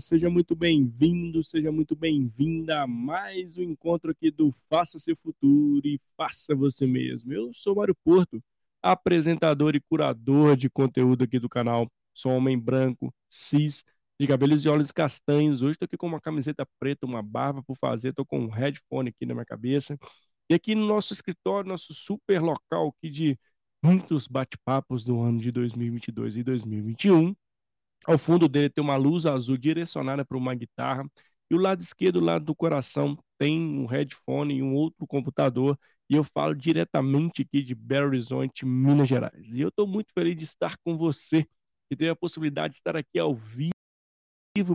Seja 0.00 0.30
muito 0.30 0.56
bem-vindo, 0.56 1.42
seja 1.44 1.70
muito 1.70 1.94
bem-vinda 1.94 2.80
a 2.80 2.86
mais 2.86 3.58
um 3.58 3.62
encontro 3.62 4.10
aqui 4.10 4.30
do 4.30 4.50
Faça 4.70 4.98
Seu 4.98 5.14
Futuro 5.14 5.86
e 5.86 6.00
Faça 6.16 6.54
Você 6.54 6.86
Mesmo. 6.86 7.34
Eu 7.34 7.52
sou 7.52 7.76
Mário 7.76 7.94
Porto, 8.02 8.42
apresentador 8.82 9.76
e 9.76 9.80
curador 9.80 10.56
de 10.56 10.70
conteúdo 10.70 11.24
aqui 11.24 11.38
do 11.38 11.50
canal. 11.50 11.86
Sou 12.14 12.32
homem 12.32 12.58
branco, 12.58 13.14
cis, 13.28 13.84
de 14.18 14.26
cabelos 14.26 14.64
e 14.64 14.70
olhos 14.70 14.90
castanhos. 14.90 15.60
Hoje 15.60 15.72
estou 15.72 15.84
aqui 15.84 15.98
com 15.98 16.06
uma 16.06 16.20
camiseta 16.20 16.66
preta, 16.78 17.04
uma 17.04 17.22
barba 17.22 17.62
por 17.62 17.76
fazer, 17.76 18.08
estou 18.08 18.24
com 18.24 18.40
um 18.40 18.48
headphone 18.48 19.10
aqui 19.10 19.26
na 19.26 19.34
minha 19.34 19.46
cabeça. 19.46 19.98
E 20.48 20.54
aqui 20.54 20.74
no 20.74 20.86
nosso 20.86 21.12
escritório, 21.12 21.68
nosso 21.68 21.92
super 21.92 22.40
local 22.40 22.88
aqui 22.96 23.10
de 23.10 23.38
muitos 23.84 24.26
bate-papos 24.26 25.04
do 25.04 25.20
ano 25.20 25.38
de 25.38 25.52
2022 25.52 26.38
e 26.38 26.42
2021 26.42 27.34
ao 28.06 28.18
fundo 28.18 28.48
dele 28.48 28.70
tem 28.70 28.82
uma 28.82 28.96
luz 28.96 29.26
azul 29.26 29.56
direcionada 29.56 30.24
para 30.24 30.36
uma 30.36 30.54
guitarra. 30.54 31.04
E 31.50 31.54
o 31.54 31.58
lado 31.58 31.80
esquerdo, 31.80 32.16
o 32.16 32.24
lado 32.24 32.44
do 32.44 32.54
coração, 32.54 33.18
tem 33.38 33.60
um 33.60 33.86
headphone 33.86 34.54
e 34.54 34.62
um 34.62 34.74
outro 34.74 35.06
computador. 35.06 35.78
E 36.08 36.14
eu 36.14 36.24
falo 36.24 36.54
diretamente 36.54 37.42
aqui 37.42 37.62
de 37.62 37.74
Belo 37.74 38.08
Horizonte, 38.08 38.64
Minas 38.64 39.08
Gerais. 39.08 39.46
E 39.52 39.60
eu 39.60 39.68
estou 39.68 39.86
muito 39.86 40.12
feliz 40.12 40.36
de 40.36 40.44
estar 40.44 40.76
com 40.84 40.96
você, 40.96 41.44
que 41.88 41.96
teve 41.96 42.10
a 42.10 42.16
possibilidade 42.16 42.72
de 42.74 42.78
estar 42.78 42.96
aqui 42.96 43.18
ao 43.18 43.34
vivo 43.34 43.72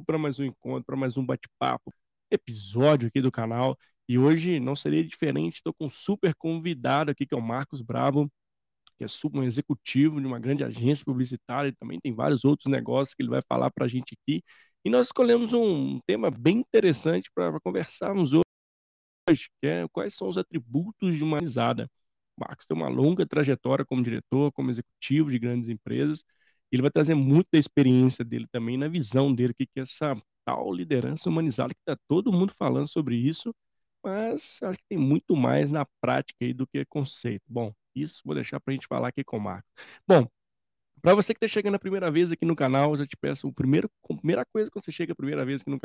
para 0.05 0.17
mais 0.17 0.39
um 0.39 0.45
encontro, 0.45 0.85
para 0.85 0.95
mais 0.95 1.17
um 1.17 1.25
bate-papo, 1.25 1.93
episódio 2.31 3.07
aqui 3.07 3.21
do 3.21 3.31
canal. 3.31 3.77
E 4.07 4.17
hoje 4.17 4.59
não 4.59 4.75
seria 4.75 5.03
diferente, 5.03 5.55
estou 5.55 5.73
com 5.73 5.85
um 5.85 5.89
super 5.89 6.33
convidado 6.35 7.11
aqui, 7.11 7.25
que 7.25 7.33
é 7.33 7.37
o 7.37 7.41
Marcos 7.41 7.81
Bravo 7.81 8.29
que 8.97 9.05
é 9.05 9.07
um 9.33 9.43
executivo 9.43 10.19
de 10.21 10.27
uma 10.27 10.39
grande 10.39 10.63
agência 10.63 11.05
publicitária, 11.05 11.69
e 11.69 11.73
também 11.73 11.99
tem 11.99 12.13
vários 12.13 12.45
outros 12.45 12.67
negócios 12.71 13.13
que 13.15 13.23
ele 13.23 13.29
vai 13.29 13.41
falar 13.47 13.71
para 13.71 13.85
a 13.85 13.87
gente 13.87 14.15
aqui. 14.21 14.43
E 14.85 14.89
nós 14.89 15.07
escolhemos 15.07 15.53
um 15.53 15.99
tema 16.07 16.29
bem 16.31 16.57
interessante 16.59 17.29
para 17.33 17.59
conversarmos 17.61 18.31
hoje, 18.33 19.49
que 19.61 19.67
é 19.67 19.87
quais 19.91 20.15
são 20.15 20.27
os 20.27 20.37
atributos 20.37 21.15
de 21.15 21.23
uma 21.23 21.37
organizada. 21.37 21.89
O 22.37 22.41
Marcos 22.41 22.65
tem 22.65 22.75
uma 22.77 22.89
longa 22.89 23.25
trajetória 23.25 23.85
como 23.85 24.03
diretor, 24.03 24.51
como 24.51 24.69
executivo 24.69 25.31
de 25.31 25.39
grandes 25.39 25.69
empresas. 25.69 26.23
Ele 26.71 26.81
vai 26.81 26.91
trazer 26.91 27.15
muito 27.15 27.47
da 27.51 27.59
experiência 27.59 28.23
dele 28.25 28.47
também, 28.51 28.77
na 28.77 28.87
visão 28.87 29.33
dele, 29.33 29.53
que 29.53 29.67
é 29.77 29.81
essa 29.81 30.13
tal 30.45 30.71
liderança 30.73 31.29
humanizada, 31.29 31.73
que 31.73 31.79
está 31.81 31.97
todo 32.07 32.31
mundo 32.31 32.53
falando 32.53 32.87
sobre 32.87 33.15
isso, 33.15 33.53
mas 34.03 34.59
acho 34.63 34.77
que 34.77 34.85
tem 34.89 34.97
muito 34.97 35.35
mais 35.35 35.71
na 35.71 35.85
prática 36.01 36.45
aí 36.45 36.53
do 36.53 36.67
que 36.67 36.85
conceito. 36.85 37.43
Bom, 37.47 37.73
isso 37.95 38.21
vou 38.25 38.35
deixar 38.35 38.59
para 38.59 38.73
a 38.73 38.75
gente 38.75 38.87
falar 38.87 39.09
aqui 39.09 39.23
com 39.23 39.37
o 39.37 39.41
Marco. 39.41 39.67
Bom, 40.07 40.27
para 41.01 41.15
você 41.15 41.33
que 41.33 41.37
está 41.43 41.47
chegando 41.53 41.75
a 41.75 41.79
primeira 41.79 42.09
vez 42.11 42.31
aqui 42.31 42.45
no 42.45 42.55
canal, 42.55 42.91
eu 42.91 42.97
já 42.97 43.05
te 43.05 43.17
peço, 43.17 43.47
o 43.47 43.53
primeiro, 43.53 43.89
a 44.09 44.15
primeira 44.15 44.45
coisa 44.45 44.71
quando 44.71 44.85
você 44.85 44.91
chega 44.91 45.13
a 45.13 45.15
primeira 45.15 45.45
vez 45.45 45.61
aqui 45.61 45.69
no 45.69 45.79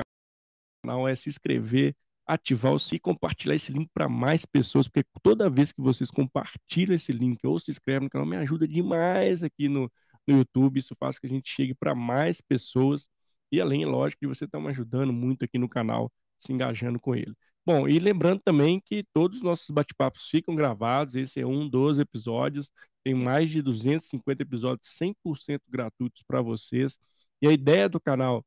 canal 0.82 1.08
é 1.08 1.14
se 1.14 1.28
inscrever, 1.28 1.94
ativar 2.26 2.72
o 2.72 2.78
sininho 2.78 2.98
e 2.98 3.00
compartilhar 3.00 3.54
esse 3.54 3.72
link 3.72 3.90
para 3.92 4.08
mais 4.08 4.46
pessoas, 4.46 4.88
porque 4.88 5.08
toda 5.22 5.50
vez 5.50 5.72
que 5.72 5.80
vocês 5.80 6.10
compartilham 6.10 6.94
esse 6.94 7.12
link 7.12 7.44
ou 7.46 7.58
se 7.58 7.70
inscrevem 7.70 8.04
no 8.04 8.10
canal, 8.10 8.26
me 8.26 8.36
ajuda 8.36 8.66
demais 8.68 9.42
aqui 9.42 9.68
no, 9.68 9.90
no 10.26 10.38
YouTube. 10.38 10.78
Isso 10.78 10.94
faz 10.98 11.18
que 11.18 11.26
a 11.26 11.30
gente 11.30 11.50
chegue 11.50 11.74
para 11.74 11.94
mais 11.94 12.40
pessoas. 12.40 13.08
E 13.52 13.60
além, 13.60 13.84
lógico, 13.84 14.20
de 14.22 14.28
você 14.28 14.44
estar 14.44 14.58
tá 14.58 14.64
me 14.64 14.70
ajudando 14.70 15.12
muito 15.12 15.44
aqui 15.44 15.58
no 15.58 15.68
canal, 15.68 16.10
se 16.38 16.52
engajando 16.52 17.00
com 17.00 17.14
ele. 17.14 17.34
Bom, 17.64 17.86
e 17.86 17.98
lembrando 17.98 18.40
também 18.42 18.80
que 18.80 19.04
todos 19.12 19.38
os 19.38 19.42
nossos 19.42 19.70
bate-papos 19.70 20.28
ficam 20.28 20.54
gravados, 20.54 21.14
esse 21.14 21.40
é 21.40 21.46
um 21.46 21.68
dos 21.68 21.98
episódios, 21.98 22.70
tem 23.04 23.14
mais 23.14 23.50
de 23.50 23.62
250 23.62 24.42
episódios 24.42 24.88
100% 24.88 25.62
gratuitos 25.68 26.22
para 26.26 26.40
vocês. 26.42 26.98
E 27.40 27.46
a 27.46 27.52
ideia 27.52 27.88
do 27.88 28.00
canal 28.00 28.44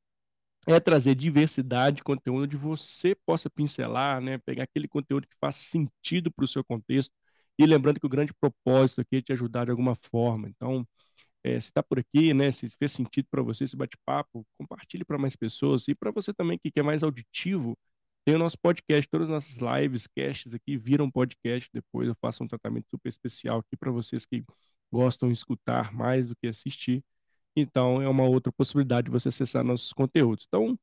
é 0.68 0.79
trazer 0.79 1.16
diversidade 1.16 1.97
de 1.97 2.03
conteúdo 2.03 2.44
onde 2.46 2.57
você 2.57 3.16
possa 3.25 3.50
pincelar, 3.50 4.22
né, 4.22 4.38
pegar 4.40 4.63
aquele 4.63 4.88
conteúdo 4.88 5.28
que 5.28 5.35
faz 5.40 5.57
sentido 5.57 6.31
para 6.31 6.45
o 6.45 6.47
seu 6.47 6.63
contexto. 6.63 7.13
E 7.59 7.66
lembrando 7.66 8.00
que 8.00 8.06
o 8.06 8.09
grande 8.09 8.34
propósito 8.34 9.01
aqui 9.01 9.18
é 9.18 9.22
te 9.22 9.34
ajudar 9.34 9.66
de 9.66 9.72
alguma 9.72 9.95
forma. 10.12 10.50
Então, 10.50 10.88
é, 11.44 11.59
se 11.59 11.68
está 11.69 11.84
por 11.84 12.00
aqui, 12.00 12.34
né, 12.34 12.51
se 12.51 12.69
fez 12.78 12.91
sentido 12.94 13.28
para 13.31 13.41
você 13.44 13.66
esse 13.66 13.75
bate-papo, 13.78 14.45
compartilhe 14.57 15.06
para 15.06 15.18
mais 15.18 15.35
pessoas. 15.35 15.88
E 15.88 15.95
para 15.95 16.12
você 16.12 16.34
também 16.34 16.57
que 16.57 16.72
quer 16.72 16.84
mais 16.84 17.03
auditivo, 17.03 17.78
tem 18.25 18.35
o 18.35 18.39
nosso 18.39 18.57
podcast, 18.57 19.09
todas 19.09 19.29
as 19.29 19.34
nossas 19.34 19.57
lives, 19.57 20.07
casts 20.07 20.53
aqui 20.53 20.78
viram 20.78 21.11
podcast. 21.11 21.69
Depois 21.73 22.07
eu 22.07 22.16
faço 22.22 22.44
um 22.44 22.47
tratamento 22.47 22.89
super 22.89 23.09
especial 23.09 23.59
aqui 23.59 23.75
para 23.75 23.91
vocês 23.91 24.25
que 24.25 24.44
gostam 24.91 25.29
de 25.29 25.35
escutar 25.35 25.94
mais 25.94 26.29
do 26.29 26.35
que 26.35 26.47
assistir. 26.47 27.03
Então 27.56 28.01
é 28.01 28.07
uma 28.07 28.23
outra 28.23 28.51
possibilidade 28.51 29.06
de 29.06 29.12
você 29.12 29.29
acessar 29.29 29.63
nossos 29.63 29.91
conteúdos. 29.94 30.45
Então 30.47 30.78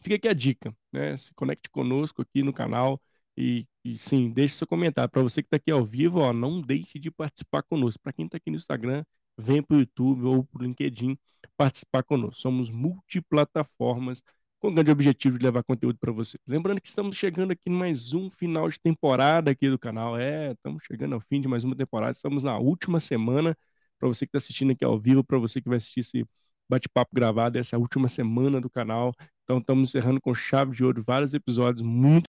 fica 0.00 0.16
aqui 0.16 0.28
a 0.28 0.34
dica, 0.34 0.74
né? 0.92 1.16
Se 1.16 1.32
conecte 1.34 1.70
conosco 1.70 2.22
aqui 2.22 2.42
no 2.42 2.52
canal 2.52 3.00
e, 3.36 3.66
e 3.84 3.98
sim, 3.98 4.30
deixe 4.30 4.54
seu 4.56 4.66
comentário. 4.66 5.10
Para 5.10 5.22
você 5.22 5.42
que 5.42 5.46
está 5.46 5.56
aqui 5.56 5.70
ao 5.70 5.84
vivo, 5.84 6.20
ó, 6.20 6.32
não 6.32 6.60
deixe 6.60 6.98
de 6.98 7.10
participar 7.10 7.62
conosco. 7.62 8.02
Para 8.02 8.12
quem 8.12 8.26
está 8.26 8.36
aqui 8.36 8.50
no 8.50 8.56
Instagram, 8.56 9.04
vem 9.38 9.62
para 9.62 9.76
o 9.76 9.80
YouTube 9.80 10.24
ou 10.24 10.44
para 10.44 10.62
o 10.62 10.66
LinkedIn 10.66 11.16
participar 11.56 12.02
conosco. 12.02 12.40
Somos 12.40 12.70
multiplataformas 12.70 14.22
com 14.64 14.70
o 14.70 14.72
grande 14.72 14.90
objetivo 14.90 15.38
de 15.38 15.44
levar 15.44 15.62
conteúdo 15.62 15.98
para 15.98 16.10
você. 16.10 16.38
Lembrando 16.46 16.80
que 16.80 16.88
estamos 16.88 17.18
chegando 17.18 17.50
aqui 17.50 17.64
em 17.66 17.70
mais 17.70 18.14
um 18.14 18.30
final 18.30 18.66
de 18.66 18.80
temporada 18.80 19.50
aqui 19.50 19.68
do 19.68 19.78
canal. 19.78 20.18
É, 20.18 20.52
estamos 20.52 20.82
chegando 20.86 21.14
ao 21.14 21.20
fim 21.20 21.38
de 21.38 21.46
mais 21.46 21.64
uma 21.64 21.76
temporada. 21.76 22.12
Estamos 22.12 22.42
na 22.42 22.56
última 22.56 22.98
semana. 22.98 23.54
Para 23.98 24.08
você 24.08 24.24
que 24.24 24.30
está 24.30 24.38
assistindo 24.38 24.72
aqui 24.72 24.82
ao 24.82 24.98
vivo, 24.98 25.22
para 25.22 25.36
você 25.36 25.60
que 25.60 25.68
vai 25.68 25.76
assistir 25.76 26.00
esse 26.00 26.26
bate-papo 26.66 27.10
gravado, 27.14 27.58
essa 27.58 27.76
última 27.76 28.08
semana 28.08 28.58
do 28.58 28.70
canal. 28.70 29.12
Então, 29.42 29.58
estamos 29.58 29.90
encerrando 29.90 30.18
com 30.18 30.32
chave 30.32 30.74
de 30.74 30.82
ouro 30.82 31.04
vários 31.06 31.34
episódios 31.34 31.82
muito 31.82 32.24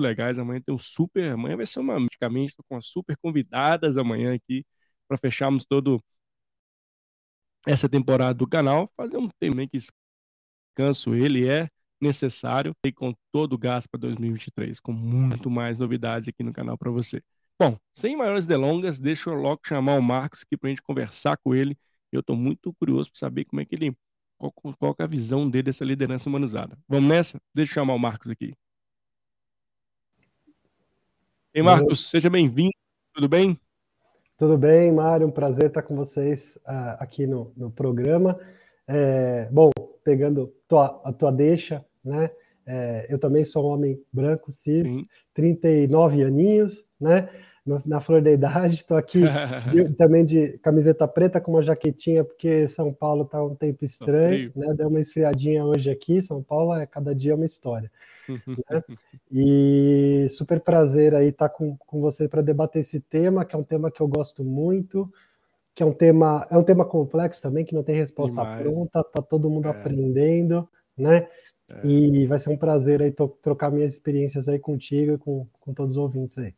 legais. 0.00 0.40
Amanhã 0.40 0.60
tem 0.60 0.74
um 0.74 0.78
super. 0.78 1.30
Amanhã 1.30 1.56
vai 1.56 1.66
ser 1.66 1.78
uma. 1.78 1.94
Praticamente, 1.94 2.48
estou 2.50 2.64
com 2.68 2.76
as 2.76 2.86
super 2.86 3.16
convidadas 3.22 3.96
amanhã 3.96 4.34
aqui 4.34 4.64
para 5.06 5.16
fecharmos 5.18 5.64
todo 5.64 6.00
essa 7.64 7.88
temporada 7.88 8.34
do 8.34 8.48
canal. 8.48 8.90
Fazer 8.96 9.18
um 9.18 9.28
tema 9.40 9.64
que 9.68 9.78
descanso 10.74 11.14
ele 11.14 11.48
é 11.48 11.68
necessário 12.00 12.74
e 12.84 12.92
com 12.92 13.14
todo 13.32 13.54
o 13.54 13.58
gás 13.58 13.86
para 13.86 14.00
2023, 14.00 14.80
com 14.80 14.92
muito 14.92 15.48
mais 15.48 15.78
novidades 15.78 16.28
aqui 16.28 16.42
no 16.42 16.52
canal 16.52 16.76
para 16.76 16.90
você. 16.90 17.22
Bom, 17.58 17.78
sem 17.92 18.16
maiores 18.16 18.44
delongas, 18.44 18.98
deixa 18.98 19.30
eu 19.30 19.34
logo 19.34 19.60
chamar 19.64 19.94
o 19.94 20.02
Marcos 20.02 20.42
aqui 20.42 20.56
para 20.56 20.68
a 20.68 20.70
gente 20.70 20.82
conversar 20.82 21.36
com 21.38 21.54
ele. 21.54 21.78
Eu 22.10 22.20
estou 22.20 22.36
muito 22.36 22.74
curioso 22.74 23.10
para 23.10 23.18
saber 23.18 23.44
como 23.44 23.60
é 23.62 23.64
que 23.64 23.74
ele, 23.74 23.96
qual, 24.36 24.52
qual 24.52 24.96
é 24.98 25.04
a 25.04 25.06
visão 25.06 25.48
dele 25.48 25.64
dessa 25.64 25.84
liderança 25.84 26.28
humanizada. 26.28 26.76
Vamos 26.88 27.08
nessa? 27.08 27.40
Deixa 27.54 27.70
eu 27.70 27.74
chamar 27.74 27.94
o 27.94 27.98
Marcos 27.98 28.28
aqui. 28.28 28.52
Ei, 31.54 31.62
Marcos, 31.62 32.10
seja 32.10 32.28
bem-vindo. 32.28 32.74
Tudo 33.12 33.28
bem? 33.28 33.58
Tudo 34.36 34.58
bem, 34.58 34.92
Mário. 34.92 35.28
Um 35.28 35.30
prazer 35.30 35.68
estar 35.68 35.82
com 35.82 35.94
vocês 35.94 36.58
uh, 36.66 36.98
aqui 36.98 37.24
no, 37.26 37.52
no 37.56 37.70
programa. 37.70 38.36
É, 38.86 39.48
bom, 39.50 39.70
pegando 40.04 40.52
tua, 40.68 41.00
a 41.04 41.12
tua 41.12 41.32
deixa, 41.32 41.84
né? 42.04 42.30
É, 42.66 43.06
eu 43.10 43.18
também 43.18 43.44
sou 43.44 43.64
um 43.64 43.74
homem 43.74 44.00
branco, 44.12 44.50
cis, 44.50 44.88
Sim. 44.88 45.06
39 45.34 46.22
aninhos, 46.22 46.84
né? 47.00 47.28
Na 47.86 47.98
flor 47.98 48.20
da 48.20 48.30
idade, 48.30 48.74
estou 48.74 48.94
aqui 48.94 49.20
de, 49.70 49.88
também 49.94 50.22
de 50.22 50.58
camiseta 50.58 51.08
preta 51.08 51.40
com 51.40 51.52
uma 51.52 51.62
jaquetinha, 51.62 52.22
porque 52.22 52.68
São 52.68 52.92
Paulo 52.92 53.22
está 53.22 53.42
um 53.42 53.54
tempo 53.54 53.78
tá 53.78 53.84
estranho, 53.86 54.52
né? 54.54 54.74
Deu 54.74 54.88
uma 54.88 55.00
esfriadinha 55.00 55.64
hoje 55.64 55.90
aqui, 55.90 56.20
São 56.20 56.42
Paulo 56.42 56.74
é 56.74 56.84
cada 56.84 57.14
dia 57.14 57.34
uma 57.34 57.46
história. 57.46 57.90
né? 58.28 58.82
E 59.36 60.26
super 60.28 60.60
prazer 60.60 61.14
aí 61.14 61.28
estar 61.28 61.48
tá 61.48 61.54
com, 61.54 61.76
com 61.76 62.00
você 62.00 62.28
para 62.28 62.42
debater 62.42 62.80
esse 62.80 63.00
tema, 63.00 63.44
que 63.44 63.56
é 63.56 63.58
um 63.58 63.64
tema 63.64 63.90
que 63.90 64.00
eu 64.00 64.06
gosto 64.06 64.44
muito, 64.44 65.10
que 65.74 65.82
é 65.82 65.86
um 65.86 65.92
tema, 65.92 66.46
é 66.50 66.56
um 66.56 66.62
tema 66.62 66.84
complexo 66.84 67.42
também, 67.42 67.64
que 67.64 67.74
não 67.74 67.82
tem 67.82 67.96
resposta 67.96 68.36
Demais. 68.36 68.62
pronta, 68.62 69.04
tá 69.04 69.20
todo 69.20 69.50
mundo 69.50 69.66
é. 69.66 69.70
aprendendo, 69.70 70.68
né? 70.96 71.28
É. 71.68 71.86
E 71.86 72.26
vai 72.26 72.38
ser 72.38 72.50
um 72.50 72.56
prazer 72.56 73.02
aí 73.02 73.12
trocar 73.42 73.70
minhas 73.70 73.92
experiências 73.92 74.48
aí 74.48 74.58
contigo 74.58 75.14
e 75.14 75.18
com, 75.18 75.46
com 75.60 75.74
todos 75.74 75.96
os 75.96 76.02
ouvintes 76.02 76.38
aí. 76.38 76.54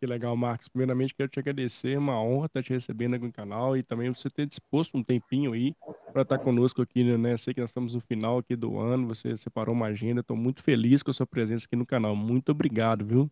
Que 0.00 0.06
legal, 0.06 0.36
Marcos. 0.36 0.66
Primeiramente, 0.66 1.14
quero 1.14 1.28
te 1.28 1.38
agradecer, 1.38 1.92
é 1.92 1.98
uma 1.98 2.20
honra 2.20 2.46
estar 2.46 2.62
te 2.62 2.72
recebendo 2.72 3.14
aqui 3.14 3.24
no 3.24 3.32
canal 3.32 3.76
e 3.76 3.84
também 3.84 4.12
você 4.12 4.28
ter 4.28 4.46
disposto 4.46 4.96
um 4.96 5.04
tempinho 5.04 5.52
aí 5.52 5.76
para 6.12 6.22
estar 6.22 6.38
conosco 6.38 6.82
aqui, 6.82 7.16
né? 7.16 7.36
Sei 7.36 7.54
que 7.54 7.60
nós 7.60 7.70
estamos 7.70 7.94
no 7.94 8.00
final 8.00 8.38
aqui 8.38 8.56
do 8.56 8.78
ano, 8.78 9.06
você 9.06 9.36
separou 9.36 9.74
uma 9.74 9.86
agenda, 9.86 10.20
estou 10.20 10.36
muito 10.36 10.60
feliz 10.60 11.04
com 11.04 11.10
a 11.12 11.14
sua 11.14 11.26
presença 11.26 11.66
aqui 11.66 11.76
no 11.76 11.86
canal. 11.86 12.16
Muito 12.16 12.50
obrigado, 12.50 13.04
viu? 13.04 13.28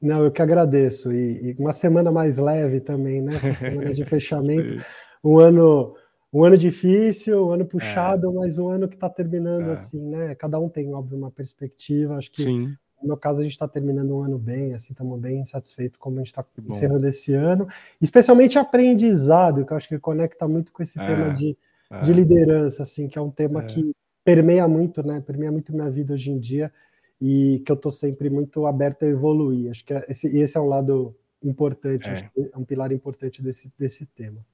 Não, 0.00 0.24
eu 0.24 0.30
que 0.30 0.40
agradeço. 0.40 1.12
E, 1.12 1.50
e, 1.50 1.56
uma 1.58 1.72
semana 1.72 2.10
mais 2.10 2.38
leve 2.38 2.80
também, 2.80 3.20
né? 3.20 3.34
Essa 3.36 3.52
semana 3.70 3.92
de 3.92 4.04
fechamento. 4.04 4.82
um 5.22 5.38
ano 5.38 5.94
um 6.32 6.44
ano 6.44 6.56
difícil, 6.56 7.48
um 7.48 7.50
ano 7.50 7.66
puxado, 7.66 8.30
é. 8.30 8.32
mas 8.32 8.58
um 8.58 8.68
ano 8.68 8.88
que 8.88 8.94
está 8.94 9.10
terminando 9.10 9.68
é. 9.68 9.72
assim, 9.72 10.00
né? 10.00 10.34
Cada 10.36 10.60
um 10.60 10.68
tem, 10.68 10.92
óbvio, 10.94 11.18
uma 11.18 11.30
perspectiva. 11.30 12.16
Acho 12.16 12.30
que 12.30 12.44
Sim. 12.44 12.76
no 13.02 13.08
meu 13.08 13.16
caso 13.16 13.40
a 13.40 13.42
gente 13.42 13.52
está 13.52 13.66
terminando 13.66 14.14
um 14.16 14.22
ano 14.22 14.38
bem, 14.38 14.72
assim, 14.72 14.92
estamos 14.92 15.18
bem 15.18 15.44
satisfeitos 15.44 15.98
como 15.98 16.16
a 16.16 16.18
gente 16.20 16.28
está 16.28 16.44
encerrando 16.68 17.06
esse 17.06 17.34
ano. 17.34 17.66
Especialmente 18.00 18.58
aprendizado, 18.58 19.66
que 19.66 19.72
eu 19.72 19.76
acho 19.76 19.88
que 19.88 19.98
conecta 19.98 20.46
muito 20.46 20.72
com 20.72 20.82
esse 20.82 21.00
é. 21.00 21.06
tema 21.06 21.34
de, 21.34 21.58
é. 21.90 22.02
de 22.02 22.12
liderança, 22.12 22.84
assim, 22.84 23.08
que 23.08 23.18
é 23.18 23.20
um 23.22 23.30
tema 23.30 23.62
é. 23.64 23.66
que 23.66 23.92
permeia 24.24 24.68
muito, 24.68 25.04
né? 25.04 25.20
Permeia 25.20 25.50
muito 25.50 25.72
minha 25.72 25.90
vida 25.90 26.14
hoje 26.14 26.30
em 26.30 26.38
dia 26.38 26.72
e 27.20 27.62
que 27.64 27.70
eu 27.70 27.76
estou 27.76 27.92
sempre 27.92 28.30
muito 28.30 28.66
aberto 28.66 29.04
a 29.04 29.08
evoluir. 29.08 29.70
Acho 29.70 29.84
que 29.84 29.92
esse, 30.08 30.26
esse 30.36 30.56
é 30.56 30.60
um 30.60 30.66
lado 30.66 31.14
importante, 31.42 32.08
é. 32.08 32.30
é 32.52 32.58
um 32.58 32.64
pilar 32.64 32.92
importante 32.92 33.42
desse, 33.42 33.72
desse 33.78 34.06
tema. 34.06 34.44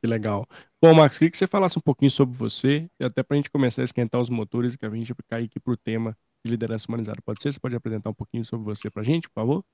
Que 0.00 0.06
legal. 0.06 0.46
Bom, 0.80 0.94
Marcos, 0.94 1.18
queria 1.18 1.30
que 1.30 1.36
você 1.36 1.46
falasse 1.46 1.78
um 1.78 1.82
pouquinho 1.82 2.10
sobre 2.10 2.36
você, 2.36 2.88
até 3.00 3.22
para 3.22 3.34
a 3.34 3.36
gente 3.36 3.50
começar 3.50 3.82
a 3.82 3.84
esquentar 3.84 4.20
os 4.20 4.30
motores 4.30 4.74
e 4.74 4.78
que 4.78 4.86
a 4.86 4.90
gente 4.90 5.14
cair 5.28 5.44
aqui 5.44 5.60
para 5.60 5.74
o 5.74 5.76
tema 5.76 6.16
de 6.44 6.50
liderança 6.50 6.86
humanizada. 6.88 7.20
Pode 7.22 7.42
ser? 7.42 7.52
Você 7.52 7.60
pode 7.60 7.76
apresentar 7.76 8.08
um 8.08 8.14
pouquinho 8.14 8.44
sobre 8.44 8.64
você 8.64 8.90
para 8.90 9.02
a 9.02 9.04
gente, 9.04 9.28
por 9.28 9.34
favor? 9.34 9.64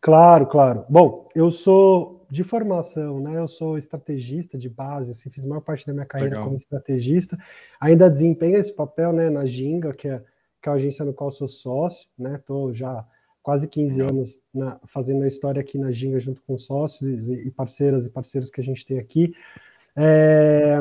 Claro, 0.00 0.46
claro. 0.46 0.84
Bom, 0.88 1.28
eu 1.34 1.50
sou 1.50 2.26
de 2.30 2.42
formação, 2.42 3.20
né? 3.20 3.38
Eu 3.38 3.46
sou 3.46 3.76
estrategista 3.76 4.58
de 4.58 4.68
base, 4.68 5.12
assim, 5.12 5.30
fiz 5.30 5.44
a 5.44 5.48
maior 5.48 5.60
parte 5.60 5.86
da 5.86 5.92
minha 5.92 6.06
carreira 6.06 6.36
Legal. 6.36 6.46
como 6.46 6.56
estrategista. 6.56 7.38
Ainda 7.78 8.10
desempenho 8.10 8.56
esse 8.56 8.72
papel, 8.72 9.12
né, 9.12 9.30
na 9.30 9.44
Ginga, 9.44 9.92
que 9.92 10.08
é, 10.08 10.24
que 10.64 10.68
é 10.70 10.72
a 10.72 10.76
agência 10.76 11.04
no 11.04 11.12
qual 11.12 11.30
sou 11.30 11.46
sócio, 11.46 12.08
né? 12.18 12.36
Estou 12.36 12.72
já 12.72 13.06
quase 13.42 13.68
15 13.68 13.98
Legal. 13.98 14.14
anos 14.14 14.40
na, 14.52 14.80
fazendo 14.86 15.22
a 15.22 15.28
história 15.28 15.60
aqui 15.60 15.76
na 15.76 15.90
Ginga 15.90 16.18
junto 16.18 16.40
com 16.40 16.56
sócios 16.56 17.28
e, 17.28 17.48
e 17.48 17.50
parceiras 17.50 18.06
e 18.06 18.10
parceiros 18.10 18.50
que 18.50 18.62
a 18.62 18.64
gente 18.64 18.86
tem 18.86 18.98
aqui. 18.98 19.34
É, 19.94 20.78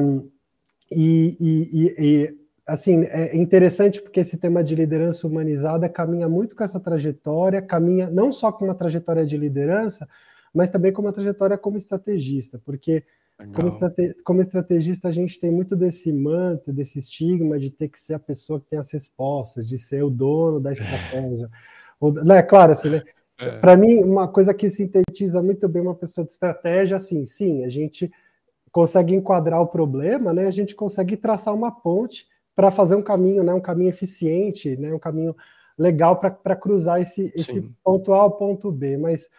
e, 0.90 1.36
e, 1.38 1.96
e, 2.00 2.40
assim, 2.66 3.04
é 3.04 3.36
interessante 3.36 4.02
porque 4.02 4.22
esse 4.22 4.38
tema 4.38 4.64
de 4.64 4.74
liderança 4.74 5.28
humanizada 5.28 5.90
caminha 5.90 6.30
muito 6.30 6.56
com 6.56 6.64
essa 6.64 6.80
trajetória, 6.80 7.62
caminha 7.62 8.10
não 8.10 8.32
só 8.32 8.54
com 8.54 8.64
uma 8.64 8.76
trajetória 8.76 9.26
de 9.26 9.38
liderança, 9.38 10.08
mas 10.54 10.70
também 10.70 10.94
com 10.94 11.02
uma 11.02 11.12
trajetória 11.12 11.58
como 11.58 11.78
estrategista, 11.78 12.58
porque 12.64 13.04
como, 13.54 13.68
estrate, 13.68 14.16
como, 14.24 14.42
estrategista 14.42 15.08
a 15.08 15.12
gente 15.12 15.40
tem 15.40 15.52
muito 15.52 15.76
desse 15.76 16.12
manto, 16.12 16.72
desse 16.72 17.00
estigma 17.00 17.60
de 17.60 17.70
ter 17.70 17.88
que 17.88 18.00
ser 18.00 18.14
a 18.14 18.20
pessoa 18.20 18.60
que 18.60 18.68
tem 18.68 18.80
as 18.80 18.92
respostas, 18.92 19.68
de 19.68 19.78
ser 19.78 20.04
o 20.04 20.10
dono 20.10 20.60
da 20.60 20.72
estratégia. 20.74 21.50
Não 22.02 22.36
é 22.36 22.44
claro, 22.44 22.72
assim, 22.72 22.90
né? 22.90 23.04
É. 23.40 23.58
Para 23.60 23.76
mim, 23.76 24.04
uma 24.04 24.28
coisa 24.28 24.54
que 24.54 24.70
sintetiza 24.70 25.42
muito 25.42 25.68
bem 25.68 25.82
uma 25.82 25.96
pessoa 25.96 26.26
de 26.26 26.32
estratégia, 26.32 26.98
assim, 26.98 27.26
sim, 27.26 27.66
a 27.66 27.70
gente 27.70 28.12
consegue 28.72 29.14
enquadrar 29.14 29.62
o 29.62 29.68
problema, 29.68 30.34
né, 30.34 30.48
a 30.48 30.52
gente 30.52 30.76
consegue 30.76 31.16
traçar 31.16 31.54
uma 31.54 31.72
ponte 31.72 32.28
para 32.56 32.72
fazer 32.72 32.96
um 32.96 33.02
caminho, 33.02 33.44
né, 33.44 33.54
um 33.54 33.62
caminho 33.62 33.90
eficiente, 33.90 34.76
né, 34.78 34.94
um 34.94 35.00
caminho 35.00 35.36
legal 35.78 36.20
para 36.20 36.56
cruzar 36.56 37.02
esse, 37.02 37.32
esse 37.36 37.62
ponto 37.84 38.14
A 38.14 38.18
ao 38.18 38.32
ponto 38.32 38.72
B. 38.72 38.98
Mas 38.98 39.30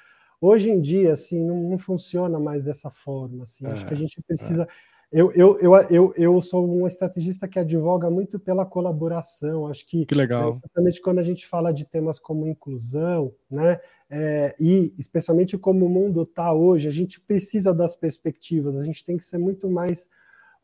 hoje 0.44 0.70
em 0.70 0.81
dia, 0.81 1.12
assim, 1.12 1.44
não, 1.44 1.70
não 1.70 1.79
funciona 1.79 2.38
mais 2.38 2.64
dessa 2.64 2.91
forma. 2.91 3.44
Assim, 3.44 3.67
é, 3.67 3.70
acho 3.70 3.87
que 3.87 3.94
a 3.94 3.96
gente 3.96 4.20
precisa. 4.23 4.64
É. 4.64 4.94
Eu, 5.12 5.31
eu, 5.32 5.58
eu, 5.61 5.75
eu, 5.91 6.14
eu 6.17 6.41
sou 6.41 6.69
um 6.69 6.88
estrategista 6.88 7.46
que 7.46 7.58
advoga 7.58 8.11
muito 8.11 8.38
pela 8.38 8.67
colaboração. 8.67 9.69
Acho 9.69 9.87
que, 9.87 10.06
que 10.06 10.14
legal. 10.14 10.50
Né, 10.50 10.56
especialmente 10.56 11.00
quando 11.00 11.19
a 11.20 11.23
gente 11.23 11.46
fala 11.46 11.73
de 11.73 11.87
temas 11.87 12.19
como 12.19 12.49
inclusão, 12.49 13.32
né? 13.49 13.79
é, 14.11 14.55
e 14.61 14.94
especialmente 14.99 15.56
como 15.58 15.87
o 15.87 15.88
mundo 15.88 16.23
está 16.23 16.52
hoje, 16.52 16.88
a 16.88 16.93
gente 16.93 17.20
precisa 17.20 17.75
das 17.75 17.96
perspectivas, 17.96 18.76
a 18.76 18.85
gente 18.85 19.05
tem 19.05 19.17
que 19.17 19.25
ser 19.25 19.38
muito 19.38 19.69
mais 19.69 20.08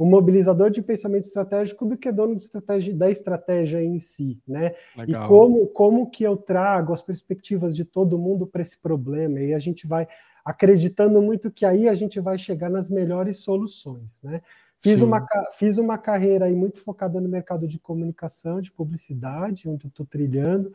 um 0.00 0.06
mobilizador 0.06 0.70
de 0.70 0.81
pensamento 0.81 1.25
estratégico 1.25 1.85
do 1.85 1.97
que 1.97 2.11
dono 2.11 2.35
de 2.35 2.43
estratégia, 2.43 2.97
da 2.97 3.11
estratégia 3.11 3.82
em 3.82 4.00
si, 4.00 4.41
né? 4.49 4.75
Legal. 4.97 5.25
E 5.25 5.29
como, 5.29 5.67
como 5.69 6.11
que 6.11 6.25
eu 6.25 6.37
trago 6.37 6.93
as 6.93 7.02
perspectivas 7.02 7.76
de 7.76 7.85
todo 7.85 8.19
mundo 8.19 8.47
para 8.47 8.62
esse 8.62 8.79
problema, 8.79 9.41
e 9.41 9.52
a 9.52 9.58
gente 9.58 9.87
vai 9.87 10.08
acreditando 10.44 11.20
muito 11.20 11.50
que 11.50 11.67
aí 11.67 11.88
a 11.88 11.94
gente 11.94 12.19
vai 12.19 12.38
chegar 12.38 12.70
nas 12.70 12.88
melhores 12.88 13.38
soluções, 13.38 14.20
né? 14.23 14.41
Fiz 14.82 15.02
uma, 15.02 15.26
fiz 15.52 15.76
uma 15.76 15.99
carreira 15.99 16.46
aí 16.46 16.55
muito 16.55 16.81
focada 16.81 17.20
no 17.20 17.29
mercado 17.29 17.69
de 17.69 17.79
comunicação, 17.79 18.62
de 18.62 18.73
publicidade, 18.73 19.69
onde 19.69 19.85
eu 19.85 19.88
estou 19.91 20.06
trilhando, 20.06 20.73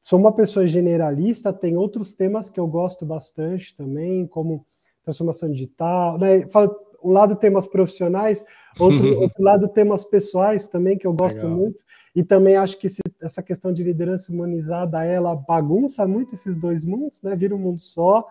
Sou 0.00 0.18
uma 0.18 0.32
pessoa 0.32 0.66
generalista, 0.66 1.52
tem 1.52 1.76
outros 1.76 2.14
temas 2.14 2.48
que 2.48 2.58
eu 2.58 2.66
gosto 2.66 3.04
bastante 3.04 3.76
também, 3.76 4.26
como 4.26 4.64
transformação 5.02 5.50
digital, 5.50 6.18
né? 6.18 6.46
Um 7.02 7.12
lado 7.12 7.36
temas 7.36 7.66
profissionais, 7.66 8.44
outro, 8.78 9.18
outro 9.20 9.42
lado 9.42 9.68
temas 9.68 10.04
pessoais 10.04 10.66
também, 10.66 10.96
que 10.98 11.06
eu 11.06 11.12
gosto 11.12 11.42
Legal. 11.42 11.50
muito. 11.50 11.78
E 12.14 12.24
também 12.24 12.56
acho 12.56 12.78
que 12.78 12.86
esse, 12.86 13.00
essa 13.22 13.42
questão 13.42 13.72
de 13.72 13.84
liderança 13.84 14.32
humanizada, 14.32 15.04
ela 15.04 15.36
bagunça 15.36 16.06
muito 16.06 16.34
esses 16.34 16.56
dois 16.56 16.84
mundos, 16.84 17.22
né? 17.22 17.36
Vira 17.36 17.54
um 17.54 17.58
mundo 17.58 17.80
só. 17.80 18.26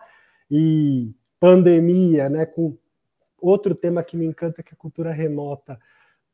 E 0.50 1.12
pandemia, 1.40 2.28
né? 2.28 2.44
Com 2.44 2.76
outro 3.40 3.74
tema 3.74 4.02
que 4.02 4.16
me 4.16 4.26
encanta, 4.26 4.62
que 4.62 4.70
é 4.70 4.74
a 4.74 4.76
cultura 4.76 5.12
remota, 5.12 5.78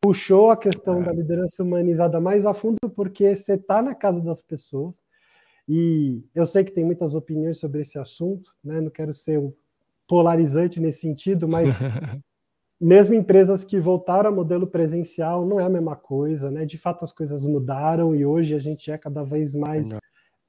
puxou 0.00 0.50
a 0.50 0.56
questão 0.56 1.00
é. 1.00 1.04
da 1.04 1.12
liderança 1.12 1.62
humanizada 1.62 2.20
mais 2.20 2.44
a 2.44 2.52
fundo, 2.52 2.76
porque 2.94 3.34
você 3.34 3.54
está 3.54 3.80
na 3.82 3.94
casa 3.94 4.20
das 4.20 4.42
pessoas, 4.42 5.02
e 5.68 6.22
eu 6.34 6.44
sei 6.44 6.62
que 6.62 6.72
tem 6.72 6.84
muitas 6.84 7.14
opiniões 7.14 7.58
sobre 7.58 7.80
esse 7.80 7.98
assunto, 7.98 8.54
né? 8.62 8.80
não 8.80 8.90
quero 8.90 9.14
ser 9.14 9.38
um 9.38 9.52
polarizante 10.06 10.80
nesse 10.80 11.00
sentido, 11.00 11.48
mas 11.48 11.70
mesmo 12.80 13.14
empresas 13.14 13.64
que 13.64 13.78
voltaram 13.80 14.30
ao 14.30 14.36
modelo 14.36 14.66
presencial 14.66 15.46
não 15.46 15.58
é 15.58 15.64
a 15.64 15.70
mesma 15.70 15.96
coisa, 15.96 16.50
né? 16.50 16.64
De 16.64 16.76
fato 16.76 17.04
as 17.04 17.12
coisas 17.12 17.44
mudaram 17.44 18.14
e 18.14 18.26
hoje 18.26 18.54
a 18.54 18.58
gente 18.58 18.90
é 18.90 18.98
cada 18.98 19.22
vez 19.22 19.54
mais 19.54 19.96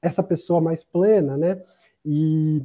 essa 0.01 0.21
pessoa 0.21 0.61
mais 0.61 0.83
plena, 0.83 1.37
né? 1.37 1.61
E, 2.03 2.63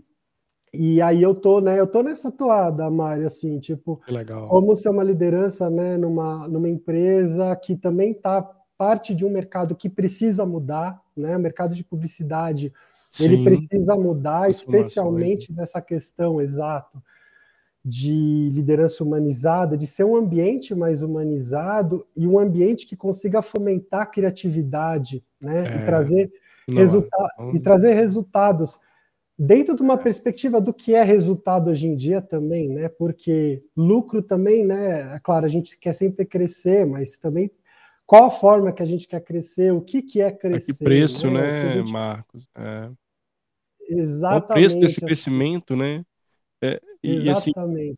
e 0.74 1.00
aí 1.00 1.22
eu 1.22 1.34
tô, 1.34 1.60
né? 1.60 1.78
Eu 1.78 1.86
tô 1.86 2.02
nessa 2.02 2.30
toada, 2.30 2.90
Mário, 2.90 3.26
assim, 3.26 3.58
tipo, 3.58 4.00
como 4.48 4.76
ser 4.76 4.90
uma 4.90 5.04
liderança, 5.04 5.70
né? 5.70 5.96
Numa, 5.96 6.46
numa 6.48 6.68
empresa 6.68 7.54
que 7.56 7.76
também 7.76 8.12
está 8.12 8.42
parte 8.76 9.14
de 9.14 9.24
um 9.24 9.30
mercado 9.30 9.76
que 9.76 9.88
precisa 9.88 10.44
mudar, 10.44 11.00
né? 11.16 11.36
O 11.36 11.40
mercado 11.40 11.74
de 11.74 11.84
publicidade 11.84 12.72
Sim. 13.10 13.24
ele 13.24 13.44
precisa 13.44 13.96
mudar, 13.96 14.48
especialmente 14.50 15.52
nessa 15.52 15.80
questão, 15.80 16.40
exato, 16.40 17.02
de 17.84 18.50
liderança 18.52 19.02
humanizada, 19.02 19.76
de 19.76 19.86
ser 19.86 20.04
um 20.04 20.14
ambiente 20.14 20.74
mais 20.74 21.02
humanizado 21.02 22.06
e 22.16 22.26
um 22.26 22.38
ambiente 22.38 22.86
que 22.86 22.96
consiga 22.96 23.42
fomentar 23.42 24.02
a 24.02 24.06
criatividade, 24.06 25.24
né? 25.42 25.66
É, 25.66 25.76
e 25.76 25.84
trazer 25.86 26.32
resultados 26.68 27.54
e 27.54 27.58
trazer 27.58 27.94
resultados 27.94 28.78
dentro 29.36 29.74
de 29.74 29.82
uma 29.82 29.96
perspectiva 29.96 30.60
do 30.60 30.72
que 30.72 30.94
é 30.94 31.02
resultado 31.02 31.70
hoje 31.70 31.88
em 31.88 31.96
dia 31.96 32.20
também, 32.20 32.68
né? 32.68 32.88
Porque 32.88 33.64
lucro 33.74 34.22
também, 34.22 34.64
né? 34.64 35.16
É 35.16 35.18
claro, 35.18 35.46
a 35.46 35.48
gente 35.48 35.78
quer 35.78 35.94
sempre 35.94 36.26
crescer, 36.26 36.86
mas 36.86 37.16
também 37.16 37.50
qual 38.06 38.24
a 38.24 38.30
forma 38.30 38.72
que 38.72 38.82
a 38.82 38.86
gente 38.86 39.08
quer 39.08 39.20
crescer, 39.20 39.72
o 39.72 39.80
que, 39.80 40.02
que 40.02 40.20
é 40.20 40.30
crescer. 40.30 40.72
A 40.72 40.74
que 40.74 40.84
preço, 40.84 41.30
né, 41.30 41.64
né 41.64 41.72
gente... 41.72 41.92
Marcos? 41.92 42.48
É. 42.54 42.90
Exatamente. 43.90 44.44
O 44.44 44.54
preço 44.54 44.80
desse 44.80 44.96
assim. 44.98 45.06
crescimento, 45.06 45.76
né? 45.76 46.04
É, 46.62 46.80
e, 47.02 47.28
Exatamente. 47.28 47.92
Assim, 47.92 47.94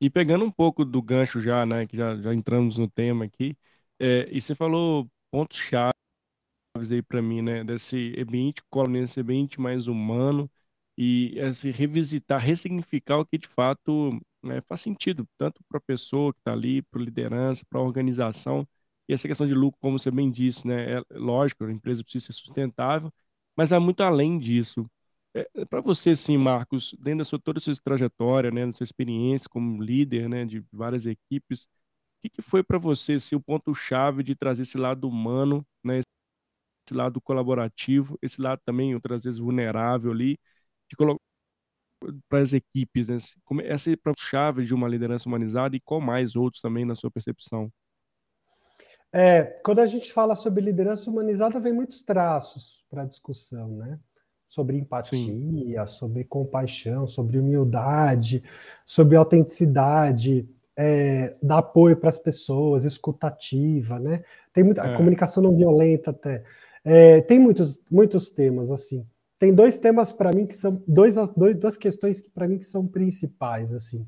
e 0.00 0.10
pegando 0.10 0.44
um 0.44 0.50
pouco 0.50 0.84
do 0.84 1.02
gancho 1.02 1.40
já, 1.40 1.64
né, 1.66 1.86
que 1.86 1.96
já, 1.96 2.16
já 2.16 2.34
entramos 2.34 2.78
no 2.78 2.88
tema 2.88 3.24
aqui, 3.24 3.56
é, 3.98 4.28
e 4.30 4.40
você 4.40 4.54
falou 4.54 5.08
pontos 5.30 5.58
chave 5.58 5.92
aí 6.92 7.02
para 7.02 7.20
mim, 7.22 7.42
né, 7.42 7.64
desse 7.64 8.14
ambiente 8.18 8.62
colonial, 8.70 9.04
esse 9.04 9.20
ambiente 9.20 9.60
mais 9.60 9.88
humano, 9.88 10.50
e 10.96 11.32
esse 11.36 11.70
revisitar, 11.70 12.40
ressignificar 12.40 13.18
o 13.18 13.26
que 13.26 13.38
de 13.38 13.48
fato 13.48 14.10
né, 14.42 14.60
faz 14.62 14.80
sentido, 14.82 15.26
tanto 15.38 15.62
para 15.68 15.78
a 15.78 15.80
pessoa 15.80 16.32
que 16.32 16.40
está 16.40 16.52
ali, 16.52 16.82
para 16.82 17.00
a 17.00 17.04
liderança, 17.04 17.64
para 17.68 17.80
a 17.80 17.82
organização, 17.82 18.66
e 19.08 19.12
essa 19.12 19.26
questão 19.28 19.46
de 19.46 19.54
lucro, 19.54 19.78
como 19.80 19.98
você 19.98 20.10
bem 20.10 20.30
disse, 20.30 20.66
né? 20.68 20.98
É 20.98 21.02
lógico, 21.18 21.64
a 21.64 21.72
empresa 21.72 22.02
precisa 22.04 22.26
ser 22.26 22.32
sustentável, 22.34 23.12
mas 23.56 23.72
há 23.72 23.80
muito 23.80 24.02
além 24.02 24.38
disso. 24.38 24.86
É, 25.34 25.48
é 25.54 25.64
para 25.64 25.80
você, 25.80 26.16
sim, 26.16 26.36
Marcos, 26.36 26.94
dentro 26.98 27.18
da 27.18 27.24
sua, 27.24 27.38
toda 27.38 27.58
a 27.58 27.60
sua 27.60 27.74
trajetória, 27.82 28.50
né, 28.50 28.66
da 28.66 28.72
sua 28.72 28.84
experiência 28.84 29.48
como 29.48 29.82
líder 29.82 30.28
né, 30.28 30.44
de 30.44 30.64
várias 30.72 31.06
equipes, 31.06 31.64
o 31.64 31.68
que, 32.22 32.30
que 32.30 32.42
foi 32.42 32.62
para 32.62 32.78
você 32.78 33.14
assim, 33.14 33.36
o 33.36 33.40
ponto-chave 33.40 34.22
de 34.22 34.34
trazer 34.34 34.62
esse 34.62 34.76
lado 34.78 35.08
humano, 35.08 35.64
né, 35.84 36.00
esse 36.86 36.96
lado 36.96 37.20
colaborativo, 37.20 38.18
esse 38.20 38.40
lado 38.40 38.60
também, 38.64 38.94
outras 38.94 39.24
vezes, 39.24 39.38
vulnerável 39.38 40.10
ali, 40.12 40.38
para 42.28 42.40
as 42.40 42.52
equipes, 42.52 43.08
né? 43.08 43.18
essa 43.64 43.90
é 43.90 43.94
a 43.94 44.12
chave 44.18 44.64
de 44.64 44.74
uma 44.74 44.88
liderança 44.88 45.28
humanizada 45.28 45.76
e 45.76 45.80
qual 45.80 46.00
mais 46.00 46.34
outros 46.34 46.62
também 46.62 46.84
na 46.84 46.94
sua 46.94 47.10
percepção? 47.10 47.70
É, 49.12 49.42
quando 49.64 49.80
a 49.80 49.86
gente 49.86 50.12
fala 50.12 50.36
sobre 50.36 50.62
liderança 50.62 51.10
humanizada, 51.10 51.60
vem 51.60 51.72
muitos 51.72 52.02
traços 52.02 52.84
para 52.88 53.02
a 53.02 53.06
discussão, 53.06 53.68
né? 53.76 53.98
Sobre 54.50 54.76
empatia, 54.76 55.16
Sim. 55.16 55.86
sobre 55.86 56.24
compaixão, 56.24 57.06
sobre 57.06 57.38
humildade, 57.38 58.42
sobre 58.84 59.16
autenticidade, 59.16 60.44
é, 60.76 61.36
dar 61.40 61.58
apoio 61.58 61.96
para 61.96 62.08
as 62.08 62.18
pessoas, 62.18 62.84
escutativa, 62.84 64.00
né? 64.00 64.24
Tem 64.52 64.64
muita 64.64 64.82
é. 64.82 64.96
comunicação 64.96 65.40
não 65.40 65.56
violenta 65.56 66.10
até. 66.10 66.42
É, 66.84 67.20
tem 67.20 67.38
muitos, 67.38 67.80
muitos 67.88 68.28
temas 68.28 68.72
assim. 68.72 69.06
Tem 69.38 69.54
dois 69.54 69.78
temas 69.78 70.12
para 70.12 70.32
mim 70.32 70.46
que 70.46 70.56
são 70.56 70.82
dois, 70.84 71.14
dois, 71.36 71.56
duas 71.56 71.76
questões 71.76 72.20
que 72.20 72.28
para 72.28 72.48
mim 72.48 72.58
que 72.58 72.66
são 72.66 72.84
principais 72.84 73.72
assim. 73.72 74.04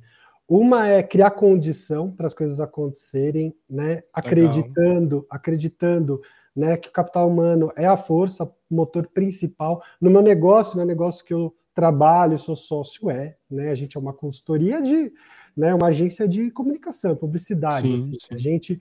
Uma 0.49 0.88
é 0.88 1.04
criar 1.04 1.30
condição 1.30 2.11
para 2.11 2.26
as 2.26 2.34
coisas 2.34 2.61
acontecerem, 2.61 3.54
né? 3.70 4.02
Acreditando, 4.12 5.16
Legal. 5.18 5.26
acreditando, 5.30 6.20
né, 6.54 6.76
que 6.76 6.88
o 6.88 6.92
capital 6.92 7.28
humano 7.28 7.73
é 7.76 7.87
a 7.87 7.97
força 7.97 8.50
motor 8.71 9.06
principal 9.09 9.82
no 10.00 10.11
meu 10.11 10.23
negócio, 10.23 10.78
no 10.78 10.85
negócio 10.85 11.25
que 11.25 11.32
eu 11.32 11.54
trabalho, 11.75 12.38
sou 12.38 12.54
sócio 12.56 13.11
é, 13.11 13.37
né? 13.50 13.71
A 13.71 13.75
gente 13.75 13.97
é 13.97 14.00
uma 14.00 14.12
consultoria 14.12 14.82
de, 14.82 15.12
né, 15.56 15.75
uma 15.75 15.87
agência 15.87 16.28
de 16.28 16.50
comunicação, 16.50 17.16
publicidade, 17.16 17.88
sim, 17.88 17.94
assim. 17.94 18.16
sim. 18.21 18.35
a 18.35 18.38
gente 18.38 18.80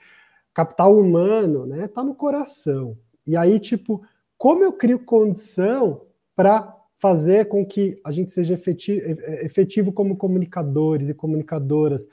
capital 0.53 0.97
humano, 0.97 1.65
né, 1.65 1.87
tá 1.87 2.03
no 2.03 2.13
coração. 2.13 2.97
E 3.25 3.37
aí, 3.37 3.59
tipo, 3.59 4.03
como 4.37 4.63
eu 4.63 4.73
crio 4.73 4.99
condição 4.99 6.01
para 6.35 6.77
fazer 6.99 7.47
com 7.47 7.65
que 7.65 7.99
a 8.03 8.11
gente 8.11 8.31
seja 8.31 8.53
efetivo, 8.53 9.01
efetivo 9.41 9.93
como 9.93 10.17
comunicadores 10.17 11.09
e 11.09 11.13
comunicadoras? 11.13 12.07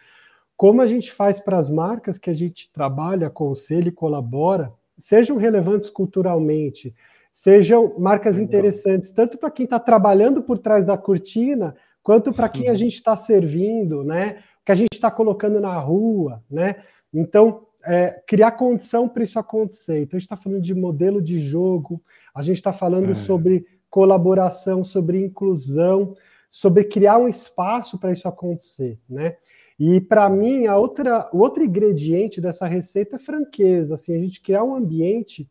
Como 0.56 0.80
a 0.80 0.86
gente 0.86 1.12
faz 1.12 1.40
para 1.40 1.58
as 1.58 1.68
marcas 1.68 2.18
que 2.18 2.30
a 2.30 2.32
gente 2.32 2.70
trabalha, 2.72 3.26
aconselha 3.26 3.88
e 3.88 3.92
colabora, 3.92 4.72
sejam 4.98 5.36
relevantes 5.36 5.90
culturalmente, 5.90 6.94
sejam 7.30 7.94
marcas 7.98 8.38
interessantes, 8.38 9.10
tanto 9.10 9.38
para 9.38 9.50
quem 9.50 9.64
está 9.64 9.78
trabalhando 9.78 10.42
por 10.42 10.58
trás 10.58 10.84
da 10.84 10.96
cortina, 10.98 11.74
quanto 12.02 12.32
para 12.32 12.48
quem 12.48 12.68
a 12.68 12.72
uhum. 12.72 12.78
gente 12.78 12.94
está 12.94 13.14
servindo, 13.14 14.02
né? 14.02 14.38
Que 14.64 14.72
a 14.72 14.74
gente 14.74 14.94
está 14.94 15.10
colocando 15.10 15.60
na 15.60 15.78
rua, 15.78 16.42
né? 16.50 16.76
Então, 17.12 17.66
é, 17.84 18.20
criar 18.26 18.52
condição 18.52 19.08
para 19.08 19.22
isso 19.22 19.38
acontecer. 19.38 20.02
Então, 20.02 20.16
a 20.16 20.20
gente 20.20 20.26
está 20.26 20.36
falando 20.36 20.60
de 20.60 20.74
modelo 20.74 21.22
de 21.22 21.38
jogo, 21.38 22.02
a 22.34 22.42
gente 22.42 22.56
está 22.56 22.72
falando 22.72 23.12
é. 23.12 23.14
sobre 23.14 23.66
colaboração, 23.90 24.84
sobre 24.84 25.18
inclusão, 25.18 26.14
sobre 26.50 26.84
criar 26.84 27.18
um 27.18 27.28
espaço 27.28 27.98
para 27.98 28.12
isso 28.12 28.28
acontecer, 28.28 28.98
né? 29.08 29.36
E 29.78 30.00
para 30.00 30.28
mim, 30.28 30.66
a 30.66 30.76
outra, 30.76 31.28
o 31.32 31.38
outro 31.38 31.62
ingrediente 31.62 32.40
dessa 32.40 32.66
receita 32.66 33.16
é 33.16 33.18
franqueza, 33.18 33.94
assim, 33.94 34.14
a 34.14 34.18
gente 34.18 34.40
criar 34.40 34.64
um 34.64 34.74
ambiente 34.74 35.48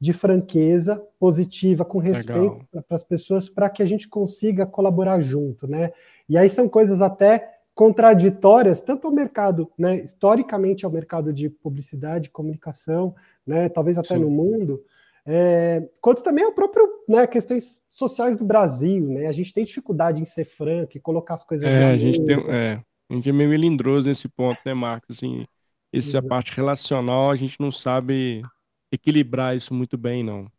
de 0.00 0.12
franqueza 0.12 1.00
positiva, 1.16 1.84
com 1.84 1.98
respeito 1.98 2.66
para 2.72 2.82
as 2.90 3.04
pessoas, 3.04 3.48
para 3.48 3.70
que 3.70 3.84
a 3.84 3.86
gente 3.86 4.08
consiga 4.08 4.66
colaborar 4.66 5.20
junto, 5.20 5.68
né? 5.68 5.92
E 6.28 6.36
aí 6.36 6.50
são 6.50 6.68
coisas 6.68 7.00
até 7.00 7.52
contraditórias, 7.72 8.80
tanto 8.80 9.06
ao 9.06 9.12
mercado, 9.12 9.70
né, 9.78 9.96
historicamente 9.96 10.84
ao 10.84 10.90
mercado 10.90 11.32
de 11.32 11.48
publicidade, 11.48 12.30
comunicação, 12.30 13.14
né, 13.46 13.68
talvez 13.68 13.96
até 13.96 14.16
Sim. 14.16 14.22
no 14.22 14.30
mundo, 14.30 14.82
é, 15.24 15.88
quanto 16.00 16.22
também 16.22 16.44
ao 16.44 16.52
próprio 16.52 16.84
né, 17.08 17.26
questões 17.26 17.80
sociais 17.90 18.36
do 18.36 18.44
Brasil, 18.44 19.06
né? 19.06 19.26
A 19.28 19.32
gente 19.32 19.54
tem 19.54 19.64
dificuldade 19.64 20.20
em 20.20 20.24
ser 20.24 20.44
franco 20.44 20.96
e 20.96 21.00
colocar 21.00 21.34
as 21.34 21.44
coisas. 21.44 21.68
É, 21.68 21.90
a 21.90 21.96
gente 21.96 22.20
tem, 22.24 22.36
é, 22.50 22.80
a 23.12 23.14
gente 23.16 23.28
é 23.28 23.32
meio 23.32 23.50
melindroso 23.50 24.08
nesse 24.08 24.26
ponto, 24.26 24.58
né, 24.64 24.72
Marcos? 24.72 25.18
Assim, 25.18 25.44
essa 25.92 26.18
Exato. 26.18 26.28
parte 26.28 26.52
relacional 26.52 27.30
a 27.30 27.36
gente 27.36 27.60
não 27.60 27.70
sabe 27.70 28.42
equilibrar 28.90 29.54
isso 29.54 29.74
muito 29.74 29.98
bem, 29.98 30.24
não. 30.24 30.50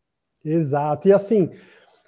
Exato. 0.45 1.07
E 1.07 1.11
assim, 1.11 1.49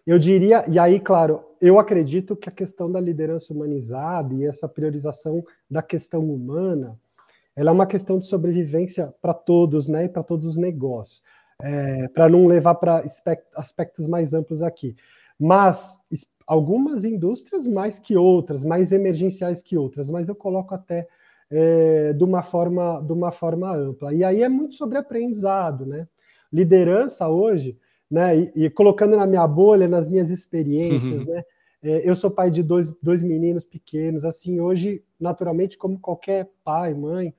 eu 0.05 0.19
diria, 0.19 0.63
e 0.69 0.77
aí, 0.77 0.99
claro, 0.99 1.43
eu 1.59 1.79
acredito 1.79 2.35
que 2.35 2.47
a 2.47 2.51
questão 2.51 2.91
da 2.91 3.01
liderança 3.01 3.51
humanizada 3.51 4.35
e 4.35 4.45
essa 4.45 4.69
priorização 4.69 5.43
da 5.69 5.81
questão 5.81 6.23
humana, 6.29 6.99
ela 7.55 7.71
é 7.71 7.73
uma 7.73 7.87
questão 7.87 8.19
de 8.19 8.27
sobrevivência 8.27 9.11
para 9.19 9.33
todos, 9.33 9.87
né, 9.87 10.05
e 10.05 10.09
para 10.09 10.21
todos 10.21 10.45
os 10.45 10.57
negócios, 10.57 11.23
é, 11.59 12.07
para 12.09 12.29
não 12.29 12.45
levar 12.45 12.75
para 12.75 13.03
aspectos 13.55 14.05
mais 14.05 14.35
amplos 14.35 14.61
aqui. 14.61 14.95
Mas 15.39 15.99
algumas 16.45 17.05
indústrias 17.05 17.65
mais 17.67 17.99
que 17.99 18.15
outras, 18.15 18.63
mais 18.63 18.91
emergenciais 18.91 19.61
que 19.61 19.77
outras, 19.77 20.09
mas 20.09 20.29
eu 20.29 20.35
coloco 20.35 20.73
até 20.73 21.07
é, 21.49 22.13
de 22.13 22.23
uma 22.23 22.43
forma 22.43 23.01
de 23.01 23.13
uma 23.13 23.31
forma 23.31 23.73
ampla. 23.75 24.13
E 24.13 24.23
aí 24.23 24.41
é 24.41 24.49
muito 24.49 24.75
sobre 24.75 24.97
aprendizado, 24.97 25.85
né? 25.85 26.07
liderança 26.55 27.27
hoje, 27.27 27.77
né? 28.09 28.37
E, 28.37 28.65
e, 28.65 28.69
colocando 28.69 29.17
na 29.17 29.27
minha 29.27 29.45
bolha, 29.45 29.87
nas 29.87 30.07
minhas 30.07 30.29
experiências, 30.29 31.25
uhum. 31.25 31.33
né? 31.33 31.43
É, 31.83 32.09
eu 32.09 32.15
sou 32.15 32.31
pai 32.31 32.49
de 32.49 32.63
dois, 32.63 32.89
dois 33.01 33.21
meninos 33.21 33.65
pequenos, 33.65 34.25
assim, 34.25 34.59
hoje, 34.59 35.03
naturalmente, 35.19 35.77
como 35.77 35.99
qualquer 35.99 36.49
pai, 36.63 36.93
mãe, 36.93 37.33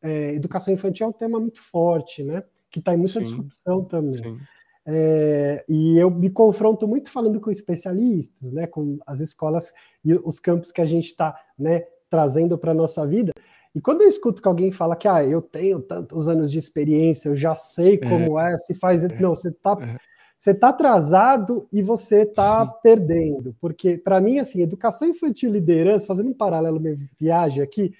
é, 0.00 0.32
educação 0.34 0.72
infantil 0.72 1.06
é 1.06 1.08
um 1.08 1.12
tema 1.12 1.40
muito 1.40 1.60
forte, 1.60 2.22
né? 2.22 2.44
Que 2.70 2.78
está 2.78 2.94
em 2.94 2.96
muita 2.96 3.12
sim, 3.14 3.24
discussão 3.24 3.84
também. 3.84 4.38
É, 4.86 5.64
e 5.68 5.96
eu 5.98 6.10
me 6.10 6.28
confronto 6.28 6.86
muito 6.86 7.10
falando 7.10 7.40
com 7.40 7.50
especialistas, 7.50 8.52
né? 8.52 8.66
Com 8.66 8.98
as 9.06 9.20
escolas 9.20 9.72
e 10.04 10.14
os 10.14 10.38
campos 10.38 10.70
que 10.70 10.80
a 10.80 10.84
gente 10.84 11.06
está, 11.06 11.34
né? 11.58 11.84
Trazendo 12.10 12.58
para 12.58 12.72
a 12.72 12.74
nossa 12.74 13.06
vida. 13.06 13.32
E 13.74 13.80
quando 13.80 14.02
eu 14.02 14.08
escuto 14.08 14.40
que 14.40 14.46
alguém 14.46 14.70
fala 14.70 14.94
que 14.94 15.08
ah, 15.08 15.24
eu 15.24 15.42
tenho 15.42 15.80
tantos 15.80 16.28
anos 16.28 16.52
de 16.52 16.58
experiência, 16.58 17.28
eu 17.28 17.34
já 17.34 17.56
sei 17.56 17.94
é. 17.94 18.08
como 18.08 18.38
é, 18.38 18.54
é 18.54 18.58
se 18.58 18.74
faz. 18.74 19.02
É. 19.02 19.08
Não, 19.20 19.34
você 19.34 19.48
está 19.48 19.76
é. 19.80 19.98
você 20.36 20.54
tá 20.54 20.68
atrasado 20.68 21.66
e 21.72 21.82
você 21.82 22.22
está 22.22 22.64
perdendo. 22.66 23.56
Porque, 23.60 23.96
para 23.96 24.20
mim, 24.20 24.38
assim, 24.38 24.62
educação 24.62 25.08
infantil 25.08 25.48
e 25.48 25.52
liderança, 25.54 26.06
fazendo 26.06 26.30
um 26.30 26.34
paralelo, 26.34 26.78
minha 26.78 26.98
viagem 27.18 27.62
aqui, 27.62 27.94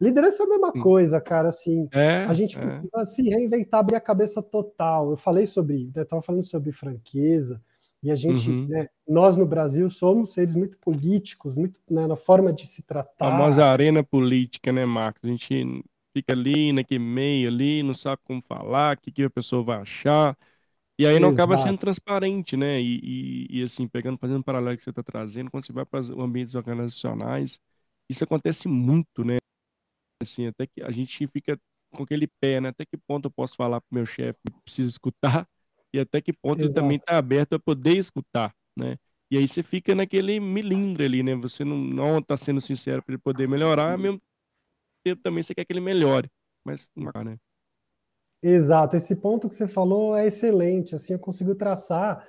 liderança 0.00 0.42
é 0.42 0.46
a 0.46 0.48
mesma 0.48 0.72
coisa, 0.72 1.20
cara. 1.20 1.48
Assim, 1.48 1.88
é, 1.92 2.24
a 2.24 2.34
gente 2.34 2.58
precisa 2.58 3.04
se 3.04 3.22
reinventar, 3.22 3.80
abrir 3.80 3.96
a 3.96 4.00
cabeça 4.00 4.42
total. 4.42 5.10
Eu 5.10 5.16
falei 5.16 5.46
sobre, 5.46 5.90
eu 5.94 6.02
estava 6.02 6.22
falando 6.22 6.44
sobre 6.44 6.72
franqueza. 6.72 7.60
E 8.02 8.10
a 8.10 8.16
gente, 8.16 8.50
uhum. 8.50 8.66
né, 8.68 8.86
nós 9.08 9.34
no 9.34 9.46
Brasil 9.46 9.88
somos 9.88 10.34
seres 10.34 10.54
muito 10.54 10.76
políticos, 10.76 11.56
muito 11.56 11.80
né, 11.90 12.06
na 12.06 12.16
forma 12.16 12.52
de 12.52 12.66
se 12.66 12.82
tratar. 12.82 13.28
A 13.28 13.30
famosa 13.30 13.64
arena 13.64 14.04
política, 14.04 14.70
né, 14.70 14.84
Marcos? 14.84 15.24
A 15.24 15.28
gente 15.28 15.82
fica 16.12 16.34
ali, 16.34 16.70
naquele 16.70 17.02
meio 17.02 17.48
ali, 17.48 17.82
não 17.82 17.94
sabe 17.94 18.20
como 18.24 18.42
falar, 18.42 18.96
o 18.96 19.00
que, 19.00 19.10
que 19.10 19.22
a 19.22 19.30
pessoa 19.30 19.62
vai 19.62 19.78
achar. 19.78 20.36
E 20.98 21.06
aí 21.06 21.18
não 21.18 21.30
Exato. 21.30 21.42
acaba 21.42 21.56
sendo 21.56 21.78
transparente, 21.78 22.56
né? 22.56 22.80
E, 22.80 23.00
e, 23.02 23.60
e, 23.60 23.62
assim, 23.62 23.88
pegando, 23.88 24.18
fazendo 24.18 24.38
um 24.38 24.42
paralelo 24.42 24.76
que 24.76 24.82
você 24.82 24.90
está 24.90 25.02
trazendo, 25.02 25.50
quando 25.50 25.64
você 25.64 25.72
vai 25.72 25.84
para 25.84 26.00
os 26.00 26.10
ambientes 26.10 26.54
organizacionais, 26.54 27.58
isso 28.08 28.22
acontece 28.22 28.68
muito, 28.68 29.24
né? 29.24 29.38
Assim, 30.20 30.46
até 30.46 30.66
que 30.66 30.82
a 30.82 30.90
gente 30.90 31.26
fica 31.28 31.58
com 31.94 32.02
aquele 32.02 32.26
pé, 32.40 32.60
né? 32.60 32.70
Até 32.70 32.84
que 32.84 32.96
ponto 32.96 33.26
eu 33.26 33.30
posso 33.30 33.56
falar 33.56 33.80
para 33.80 33.88
o 33.90 33.94
meu 33.94 34.06
chefe, 34.06 34.38
preciso 34.64 34.90
escutar, 34.90 35.46
e 35.92 35.98
até 35.98 36.20
que 36.20 36.32
ponto 36.32 36.60
Exato. 36.60 36.66
ele 36.66 36.74
também 36.74 36.96
está 36.96 37.16
aberto 37.18 37.54
a 37.54 37.58
poder 37.58 37.96
escutar, 37.96 38.54
né? 38.78 38.96
E 39.30 39.38
aí 39.38 39.48
você 39.48 39.62
fica 39.62 39.94
naquele 39.94 40.38
milindre 40.40 41.04
ali, 41.04 41.22
né? 41.22 41.34
Você 41.36 41.64
não, 41.64 41.76
não 41.76 42.22
tá 42.22 42.36
sendo 42.36 42.60
sincero 42.60 43.02
para 43.02 43.14
ele 43.14 43.22
poder 43.22 43.48
melhorar, 43.48 43.92
ao 43.92 43.98
mesmo 43.98 44.20
tempo 45.04 45.22
também 45.22 45.42
você 45.42 45.54
quer 45.54 45.64
que 45.64 45.72
ele 45.72 45.80
melhore, 45.80 46.30
mas 46.64 46.90
não 46.96 47.10
né? 47.24 47.38
Exato, 48.42 48.94
esse 48.94 49.16
ponto 49.16 49.48
que 49.48 49.56
você 49.56 49.66
falou 49.66 50.14
é 50.14 50.26
excelente, 50.26 50.94
assim, 50.94 51.14
eu 51.14 51.18
consigo 51.18 51.54
traçar 51.54 52.26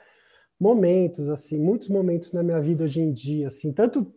momentos, 0.58 1.30
assim, 1.30 1.60
muitos 1.60 1.90
momentos 1.90 2.32
na 2.32 2.42
minha 2.42 2.62
vida 2.62 2.86
hoje 2.86 3.02
em 3.02 3.12
dia, 3.12 3.48
assim, 3.48 3.74
tanto 3.74 4.14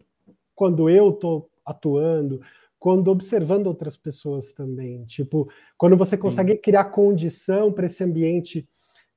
quando 0.55 0.89
eu 0.89 1.11
estou 1.11 1.51
atuando, 1.67 2.41
quando 2.79 3.09
observando 3.09 3.67
outras 3.67 3.97
pessoas 3.97 4.53
também, 4.53 5.05
tipo, 5.05 5.49
quando 5.77 5.97
você 5.97 6.17
consegue 6.17 6.53
Sim. 6.53 6.61
criar 6.61 6.85
condição 6.85 7.73
para 7.73 7.87
esse 7.87 8.05
ambiente 8.05 8.69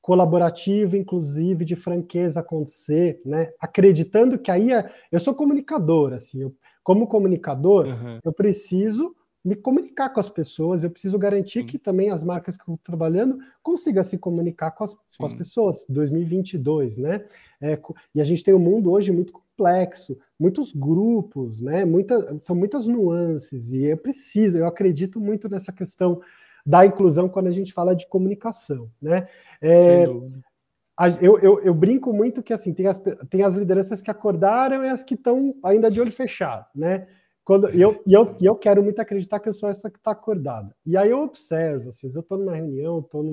colaborativo, 0.01 0.97
inclusive 0.97 1.63
de 1.63 1.75
franqueza 1.75 2.39
acontecer, 2.39 3.21
né? 3.23 3.51
Acreditando 3.59 4.39
que 4.39 4.49
aí 4.49 4.71
é, 4.73 4.91
eu 5.11 5.19
sou 5.19 5.35
comunicador, 5.35 6.13
assim, 6.13 6.41
eu, 6.41 6.55
como 6.83 7.07
comunicador, 7.07 7.85
uhum. 7.85 8.19
eu 8.23 8.33
preciso 8.33 9.15
me 9.43 9.55
comunicar 9.55 10.09
com 10.09 10.19
as 10.19 10.29
pessoas, 10.29 10.83
eu 10.83 10.91
preciso 10.91 11.17
garantir 11.17 11.61
Sim. 11.61 11.65
que 11.65 11.79
também 11.79 12.11
as 12.11 12.23
marcas 12.23 12.55
que 12.55 12.61
eu 12.61 12.75
estou 12.75 12.79
trabalhando 12.83 13.39
consigam 13.61 14.03
se 14.03 14.17
comunicar 14.17 14.71
com 14.71 14.83
as, 14.83 14.93
com 14.93 15.25
as 15.25 15.33
pessoas. 15.33 15.83
2022, 15.89 16.97
né? 16.97 17.25
É, 17.59 17.79
e 18.13 18.21
a 18.21 18.23
gente 18.23 18.43
tem 18.43 18.53
um 18.53 18.59
mundo 18.59 18.91
hoje 18.91 19.11
muito 19.11 19.33
complexo, 19.33 20.17
muitos 20.41 20.73
grupos, 20.73 21.61
né? 21.61 21.85
Muita, 21.85 22.35
são 22.41 22.55
muitas 22.55 22.87
nuances 22.87 23.71
e 23.71 23.85
eu 23.85 23.97
preciso, 23.97 24.57
eu 24.57 24.65
acredito 24.65 25.19
muito 25.19 25.47
nessa 25.47 25.71
questão 25.71 26.19
da 26.65 26.83
inclusão 26.83 27.29
quando 27.29 27.45
a 27.45 27.51
gente 27.51 27.71
fala 27.71 27.95
de 27.95 28.07
comunicação, 28.07 28.89
né? 28.99 29.27
É, 29.61 30.05
eu, 31.21 31.39
eu, 31.39 31.59
eu, 31.61 31.73
brinco 31.73 32.11
muito 32.11 32.41
que 32.41 32.53
assim 32.53 32.73
tem 32.73 32.87
as, 32.87 32.99
tem 33.29 33.43
as 33.43 33.55
lideranças 33.55 34.01
que 34.01 34.09
acordaram 34.09 34.83
e 34.83 34.89
as 34.89 35.03
que 35.03 35.13
estão 35.13 35.55
ainda 35.63 35.91
de 35.91 36.01
olho 36.01 36.11
fechado, 36.11 36.65
né? 36.75 37.07
Quando, 37.43 37.71
e 37.75 37.81
eu, 37.81 38.01
e 38.05 38.13
eu, 38.13 38.35
e 38.39 38.45
eu 38.45 38.55
quero 38.55 38.83
muito 38.83 38.99
acreditar 38.99 39.39
que 39.39 39.49
eu 39.49 39.53
sou 39.53 39.69
essa 39.69 39.89
que 39.89 39.97
está 39.97 40.11
acordada. 40.11 40.75
E 40.85 40.95
aí 40.95 41.09
eu 41.09 41.21
observo, 41.21 41.89
às 41.89 42.01
vezes 42.01 42.15
eu 42.15 42.21
estou 42.21 42.37
numa 42.37 42.55
reunião, 42.55 42.99
estou 42.99 43.23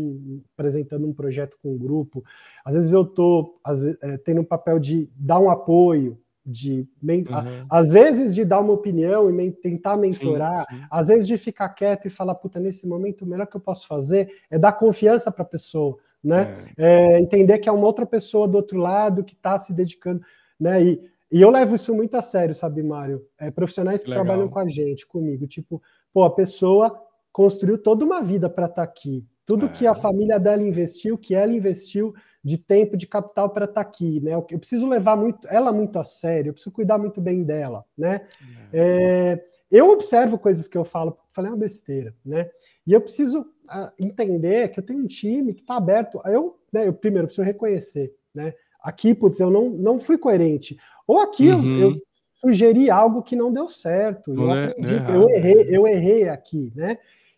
apresentando 0.55 1.07
um 1.07 1.13
projeto 1.13 1.59
com 1.63 1.75
um 1.75 1.79
grupo, 1.79 2.25
às 2.65 2.75
vezes 2.75 2.93
eu 2.93 3.03
estou 3.03 3.61
é, 4.03 4.17
tendo 4.19 4.41
um 4.41 4.45
papel 4.45 4.79
de 4.79 5.11
dar 5.15 5.39
um 5.39 5.51
apoio, 5.51 6.19
de 6.51 6.89
uhum. 7.03 7.67
às 7.69 7.91
vezes 7.91 8.35
de 8.35 8.45
dar 8.45 8.61
uma 8.61 8.73
opinião 8.73 9.31
e 9.31 9.53
tentar 9.53 9.97
mentorar, 9.97 10.65
sim, 10.69 10.77
sim. 10.77 10.83
às 10.91 11.09
vezes 11.09 11.27
de 11.27 11.37
ficar 11.37 11.69
quieto 11.69 12.07
e 12.07 12.11
falar, 12.11 12.35
puta, 12.35 12.59
nesse 12.59 12.89
momento 12.89 13.23
o 13.23 13.27
melhor 13.27 13.47
que 13.47 13.57
eu 13.57 13.61
posso 13.61 13.87
fazer 13.87 14.31
é 14.51 14.59
dar 14.59 14.73
confiança 14.73 15.31
para 15.31 15.43
a 15.43 15.49
pessoa, 15.49 15.99
né? 16.25 16.73
É. 16.79 17.17
É, 17.17 17.21
entender 17.21 17.59
que 17.59 17.69
é 17.69 17.73
uma 17.73 17.87
outra 17.87 18.07
pessoa 18.07 18.49
do 18.49 18.57
outro 18.57 18.79
lado 18.79 19.23
que 19.23 19.35
está 19.35 19.61
se 19.61 19.75
dedicando, 19.75 20.23
né? 20.59 20.83
E 20.83 21.01
E 21.31 21.43
eu 21.43 21.51
levo 21.51 21.75
isso 21.75 21.95
muito 21.95 22.17
a 22.17 22.23
sério, 22.23 22.55
sabe, 22.55 22.83
Mário? 22.83 23.23
É, 23.39 23.51
profissionais 23.51 24.03
que 24.03 24.09
Legal. 24.09 24.25
trabalham 24.25 24.49
com 24.49 24.59
a 24.59 24.67
gente, 24.67 25.07
comigo, 25.07 25.47
tipo, 25.47 25.83
pô, 26.13 26.25
a 26.25 26.35
pessoa 26.35 26.99
construiu 27.31 27.77
toda 27.77 28.05
uma 28.05 28.23
vida 28.23 28.49
para 28.49 28.65
estar 28.65 28.77
tá 28.77 28.83
aqui. 28.83 29.27
Tudo 29.45 29.67
é. 29.67 29.69
que 29.69 29.87
a 29.87 29.95
família 29.95 30.41
dela 30.41 30.63
investiu, 30.63 31.19
que 31.19 31.35
ela 31.35 31.53
investiu 31.53 32.15
de 32.43 32.57
tempo, 32.57 32.97
de 32.97 33.07
capital 33.07 33.51
para 33.51 33.65
estar 33.65 33.83
tá 33.83 33.89
aqui, 33.89 34.21
né? 34.21 34.35
Eu 34.35 34.43
preciso 34.43 34.87
levar 34.87 35.17
muito, 35.17 35.47
ela 35.49 35.73
muito 35.73 35.99
a 35.99 36.05
sério, 36.05 36.51
eu 36.51 36.55
preciso 36.55 36.75
cuidar 36.75 36.99
muito 36.99 37.21
bem 37.21 37.43
dela, 37.43 37.85
né? 37.97 38.27
É. 38.73 39.39
É, 39.41 39.45
eu 39.71 39.91
observo 39.91 40.39
coisas 40.39 40.67
que 40.67 40.79
eu 40.79 40.85
falo, 40.85 41.19
falei 41.33 41.51
uma 41.51 41.57
besteira, 41.57 42.15
né? 42.25 42.49
E 42.87 42.93
eu 42.93 43.01
preciso 43.01 43.41
uh, 43.41 43.93
entender 43.99 44.71
que 44.71 44.81
eu 44.81 44.85
tenho 44.85 45.01
um 45.01 45.07
time 45.07 45.53
que 45.53 45.61
está 45.61 45.77
aberto. 45.77 46.21
Eu, 46.25 46.59
né, 46.73 46.87
eu 46.87 46.93
primeiro 46.93 47.27
preciso 47.27 47.45
reconhecer, 47.45 48.15
né? 48.35 48.55
Aqui, 48.81 49.15
putz, 49.15 49.41
eu 49.41 49.51
não, 49.51 49.69
não 49.69 50.01
fui 50.01 50.17
coerente. 50.17 50.79
Ou 51.07 51.21
aqui 51.21 51.51
uhum. 51.51 51.79
eu, 51.79 51.91
eu, 51.91 52.03
sugeri 52.41 52.89
algo 52.89 53.23
que 53.23 53.35
não 53.35 53.53
deu 53.53 53.69
certo. 53.69 54.33
eu, 54.33 54.55
é, 54.55 54.67
é 54.69 55.17
eu 55.17 55.29
errei, 55.29 55.77
eu 55.77 55.87
errei 55.87 56.29
aqui, 56.29 56.73
né? 56.75 56.97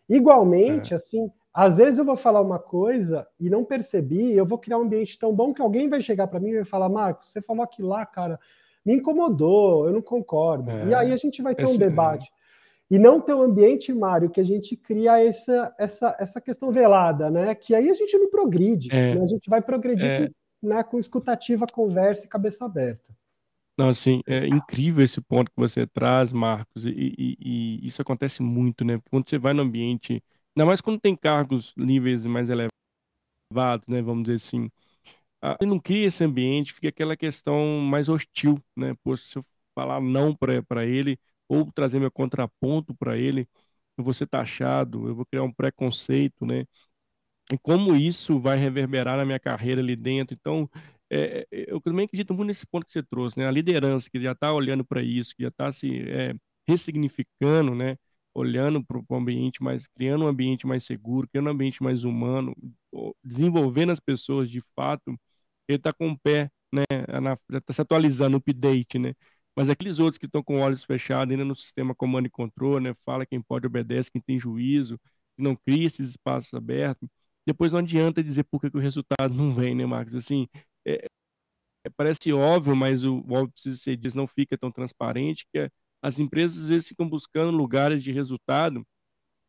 Igualmente, 0.08 0.92
é. 0.92 0.96
assim, 0.96 1.30
às 1.52 1.78
vezes 1.78 1.98
eu 1.98 2.04
vou 2.04 2.16
falar 2.16 2.40
uma 2.40 2.58
coisa 2.58 3.26
e 3.38 3.50
não 3.50 3.64
percebi, 3.64 4.32
eu 4.32 4.46
vou 4.46 4.58
criar 4.58 4.78
um 4.78 4.82
ambiente 4.82 5.18
tão 5.18 5.34
bom 5.34 5.52
que 5.52 5.60
alguém 5.60 5.88
vai 5.88 6.00
chegar 6.00 6.28
para 6.28 6.40
mim 6.40 6.50
e 6.50 6.56
vai 6.56 6.64
falar, 6.64 6.88
Marcos, 6.88 7.30
você 7.30 7.42
falou 7.42 7.62
aquilo 7.62 7.88
lá, 7.88 8.06
cara, 8.06 8.38
me 8.84 8.94
incomodou, 8.94 9.86
eu 9.86 9.92
não 9.92 10.02
concordo. 10.02 10.70
É, 10.70 10.86
e 10.86 10.94
aí 10.94 11.12
a 11.12 11.16
gente 11.16 11.42
vai 11.42 11.54
ter 11.54 11.66
um 11.66 11.76
debate. 11.76 12.30
E 12.90 12.98
não 12.98 13.20
ter 13.20 13.34
um 13.34 13.42
ambiente, 13.42 13.92
Mário, 13.92 14.30
que 14.30 14.40
a 14.40 14.44
gente 14.44 14.76
cria 14.76 15.24
essa, 15.24 15.72
essa, 15.78 16.16
essa 16.18 16.40
questão 16.40 16.72
velada, 16.72 17.30
né? 17.30 17.54
Que 17.54 17.72
aí 17.72 17.88
a 17.88 17.94
gente 17.94 18.18
não 18.18 18.28
progride, 18.28 18.88
é, 18.90 19.14
né? 19.14 19.22
a 19.22 19.26
gente 19.26 19.48
vai 19.48 19.62
progredir 19.62 20.10
é. 20.10 20.26
com, 20.26 20.68
né, 20.68 20.82
com 20.82 20.98
escutativa, 20.98 21.66
conversa 21.72 22.26
e 22.26 22.28
cabeça 22.28 22.64
aberta. 22.64 23.14
Não, 23.78 23.88
assim, 23.88 24.20
é 24.26 24.46
incrível 24.46 25.04
esse 25.04 25.20
ponto 25.20 25.50
que 25.50 25.56
você 25.56 25.86
traz, 25.86 26.32
Marcos, 26.32 26.84
e, 26.84 26.90
e, 26.90 27.36
e 27.40 27.86
isso 27.86 28.02
acontece 28.02 28.42
muito, 28.42 28.84
né? 28.84 28.98
Porque 28.98 29.10
quando 29.10 29.28
você 29.28 29.38
vai 29.38 29.54
no 29.54 29.62
ambiente, 29.62 30.22
ainda 30.56 30.66
mais 30.66 30.80
quando 30.80 31.00
tem 31.00 31.16
cargos 31.16 31.74
níveis 31.76 32.26
mais 32.26 32.48
elevados, 32.50 33.86
né? 33.88 34.02
Vamos 34.02 34.24
dizer 34.24 34.36
assim, 34.36 34.70
e 35.60 35.66
não 35.66 35.78
cria 35.78 36.06
esse 36.06 36.22
ambiente, 36.24 36.72
fica 36.74 36.88
aquela 36.88 37.16
questão 37.16 37.80
mais 37.80 38.08
hostil, 38.08 38.62
né? 38.76 38.94
Pô, 39.02 39.16
se 39.16 39.38
eu 39.38 39.44
falar 39.74 40.00
não 40.00 40.34
para 40.36 40.84
ele, 40.86 41.18
ou 41.48 41.70
trazer 41.72 41.98
meu 41.98 42.10
contraponto 42.10 42.94
para 42.94 43.16
ele, 43.16 43.48
eu 43.98 44.04
vou 44.04 44.12
ser 44.12 44.26
taxado, 44.26 45.08
eu 45.08 45.14
vou 45.14 45.26
criar 45.26 45.42
um 45.44 45.52
preconceito, 45.52 46.44
né? 46.46 46.66
E 47.52 47.58
como 47.58 47.96
isso 47.96 48.38
vai 48.38 48.58
reverberar 48.58 49.16
na 49.16 49.24
minha 49.24 49.40
carreira 49.40 49.80
ali 49.80 49.96
dentro. 49.96 50.36
Então, 50.38 50.70
é, 51.10 51.46
é 51.52 51.64
eu 51.72 51.80
também 51.80 52.04
acredito 52.06 52.34
muito 52.34 52.48
nesse 52.48 52.66
ponto 52.66 52.86
que 52.86 52.92
você 52.92 53.02
trouxe, 53.02 53.38
né? 53.38 53.46
A 53.48 53.50
liderança 53.50 54.08
que 54.10 54.20
já 54.20 54.32
está 54.32 54.52
olhando 54.52 54.84
para 54.84 55.02
isso, 55.02 55.34
que 55.36 55.42
já 55.42 55.48
está 55.48 55.72
se 55.72 56.02
é, 56.10 56.34
ressignificando, 56.68 57.74
né? 57.74 57.96
Olhando 58.34 58.84
para 58.84 58.98
o 58.98 59.16
ambiente 59.16 59.62
mais, 59.62 59.86
criando 59.88 60.24
um 60.24 60.28
ambiente 60.28 60.66
mais 60.66 60.84
seguro, 60.84 61.28
criando 61.28 61.48
um 61.48 61.50
ambiente 61.50 61.82
mais 61.82 62.04
humano, 62.04 62.54
desenvolvendo 63.24 63.92
as 63.92 64.00
pessoas 64.00 64.50
de 64.50 64.60
fato 64.76 65.18
ele 65.68 65.78
está 65.78 65.92
com 65.92 66.10
o 66.10 66.18
pé, 66.18 66.50
né, 66.72 66.84
já 67.50 67.58
está 67.58 67.72
se 67.72 67.80
atualizando, 67.82 68.36
update, 68.36 68.98
né? 68.98 69.14
Mas 69.56 69.70
aqueles 69.70 69.98
outros 69.98 70.18
que 70.18 70.26
estão 70.26 70.42
com 70.42 70.60
olhos 70.60 70.84
fechados 70.84 71.32
ainda 71.32 71.44
no 71.44 71.54
sistema 71.54 71.94
comando 71.94 72.26
e 72.26 72.30
controle, 72.30 72.84
né, 72.84 72.94
fala 73.04 73.26
quem 73.26 73.40
pode 73.42 73.66
obedece, 73.66 74.10
quem 74.10 74.20
tem 74.22 74.38
juízo, 74.38 74.98
que 75.36 75.42
não 75.42 75.56
cria 75.56 75.86
esses 75.86 76.10
espaços 76.10 76.54
abertos, 76.54 77.08
depois 77.46 77.72
não 77.72 77.80
adianta 77.80 78.22
dizer 78.22 78.44
por 78.44 78.60
que, 78.60 78.70
que 78.70 78.76
o 78.76 78.80
resultado 78.80 79.34
não 79.34 79.54
vem, 79.54 79.74
né, 79.74 79.86
Marcos? 79.86 80.14
Assim, 80.14 80.48
é, 80.86 81.06
é, 81.84 81.90
parece 81.96 82.32
óbvio, 82.32 82.76
mas 82.76 83.04
o, 83.04 83.16
o 83.20 83.32
óbvio 83.34 83.52
precisa 83.52 83.76
ser 83.78 83.96
dito, 83.96 84.16
não 84.16 84.26
fica 84.26 84.56
tão 84.58 84.70
transparente, 84.70 85.46
que 85.52 85.58
é, 85.60 85.70
as 86.02 86.18
empresas 86.18 86.64
às 86.64 86.68
vezes 86.68 86.88
ficam 86.88 87.08
buscando 87.08 87.56
lugares 87.56 88.02
de 88.02 88.12
resultado, 88.12 88.86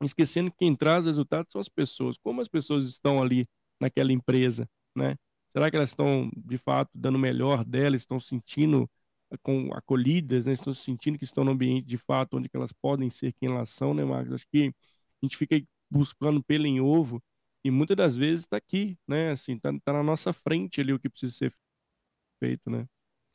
esquecendo 0.03 0.51
que 0.51 0.57
quem 0.59 0.75
traz 0.75 1.05
resultados 1.05 1.51
são 1.51 1.61
as 1.61 1.69
pessoas. 1.69 2.17
Como 2.17 2.41
as 2.41 2.47
pessoas 2.47 2.87
estão 2.87 3.21
ali 3.21 3.47
naquela 3.79 4.11
empresa, 4.11 4.67
né? 4.95 5.15
Será 5.51 5.69
que 5.69 5.75
elas 5.75 5.89
estão, 5.89 6.31
de 6.35 6.57
fato, 6.57 6.89
dando 6.95 7.15
o 7.15 7.19
melhor 7.19 7.65
delas, 7.65 8.01
estão 8.01 8.19
sentindo 8.19 8.89
eh, 9.31 9.37
com 9.43 9.69
acolhidas, 9.73 10.45
né? 10.45 10.53
estão 10.53 10.73
sentindo 10.73 11.17
que 11.17 11.25
estão 11.25 11.43
no 11.43 11.51
ambiente, 11.51 11.85
de 11.85 11.97
fato, 11.97 12.37
onde 12.37 12.49
elas 12.53 12.71
podem 12.71 13.09
ser 13.09 13.33
quem 13.33 13.49
elas 13.49 13.69
são, 13.69 13.93
né, 13.93 14.03
Marcos? 14.05 14.33
Acho 14.33 14.47
que 14.49 14.73
a 15.21 15.25
gente 15.25 15.37
fica 15.37 15.61
buscando 15.89 16.41
pelo 16.43 16.65
em 16.65 16.79
ovo 16.79 17.21
e 17.63 17.69
muitas 17.71 17.97
das 17.97 18.17
vezes 18.17 18.41
está 18.41 18.57
aqui, 18.57 18.97
né? 19.07 19.31
Assim, 19.31 19.55
está 19.55 19.71
tá 19.83 19.93
na 19.93 20.03
nossa 20.03 20.33
frente 20.33 20.81
ali 20.81 20.93
o 20.93 20.99
que 20.99 21.09
precisa 21.09 21.33
ser 21.33 21.53
feito, 22.39 22.69
né? 22.69 22.87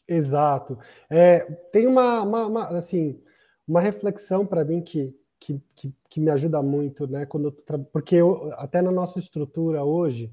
Exato. 0.08 0.78
É, 1.10 1.40
tem 1.72 1.86
uma, 1.86 2.22
uma, 2.22 2.46
uma, 2.46 2.64
assim, 2.78 3.20
uma 3.66 3.80
reflexão 3.80 4.46
para 4.46 4.64
mim 4.64 4.80
que, 4.80 5.16
que, 5.38 5.60
que, 5.74 5.94
que, 6.08 6.20
me 6.20 6.30
ajuda 6.30 6.62
muito, 6.62 7.06
né? 7.06 7.26
Quando 7.26 7.48
eu, 7.48 7.84
porque 7.92 8.16
eu, 8.16 8.50
até 8.54 8.80
na 8.80 8.92
nossa 8.92 9.18
estrutura 9.18 9.84
hoje, 9.84 10.32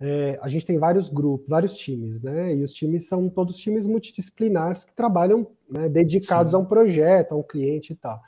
é, 0.00 0.36
a 0.42 0.48
gente 0.48 0.66
tem 0.66 0.78
vários 0.78 1.08
grupos, 1.08 1.48
vários 1.48 1.76
times, 1.76 2.20
né? 2.20 2.54
E 2.54 2.62
os 2.62 2.72
times 2.72 3.06
são 3.06 3.28
todos 3.28 3.56
times 3.56 3.86
multidisciplinares 3.86 4.84
que 4.84 4.92
trabalham 4.92 5.46
né, 5.70 5.88
dedicados 5.88 6.52
Sim. 6.52 6.56
a 6.56 6.60
um 6.60 6.64
projeto, 6.64 7.32
a 7.32 7.36
um 7.36 7.42
cliente 7.42 7.92
e 7.92 7.96
tal. 7.96 8.20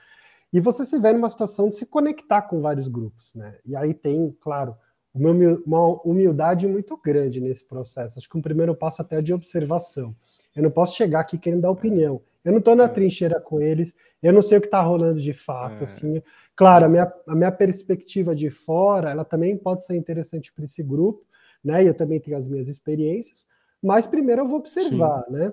E 0.53 0.61
você 0.61 0.85
se 0.85 0.97
vê 1.01 1.13
numa 1.13 1.29
situação 1.29 1.69
de 1.69 1.77
se 1.77 1.85
conectar 1.85 2.43
com 2.43 2.61
vários 2.61 2.87
grupos, 2.87 3.35
né? 3.35 3.59
E 3.67 3.75
aí 3.75 3.93
tem, 3.93 4.31
claro, 4.41 4.77
uma 5.13 5.89
humildade 6.05 6.69
muito 6.69 6.97
grande 6.97 7.41
nesse 7.41 7.65
processo. 7.65 8.21
Acho 8.21 8.29
que 8.29 8.39
um 8.39 8.43
primeiro 8.43 8.73
passo 8.75 9.03
até 9.03 9.19
é 9.19 9.23
de 9.23 9.33
observação. 9.33 10.15
Eu 10.55 10.62
não 10.62 10.71
posso 10.71 10.97
chegar 10.97 11.21
aqui 11.21 11.37
querendo 11.37 11.62
dar 11.62 11.71
opinião. 11.71 12.21
Eu 12.45 12.53
não 12.53 12.59
estou 12.59 12.77
na 12.77 12.85
é. 12.85 12.88
trincheira 12.88 13.40
com 13.40 13.61
eles, 13.61 13.95
eu 14.23 14.33
não 14.33 14.43
sei 14.43 14.59
o 14.59 14.61
que 14.61 14.67
está 14.67 14.81
rolando 14.83 15.21
de 15.21 15.33
fato. 15.33 15.81
É. 15.81 15.85
Assim. 15.85 16.23
Claro, 16.55 16.85
a 16.85 16.88
minha, 16.88 17.12
a 17.27 17.35
minha 17.35 17.53
perspectiva 17.53 18.35
de 18.35 18.51
fora, 18.51 19.11
ela 19.11 19.25
também 19.25 19.57
pode 19.57 19.85
ser 19.85 19.97
interessante 19.97 20.53
para 20.53 20.64
esse 20.64 20.83
grupo, 20.83 21.25
né? 21.64 21.83
E 21.83 21.87
eu 21.87 21.95
também 21.95 22.21
tenho 22.21 22.37
as 22.37 22.47
minhas 22.47 22.69
experiências, 22.69 23.47
mas 23.83 24.07
primeiro 24.07 24.43
eu 24.43 24.49
vou 24.49 24.59
observar, 24.59 25.25
Sim. 25.25 25.33
né? 25.33 25.53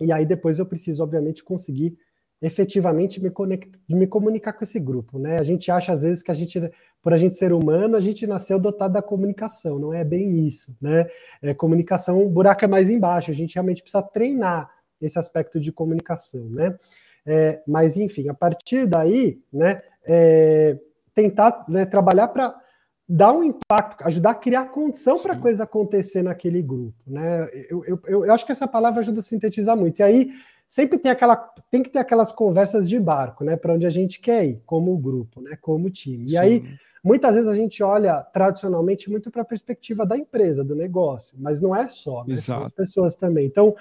E 0.00 0.12
aí 0.12 0.24
depois 0.24 0.58
eu 0.58 0.66
preciso, 0.66 1.02
obviamente, 1.02 1.44
conseguir 1.44 1.98
efetivamente 2.42 3.22
me, 3.22 3.30
conectar, 3.30 3.78
me 3.88 4.06
comunicar 4.06 4.52
com 4.52 4.64
esse 4.64 4.80
grupo, 4.80 5.16
né? 5.16 5.38
A 5.38 5.44
gente 5.44 5.70
acha 5.70 5.92
às 5.92 6.02
vezes 6.02 6.24
que 6.24 6.30
a 6.30 6.34
gente, 6.34 6.60
por 7.00 7.14
a 7.14 7.16
gente 7.16 7.36
ser 7.36 7.52
humano, 7.52 7.96
a 7.96 8.00
gente 8.00 8.26
nasceu 8.26 8.58
dotado 8.58 8.94
da 8.94 9.00
comunicação, 9.00 9.78
não 9.78 9.94
é 9.94 10.02
bem 10.02 10.44
isso, 10.44 10.76
né? 10.80 11.06
É, 11.40 11.54
comunicação, 11.54 12.20
o 12.20 12.28
buraco 12.28 12.64
é 12.64 12.68
mais 12.68 12.90
embaixo, 12.90 13.30
a 13.30 13.34
gente 13.34 13.54
realmente 13.54 13.80
precisa 13.80 14.02
treinar 14.02 14.68
esse 15.00 15.18
aspecto 15.18 15.60
de 15.60 15.70
comunicação, 15.70 16.44
né? 16.50 16.76
É, 17.24 17.62
mas 17.64 17.96
enfim, 17.96 18.28
a 18.28 18.34
partir 18.34 18.86
daí, 18.86 19.40
né, 19.52 19.80
é, 20.04 20.76
tentar 21.14 21.64
né, 21.68 21.86
trabalhar 21.86 22.26
para 22.26 22.60
dar 23.08 23.32
um 23.32 23.44
impacto, 23.44 24.02
ajudar 24.04 24.30
a 24.30 24.34
criar 24.34 24.64
condição 24.66 25.16
para 25.18 25.34
a 25.34 25.38
coisa 25.38 25.62
acontecer 25.62 26.22
naquele 26.22 26.60
grupo, 26.60 26.98
né? 27.06 27.46
Eu, 27.70 27.84
eu, 27.84 28.00
eu, 28.06 28.32
acho 28.32 28.44
que 28.44 28.50
essa 28.50 28.66
palavra 28.66 29.00
ajuda 29.00 29.20
a 29.20 29.22
sintetizar 29.22 29.76
muito. 29.76 30.00
E 30.00 30.02
aí 30.02 30.32
sempre 30.72 30.98
tem 30.98 31.12
aquela, 31.12 31.36
tem 31.70 31.82
que 31.82 31.90
ter 31.90 31.98
aquelas 31.98 32.32
conversas 32.32 32.88
de 32.88 32.98
barco, 32.98 33.44
né? 33.44 33.58
Para 33.58 33.74
onde 33.74 33.84
a 33.84 33.90
gente 33.90 34.18
quer 34.18 34.46
ir, 34.46 34.62
como 34.64 34.96
grupo, 34.96 35.42
né? 35.42 35.54
Como 35.60 35.90
time. 35.90 36.24
E 36.24 36.30
Sim. 36.30 36.36
aí 36.38 36.64
muitas 37.04 37.34
vezes 37.34 37.46
a 37.46 37.54
gente 37.54 37.82
olha 37.82 38.22
tradicionalmente 38.22 39.10
muito 39.10 39.30
para 39.30 39.42
a 39.42 39.44
perspectiva 39.44 40.06
da 40.06 40.16
empresa, 40.16 40.64
do 40.64 40.74
negócio, 40.74 41.36
mas 41.38 41.60
não 41.60 41.76
é 41.76 41.86
só, 41.88 42.24
né? 42.24 42.36
São 42.36 42.64
as 42.64 42.72
pessoas 42.72 43.14
também. 43.14 43.44
Então 43.44 43.76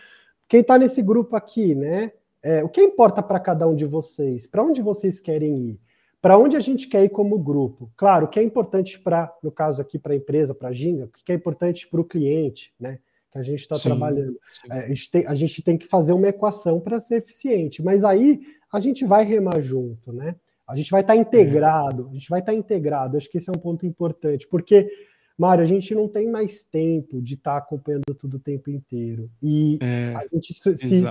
quem 0.50 0.60
está 0.60 0.78
nesse 0.78 1.02
grupo 1.02 1.34
aqui, 1.34 1.74
né? 1.74 2.12
É, 2.44 2.62
o 2.62 2.68
que 2.68 2.82
importa 2.82 3.24
para 3.24 3.40
cada 3.40 3.66
um 3.66 3.74
de 3.74 3.86
vocês? 3.86 4.46
Para 4.46 4.62
onde 4.62 4.82
vocês 4.82 5.22
querem 5.22 5.58
ir? 5.60 5.80
Para 6.22 6.38
onde 6.38 6.58
a 6.58 6.60
gente 6.60 6.90
quer 6.90 7.06
ir 7.06 7.10
como 7.10 7.40
grupo? 7.40 7.90
Claro, 7.96 8.26
o 8.26 8.28
que 8.28 8.38
é 8.38 8.44
importante 8.44 9.00
para, 9.00 9.34
no 9.42 9.50
caso 9.50 9.82
aqui, 9.82 9.98
para 9.98 10.12
a 10.12 10.18
empresa, 10.18 10.54
para 10.54 10.68
a 10.68 10.74
Ginga, 10.74 11.06
o 11.06 11.08
que 11.08 11.32
é 11.32 11.36
importante 11.36 11.88
para 11.88 12.02
o 12.02 12.04
cliente, 12.04 12.74
né? 12.78 13.00
Que 13.32 13.39
a 13.39 13.44
gente 13.44 13.62
está 13.62 13.78
trabalhando. 13.78 14.38
É, 14.70 14.80
a, 14.80 14.88
gente 14.88 15.12
tem, 15.12 15.28
a 15.28 15.36
gente 15.36 15.62
tem 15.62 15.78
que 15.78 15.88
fazer 15.88 16.13
uma 16.13 16.28
equação 16.28 16.80
para 16.80 17.00
ser 17.00 17.17
eficiente, 17.17 17.82
mas 17.82 18.04
aí 18.04 18.41
a 18.72 18.80
gente 18.80 19.06
vai 19.06 19.24
remar 19.24 19.62
junto, 19.62 20.12
né? 20.12 20.36
A 20.67 20.76
gente 20.76 20.91
vai 20.91 21.02
estar 21.02 21.13
tá 21.15 21.20
integrado, 21.20 22.08
a 22.10 22.13
gente 22.13 22.30
vai 22.30 22.39
estar 22.39 22.52
tá 22.52 22.58
integrado. 22.58 23.17
Acho 23.17 23.30
que 23.30 23.38
esse 23.38 23.50
é 23.50 23.54
um 23.54 23.60
ponto 23.60 23.86
importante, 23.86 24.48
porque, 24.48 24.89
Mário, 25.38 25.62
a 25.63 25.67
gente 25.67 25.94
não 25.94 26.08
tem 26.08 26.30
mais 26.30 26.63
tempo 26.63 27.22
de 27.22 27.34
estar 27.34 27.54
tá 27.54 27.58
acompanhando 27.58 28.13
tudo 28.17 28.38
o 28.38 28.39
tempo 28.39 28.70
inteiro. 28.70 29.30
E 29.41 29.78
é, 29.82 30.13
a 30.15 30.26
gente 30.34 30.54
se, 30.54 30.78
se, 30.78 31.04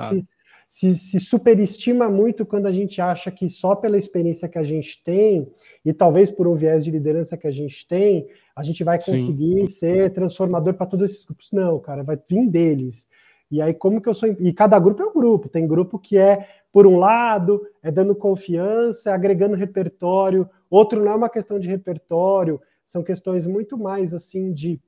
se, 0.71 0.95
se 0.95 1.19
superestima 1.19 2.09
muito 2.09 2.47
quando 2.47 2.67
a 2.67 2.71
gente 2.71 3.01
acha 3.01 3.29
que 3.29 3.49
só 3.49 3.75
pela 3.75 3.99
experiência 3.99 4.49
que 4.49 4.57
a 4.57 4.63
gente 4.63 5.03
tem, 5.03 5.51
e 5.85 5.93
talvez 5.93 6.31
por 6.31 6.47
um 6.47 6.55
viés 6.55 6.85
de 6.85 6.93
liderança 6.93 7.37
que 7.37 7.49
a 7.49 7.51
gente 7.51 7.89
tem, 7.89 8.29
a 8.55 8.63
gente 8.63 8.85
vai 8.85 8.97
conseguir 8.97 9.67
Sim. 9.67 9.67
ser 9.67 10.11
transformador 10.11 10.75
para 10.75 10.87
todos 10.87 11.11
esses 11.11 11.25
grupos. 11.25 11.51
Não, 11.51 11.81
cara, 11.81 12.05
vai 12.05 12.17
vir 12.17 12.49
deles. 12.49 13.09
E 13.51 13.61
aí, 13.61 13.75
como 13.75 14.01
que 14.01 14.09
eu 14.09 14.15
sou. 14.15 14.29
E 14.39 14.53
cada 14.53 14.79
grupo 14.79 15.03
é 15.03 15.07
um 15.07 15.13
grupo. 15.13 15.49
Tem 15.49 15.67
grupo 15.67 15.99
que 15.99 16.17
é, 16.17 16.47
por 16.73 16.87
um 16.87 16.99
lado, 16.99 17.61
é 17.83 17.91
dando 17.91 18.15
confiança, 18.15 19.11
é 19.11 19.13
agregando 19.13 19.57
repertório, 19.57 20.49
outro 20.71 21.05
não 21.05 21.11
é 21.11 21.17
uma 21.17 21.29
questão 21.29 21.59
de 21.59 21.69
repertório, 21.69 22.61
são 22.85 23.03
questões 23.03 23.45
muito 23.45 23.77
mais 23.77 24.15
assim 24.15 24.53
de 24.53 24.81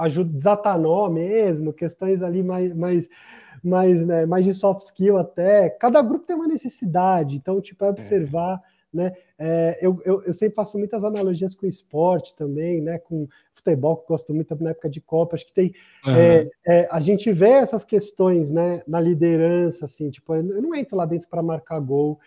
ajuda, 0.00 0.32
desatar 0.32 0.78
nó 0.78 1.08
mesmo, 1.08 1.72
questões 1.72 2.22
ali 2.22 2.42
mais, 2.42 2.74
mais, 2.74 3.08
mais, 3.62 4.04
né, 4.06 4.26
mais 4.26 4.44
de 4.44 4.54
soft 4.54 4.82
skill 4.82 5.18
até. 5.18 5.70
Cada 5.70 6.02
grupo 6.02 6.26
tem 6.26 6.36
uma 6.36 6.48
necessidade, 6.48 7.36
então, 7.36 7.60
tipo, 7.60 7.84
é, 7.84 7.88
é. 7.88 7.90
observar. 7.90 8.60
É. 8.76 8.80
Né? 8.92 9.12
É, 9.38 9.78
eu, 9.80 10.02
eu, 10.04 10.22
eu, 10.24 10.34
sempre 10.34 10.56
faço 10.56 10.76
muitas 10.76 11.04
analogias 11.04 11.54
com 11.54 11.64
esporte 11.64 12.34
também, 12.34 12.80
né? 12.80 12.98
com 12.98 13.28
futebol, 13.54 13.96
que 13.98 14.08
gosto 14.08 14.34
muito 14.34 14.56
na 14.60 14.70
época 14.70 14.90
de 14.90 15.00
Copa. 15.00 15.36
Acho 15.36 15.46
que 15.46 15.52
tem. 15.52 15.72
Uhum. 16.04 16.16
É, 16.16 16.50
é, 16.66 16.88
a 16.90 16.98
gente 16.98 17.30
vê 17.32 17.50
essas 17.50 17.84
questões 17.84 18.50
né, 18.50 18.82
na 18.88 19.00
liderança, 19.00 19.84
assim, 19.84 20.10
tipo, 20.10 20.34
eu 20.34 20.42
não 20.42 20.74
entro 20.74 20.96
lá 20.96 21.06
dentro 21.06 21.28
para 21.28 21.42
marcar 21.42 21.78
gol. 21.78 22.18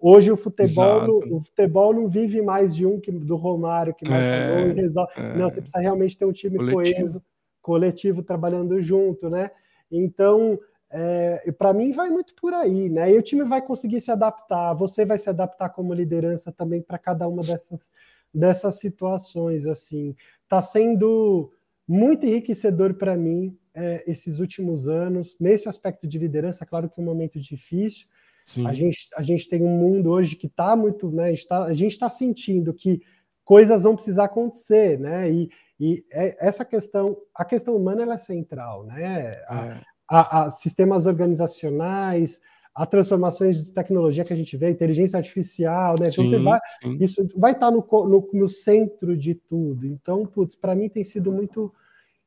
Hoje 0.00 0.32
o 0.32 0.36
futebol, 0.36 1.06
não, 1.06 1.36
o 1.36 1.44
futebol 1.44 1.92
não 1.92 2.08
vive 2.08 2.40
mais 2.40 2.74
de 2.74 2.86
um 2.86 2.98
que, 2.98 3.12
do 3.12 3.36
Romário 3.36 3.94
que 3.94 4.08
marca 4.08 4.24
é, 4.24 4.54
gol 4.54 4.68
e 4.68 4.72
resolve. 4.72 5.12
É. 5.16 5.36
Não, 5.36 5.50
você 5.50 5.60
precisa 5.60 5.82
realmente 5.82 6.16
ter 6.16 6.24
um 6.24 6.32
time 6.32 6.56
coletivo. 6.56 6.74
coeso, 6.74 7.22
coletivo, 7.60 8.22
trabalhando 8.22 8.80
junto, 8.80 9.28
né? 9.28 9.50
Então, 9.92 10.58
é, 10.90 11.52
para 11.52 11.74
mim 11.74 11.92
vai 11.92 12.08
muito 12.08 12.34
por 12.34 12.54
aí, 12.54 12.88
né? 12.88 13.12
E 13.12 13.18
o 13.18 13.22
time 13.22 13.44
vai 13.44 13.60
conseguir 13.60 14.00
se 14.00 14.10
adaptar, 14.10 14.72
você 14.72 15.04
vai 15.04 15.18
se 15.18 15.28
adaptar 15.28 15.68
como 15.68 15.92
liderança 15.92 16.50
também 16.50 16.80
para 16.80 16.98
cada 16.98 17.28
uma 17.28 17.42
dessas, 17.42 17.92
dessas 18.32 18.76
situações, 18.76 19.66
assim. 19.66 20.16
Tá 20.48 20.62
sendo 20.62 21.52
muito 21.86 22.24
enriquecedor 22.24 22.94
para 22.94 23.16
mim 23.16 23.56
é, 23.74 24.02
esses 24.06 24.38
últimos 24.38 24.88
anos, 24.88 25.36
nesse 25.38 25.68
aspecto 25.68 26.08
de 26.08 26.18
liderança, 26.18 26.64
claro 26.64 26.88
que 26.88 26.98
é 26.98 27.02
um 27.02 27.06
momento 27.06 27.38
difícil, 27.38 28.06
Sim. 28.50 28.66
A, 28.66 28.72
gente, 28.72 29.08
a 29.16 29.22
gente 29.22 29.48
tem 29.48 29.62
um 29.62 29.78
mundo 29.78 30.10
hoje 30.10 30.34
que 30.34 30.48
está 30.48 30.74
muito, 30.74 31.08
né? 31.08 31.26
A 31.50 31.72
gente 31.72 31.92
está 31.92 32.06
tá 32.06 32.10
sentindo 32.10 32.74
que 32.74 33.00
coisas 33.44 33.84
vão 33.84 33.94
precisar 33.94 34.24
acontecer, 34.24 34.98
né? 34.98 35.30
E, 35.30 35.48
e 35.78 36.04
é, 36.10 36.36
essa 36.44 36.64
questão, 36.64 37.16
a 37.32 37.44
questão 37.44 37.76
humana 37.76 38.02
ela 38.02 38.14
é 38.14 38.16
central, 38.16 38.84
né? 38.84 39.40
A, 39.46 39.66
é. 39.66 39.80
a, 40.08 40.42
a 40.42 40.50
sistemas 40.50 41.06
organizacionais, 41.06 42.40
a 42.74 42.84
transformações 42.84 43.64
de 43.64 43.72
tecnologia 43.72 44.24
que 44.24 44.32
a 44.32 44.36
gente 44.36 44.56
vê, 44.56 44.68
inteligência 44.68 45.16
artificial, 45.16 45.94
né? 46.00 46.10
Sim, 46.10 46.26
então, 46.26 46.42
vai, 46.42 46.60
isso 46.98 47.28
vai 47.36 47.52
estar 47.52 47.70
tá 47.70 47.72
no, 47.72 47.86
no, 48.08 48.28
no, 48.32 48.48
centro 48.48 49.16
de 49.16 49.36
tudo. 49.36 49.86
Então, 49.86 50.26
putz, 50.26 50.56
para 50.56 50.74
mim 50.74 50.88
tem 50.88 51.04
sido 51.04 51.30
muito 51.30 51.72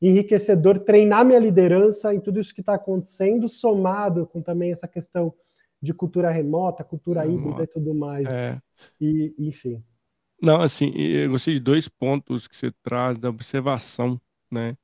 enriquecedor 0.01 0.79
treinar 0.79 1.25
minha 1.25 1.39
liderança 1.39 2.13
em 2.13 2.21
tudo 2.21 2.39
isso 2.39 2.55
que 2.55 2.61
está 2.61 2.75
acontecendo, 2.75 3.49
somado 3.49 4.25
com 4.25 4.41
também 4.41 4.71
essa 4.71 4.87
questão 4.87 5.33
de 5.83 5.93
cultura 5.93 6.31
remota, 6.31 6.81
cultura 6.81 7.27
híbrida 7.27 7.63
e 7.63 7.67
tudo 7.67 7.93
mais. 7.93 8.25
É. 8.25 8.57
E, 9.01 9.35
enfim. 9.37 9.83
Não, 10.41 10.61
assim, 10.61 10.91
eu 10.95 11.29
gostei 11.29 11.55
de 11.55 11.59
dois 11.59 11.89
pontos 11.89 12.47
que 12.47 12.55
você 12.55 12.71
traz 12.81 13.17
da 13.17 13.29
observação, 13.29 14.19
né? 14.49 14.77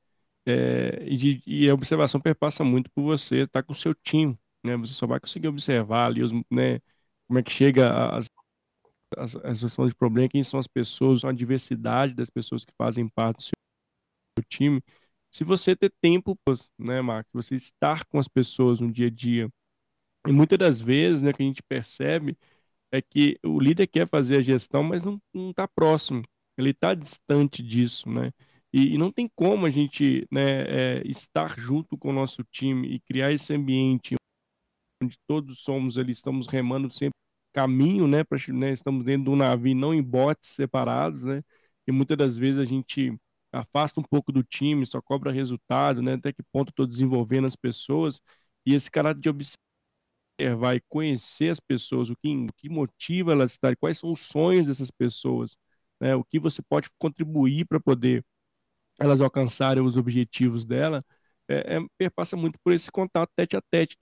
É, 0.45 1.01
e, 1.05 1.15
de, 1.15 1.43
e, 1.47 1.69
a 1.69 1.73
observação 1.73 2.19
perpassa 2.19 2.65
muito 2.65 2.91
por 2.91 3.03
você 3.03 3.43
estar 3.43 3.61
tá 3.61 3.63
com 3.63 3.71
o 3.71 3.75
seu 3.75 3.93
time, 3.93 4.37
né? 4.61 4.75
Você 4.75 4.93
só 4.93 5.07
vai 5.07 5.21
conseguir 5.21 5.47
observar 5.47 6.07
ali 6.07 6.21
os, 6.21 6.33
né, 6.51 6.81
como 7.27 7.39
é 7.39 7.43
que 7.43 7.51
chega 7.51 8.09
as, 8.09 8.29
as, 9.17 9.37
as 9.37 9.59
soluções 9.59 9.91
de 9.91 9.95
problema, 9.95 10.27
quem 10.27 10.43
são 10.43 10.59
as 10.59 10.67
pessoas, 10.67 11.23
a 11.23 11.31
diversidade 11.31 12.13
das 12.13 12.29
pessoas 12.29 12.65
que 12.65 12.73
fazem 12.77 13.07
parte 13.07 13.37
do 13.37 13.43
seu, 13.43 13.53
seu 14.37 14.45
time. 14.49 14.83
Se 15.31 15.45
você 15.45 15.75
ter 15.75 15.93
tempo, 16.01 16.37
né, 16.77 17.01
Marcos, 17.01 17.31
você 17.33 17.55
estar 17.55 18.05
com 18.05 18.19
as 18.19 18.27
pessoas 18.27 18.81
no 18.81 18.91
dia 18.91 19.07
a 19.07 19.09
dia, 19.09 19.49
e 20.27 20.31
muitas 20.31 20.57
das 20.59 20.81
vezes, 20.81 21.21
né, 21.21 21.33
que 21.33 21.41
a 21.43 21.45
gente 21.45 21.63
percebe 21.63 22.37
é 22.91 23.01
que 23.01 23.39
o 23.43 23.59
líder 23.59 23.87
quer 23.87 24.07
fazer 24.07 24.37
a 24.37 24.41
gestão, 24.41 24.83
mas 24.83 25.05
não 25.05 25.19
está 25.35 25.67
próximo, 25.67 26.23
ele 26.57 26.71
está 26.71 26.93
distante 26.95 27.63
disso, 27.63 28.09
né? 28.09 28.31
E, 28.73 28.95
e, 28.95 28.97
não 28.97 29.11
tem 29.11 29.27
como 29.35 29.65
a 29.65 29.69
gente 29.69 30.27
né, 30.31 30.99
é, 30.99 31.03
estar 31.07 31.59
junto 31.59 31.97
com 31.97 32.09
o 32.09 32.13
nosso 32.13 32.43
time 32.51 32.87
e 32.87 32.99
criar 32.99 33.31
esse 33.31 33.53
ambiente 33.53 34.15
onde 35.01 35.17
todos 35.27 35.59
somos 35.59 35.97
ali, 35.97 36.11
estamos 36.11 36.47
remando 36.47 36.89
sempre 36.91 37.15
caminho, 37.53 38.07
né, 38.07 38.23
pra, 38.23 38.37
né? 38.49 38.71
Estamos 38.71 39.03
dentro 39.05 39.25
de 39.25 39.29
um 39.31 39.35
navio, 39.35 39.75
não 39.75 39.93
em 39.93 40.03
botes 40.03 40.49
separados, 40.51 41.23
né? 41.23 41.43
E 41.87 41.91
muitas 41.91 42.17
das 42.17 42.37
vezes 42.37 42.59
a 42.59 42.65
gente 42.65 43.15
afasta 43.51 43.99
um 43.99 44.03
pouco 44.03 44.31
do 44.31 44.43
time, 44.43 44.85
só 44.85 45.01
cobra 45.01 45.31
resultado, 45.31 46.01
né? 46.01 46.13
Até 46.15 46.31
que 46.33 46.43
ponto 46.51 46.69
estou 46.69 46.85
desenvolvendo 46.87 47.45
as 47.45 47.55
pessoas 47.55 48.21
e 48.65 48.73
esse 48.75 48.91
caráter 48.91 49.21
de 49.21 49.29
observação 49.29 49.68
vai 50.55 50.79
conhecer 50.89 51.49
as 51.49 51.59
pessoas, 51.59 52.09
o 52.09 52.15
que, 52.15 52.29
o 52.35 52.53
que 52.57 52.69
motiva 52.69 53.31
elas 53.33 53.51
a 53.51 53.55
estarem, 53.55 53.77
quais 53.79 53.99
são 53.99 54.11
os 54.11 54.21
sonhos 54.21 54.67
dessas 54.67 54.91
pessoas, 54.91 55.57
né? 55.99 56.15
o 56.15 56.23
que 56.23 56.39
você 56.39 56.61
pode 56.61 56.89
contribuir 56.99 57.65
para 57.67 57.79
poder 57.79 58.25
elas 58.99 59.21
alcançarem 59.21 59.83
os 59.83 59.97
objetivos 59.97 60.65
dela, 60.65 61.03
é, 61.47 61.77
é, 61.77 61.79
perpassa 61.97 62.35
muito 62.37 62.59
por 62.63 62.73
esse 62.73 62.91
contato 62.91 63.31
tete 63.35 63.57
a 63.57 63.61
tete, 63.61 63.97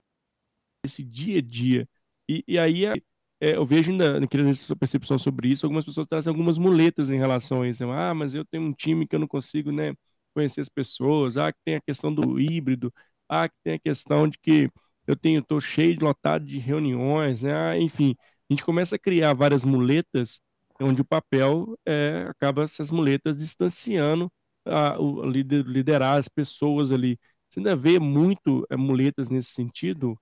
esse 0.84 1.02
dia 1.04 1.38
a 1.38 1.42
dia. 1.42 1.88
E, 2.28 2.44
e 2.46 2.58
aí 2.58 2.86
é, 2.86 2.94
é 3.40 3.56
eu 3.56 3.66
vejo 3.66 3.90
ainda, 3.92 4.26
querendo 4.28 4.54
sua 4.54 4.76
percepção 4.76 5.18
sobre 5.18 5.48
isso, 5.48 5.66
algumas 5.66 5.84
pessoas 5.84 6.06
trazem 6.06 6.30
algumas 6.30 6.58
muletas 6.58 7.10
em 7.10 7.18
relação 7.18 7.62
a 7.62 7.68
isso. 7.68 7.84
Ah, 7.90 8.14
mas 8.14 8.34
eu 8.34 8.44
tenho 8.44 8.64
um 8.64 8.72
time 8.72 9.06
que 9.06 9.14
eu 9.16 9.20
não 9.20 9.28
consigo 9.28 9.72
né, 9.72 9.94
conhecer 10.34 10.60
as 10.60 10.68
pessoas. 10.68 11.36
Ah, 11.36 11.52
que 11.52 11.58
tem 11.64 11.76
a 11.76 11.80
questão 11.80 12.12
do 12.14 12.40
híbrido. 12.40 12.92
Ah, 13.28 13.48
que 13.48 13.54
tem 13.64 13.74
a 13.74 13.78
questão 13.78 14.28
de 14.28 14.38
que 14.38 14.70
eu 15.08 15.16
tenho, 15.16 15.40
estou 15.40 15.58
cheio 15.58 15.96
de 15.96 16.04
lotado 16.04 16.44
de 16.44 16.58
reuniões, 16.58 17.42
né? 17.42 17.54
Ah, 17.54 17.78
enfim, 17.78 18.14
a 18.20 18.52
gente 18.52 18.62
começa 18.62 18.96
a 18.96 18.98
criar 18.98 19.32
várias 19.32 19.64
muletas 19.64 20.38
onde 20.78 21.00
o 21.00 21.04
papel 21.04 21.74
é, 21.86 22.26
acaba 22.28 22.62
essas 22.62 22.90
muletas 22.90 23.34
distanciando 23.34 24.30
a, 24.66 25.00
o 25.00 25.24
lider, 25.24 25.64
liderar 25.64 26.18
as 26.18 26.28
pessoas 26.28 26.92
ali. 26.92 27.18
Você 27.48 27.60
ainda 27.60 27.74
vê 27.74 27.98
muito 27.98 28.66
é, 28.70 28.76
muletas 28.76 29.30
nesse 29.30 29.48
sentido? 29.48 30.14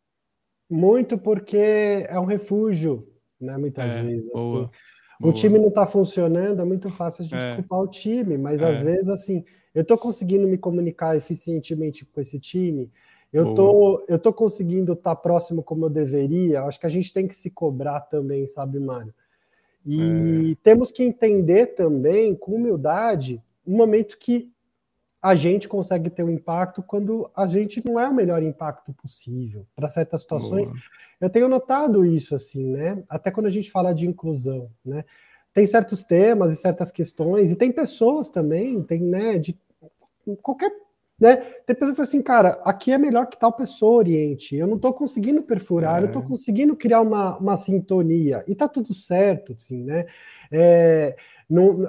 Muito 0.71 1.19
porque 1.19 2.07
é 2.09 2.19
um 2.21 2.25
refúgio, 2.25 3.13
né? 3.41 3.59
Muitas 3.59 3.91
é, 3.91 4.03
vezes. 4.05 4.31
Boa, 4.33 4.67
assim. 4.67 4.71
Boa. 5.19 5.33
O 5.33 5.33
time 5.33 5.59
não 5.59 5.69
está 5.69 5.85
funcionando, 5.85 6.63
é 6.63 6.65
muito 6.65 6.91
fácil 6.91 7.25
a 7.25 7.29
gente 7.29 7.43
é. 7.43 7.57
culpar 7.57 7.81
o 7.81 7.89
time, 7.89 8.39
mas 8.39 8.63
às 8.63 8.83
é. 8.83 8.85
vezes 8.85 9.09
assim, 9.09 9.45
eu 9.75 9.83
estou 9.83 9.99
conseguindo 9.99 10.47
me 10.47 10.57
comunicar 10.57 11.17
eficientemente 11.17 12.05
com 12.05 12.21
esse 12.21 12.39
time, 12.39 12.89
eu 13.37 13.55
tô, 13.55 14.05
eu 14.09 14.19
tô 14.19 14.33
conseguindo 14.33 14.95
estar 14.95 15.15
tá 15.15 15.21
próximo 15.21 15.63
como 15.63 15.85
eu 15.85 15.91
deveria. 15.91 16.63
Acho 16.63 16.81
que 16.81 16.87
a 16.87 16.91
gente 16.91 17.13
tem 17.13 17.29
que 17.29 17.35
se 17.35 17.51
cobrar 17.51 18.01
também, 18.01 18.47
sabe, 18.47 18.81
Mário? 18.81 19.13
E 19.85 20.53
é. 20.53 20.57
temos 20.63 20.91
que 20.91 21.03
entender 21.03 21.75
também, 21.75 22.35
com 22.35 22.53
humildade, 22.53 23.43
um 23.67 23.77
momento 23.77 24.17
que 24.17 24.51
a 25.21 25.35
gente 25.35 25.69
consegue 25.69 26.09
ter 26.09 26.23
um 26.23 26.31
impacto 26.31 26.83
quando 26.83 27.31
a 27.37 27.47
gente 27.47 27.83
não 27.85 28.01
é 28.01 28.09
o 28.09 28.15
melhor 28.15 28.43
impacto 28.43 28.93
possível 28.95 29.67
para 29.75 29.89
certas 29.89 30.23
situações. 30.23 30.71
Boa. 30.71 30.81
Eu 31.21 31.29
tenho 31.29 31.49
notado 31.49 32.07
isso 32.07 32.35
assim, 32.35 32.65
né? 32.65 33.03
Até 33.09 33.31
quando 33.31 33.47
a 33.47 33.51
gente 33.51 33.71
fala 33.71 33.93
de 33.93 34.07
inclusão, 34.07 34.71
né? 34.85 35.05
Tem 35.53 35.67
certos 35.67 36.05
temas 36.05 36.53
e 36.53 36.57
certas 36.57 36.91
questões 36.91 37.51
e 37.51 37.57
tem 37.57 37.71
pessoas 37.71 38.31
também, 38.31 38.83
tem, 38.83 39.01
né, 39.01 39.39
de 39.39 39.59
qualquer 40.43 40.71
né? 41.19 41.37
Tem 41.37 41.75
pessoa 41.75 41.91
que 41.91 41.97
fala 41.97 42.09
assim, 42.09 42.23
cara, 42.23 42.51
aqui 42.65 42.93
é 42.93 42.99
melhor 42.99 43.27
que 43.27 43.39
tal 43.39 43.53
pessoa 43.53 43.97
oriente. 43.97 44.55
Eu 44.55 44.67
não 44.67 44.77
estou 44.77 44.93
conseguindo 44.93 45.43
perfurar, 45.43 46.01
é. 46.01 46.05
eu 46.05 46.07
estou 46.07 46.23
conseguindo 46.23 46.77
criar 46.77 47.01
uma, 47.01 47.39
uma 47.39 47.57
sintonia. 47.57 48.45
E 48.47 48.55
tá 48.55 48.69
tudo 48.69 48.93
certo, 48.93 49.55
assim, 49.55 49.83
né? 49.83 50.05
É, 50.53 51.17
não, 51.49 51.89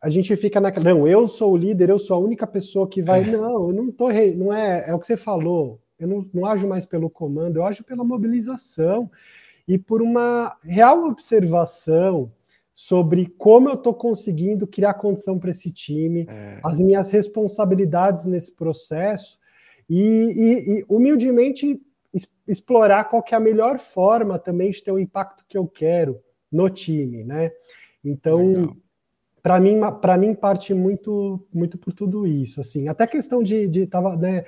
a 0.00 0.10
gente 0.10 0.36
fica 0.36 0.60
naquela. 0.60 0.92
Não, 0.92 1.08
eu 1.08 1.26
sou 1.26 1.52
o 1.52 1.56
líder, 1.56 1.88
eu 1.88 1.98
sou 1.98 2.16
a 2.16 2.20
única 2.20 2.46
pessoa 2.46 2.88
que 2.88 3.00
vai. 3.00 3.22
É. 3.22 3.30
Não, 3.30 3.68
eu 3.68 3.72
não 3.72 3.90
tô. 3.90 4.08
Não 4.36 4.52
é, 4.52 4.90
é 4.90 4.94
o 4.94 4.98
que 4.98 5.06
você 5.06 5.16
falou. 5.16 5.80
Eu 5.98 6.06
não, 6.06 6.30
não 6.32 6.46
ajo 6.46 6.68
mais 6.68 6.86
pelo 6.86 7.10
comando, 7.10 7.56
eu 7.56 7.64
ajo 7.64 7.82
pela 7.82 8.04
mobilização 8.04 9.10
e 9.66 9.76
por 9.76 10.00
uma 10.00 10.56
real 10.62 11.04
observação 11.04 12.30
sobre 12.78 13.26
como 13.36 13.68
eu 13.68 13.74
estou 13.74 13.92
conseguindo 13.92 14.64
criar 14.64 14.94
condição 14.94 15.36
para 15.36 15.50
esse 15.50 15.68
time, 15.68 16.28
é. 16.28 16.60
as 16.62 16.80
minhas 16.80 17.10
responsabilidades 17.10 18.24
nesse 18.24 18.52
processo 18.52 19.36
e, 19.90 20.00
e, 20.00 20.78
e, 20.78 20.84
humildemente 20.88 21.82
explorar 22.46 23.02
qual 23.06 23.20
que 23.20 23.34
é 23.34 23.36
a 23.36 23.40
melhor 23.40 23.80
forma 23.80 24.38
também 24.38 24.70
de 24.70 24.80
ter 24.80 24.92
o 24.92 24.98
impacto 25.00 25.44
que 25.48 25.58
eu 25.58 25.66
quero 25.66 26.20
no 26.52 26.70
time, 26.70 27.24
né? 27.24 27.50
Então, 28.04 28.76
para 29.42 29.58
mim, 29.58 29.80
para 30.00 30.16
mim 30.16 30.32
parte 30.32 30.72
muito, 30.72 31.44
muito 31.52 31.76
por 31.76 31.92
tudo 31.92 32.28
isso, 32.28 32.60
assim. 32.60 32.86
Até 32.86 33.08
questão 33.08 33.42
de, 33.42 33.66
de 33.66 33.88
tava, 33.88 34.16
né? 34.16 34.44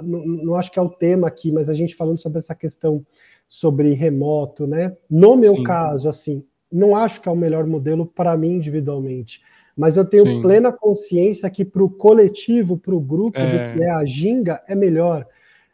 Não, 0.00 0.24
não 0.24 0.54
acho 0.54 0.70
que 0.70 0.78
é 0.78 0.82
o 0.82 0.88
tema 0.88 1.26
aqui, 1.26 1.50
mas 1.50 1.68
a 1.68 1.74
gente 1.74 1.96
falando 1.96 2.20
sobre 2.20 2.38
essa 2.38 2.54
questão 2.54 3.04
sobre 3.48 3.92
remoto, 3.92 4.68
né? 4.68 4.96
No 5.10 5.36
meu 5.36 5.56
Sim. 5.56 5.64
caso, 5.64 6.08
assim, 6.08 6.44
não 6.70 6.94
acho 6.94 7.20
que 7.20 7.28
é 7.28 7.32
o 7.32 7.36
melhor 7.36 7.66
modelo 7.66 8.06
para 8.06 8.36
mim 8.36 8.56
individualmente, 8.56 9.42
mas 9.76 9.96
eu 9.96 10.04
tenho 10.04 10.24
Sim. 10.24 10.42
plena 10.42 10.72
consciência 10.72 11.48
que 11.50 11.64
para 11.64 11.82
o 11.82 11.88
coletivo, 11.88 12.76
para 12.76 12.94
o 12.94 13.00
grupo 13.00 13.38
é. 13.38 13.68
do 13.68 13.74
que 13.74 13.82
é 13.82 13.90
a 13.90 14.04
ginga, 14.04 14.62
é 14.68 14.74
melhor. 14.74 15.26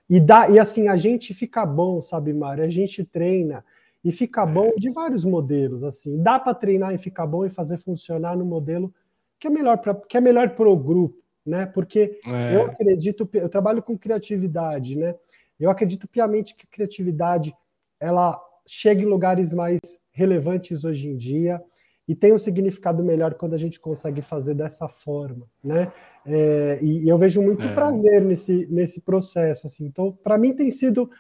E, 0.08 0.20
dá, 0.20 0.48
e 0.48 0.58
assim, 0.58 0.88
a 0.88 0.96
gente 0.96 1.34
fica 1.34 1.66
bom, 1.66 2.00
sabe, 2.00 2.32
Mário? 2.32 2.62
A 2.62 2.68
gente 2.68 3.04
treina 3.04 3.64
e 4.04 4.12
fica 4.12 4.42
é. 4.42 4.46
bom 4.46 4.72
de 4.78 4.90
vários 4.90 5.24
modelos. 5.24 5.82
assim. 5.82 6.22
Dá 6.22 6.38
para 6.38 6.54
treinar 6.54 6.94
e 6.94 6.98
ficar 6.98 7.26
bom 7.26 7.44
e 7.44 7.50
fazer 7.50 7.78
funcionar 7.78 8.36
no 8.36 8.44
modelo 8.44 8.94
que 9.38 9.46
é 9.46 9.50
melhor 9.50 9.78
para 9.78 10.00
é 10.14 10.20
melhor 10.20 10.54
o 10.58 10.76
grupo, 10.76 11.22
né? 11.44 11.66
Porque 11.66 12.18
é. 12.26 12.56
eu 12.56 12.62
acredito, 12.66 13.28
eu 13.34 13.48
trabalho 13.48 13.82
com 13.82 13.98
criatividade, 13.98 14.96
né? 14.96 15.14
Eu 15.58 15.70
acredito 15.70 16.08
piamente 16.08 16.54
que 16.54 16.64
a 16.64 16.74
criatividade 16.74 17.54
ela 17.98 18.40
chega 18.66 19.02
em 19.02 19.06
lugares 19.06 19.52
mais 19.52 19.78
relevantes 20.16 20.82
hoje 20.82 21.08
em 21.08 21.16
dia 21.16 21.62
e 22.08 22.14
tem 22.14 22.32
um 22.32 22.38
significado 22.38 23.02
melhor 23.04 23.34
quando 23.34 23.54
a 23.54 23.58
gente 23.58 23.78
consegue 23.78 24.22
fazer 24.22 24.54
dessa 24.54 24.88
forma, 24.88 25.46
né? 25.62 25.92
É, 26.24 26.78
e, 26.80 27.04
e, 27.04 27.08
eu 27.08 27.18
vejo 27.18 27.42
muito 27.42 27.64
é. 27.64 27.74
prazer 27.74 28.22
nesse, 28.22 28.66
nesse 28.70 29.00
processo, 29.00 29.66
assim. 29.66 29.84
Então, 29.84 30.12
para 30.12 30.38
mim 30.38 30.54
tem 30.54 30.70
sido, 30.70 31.10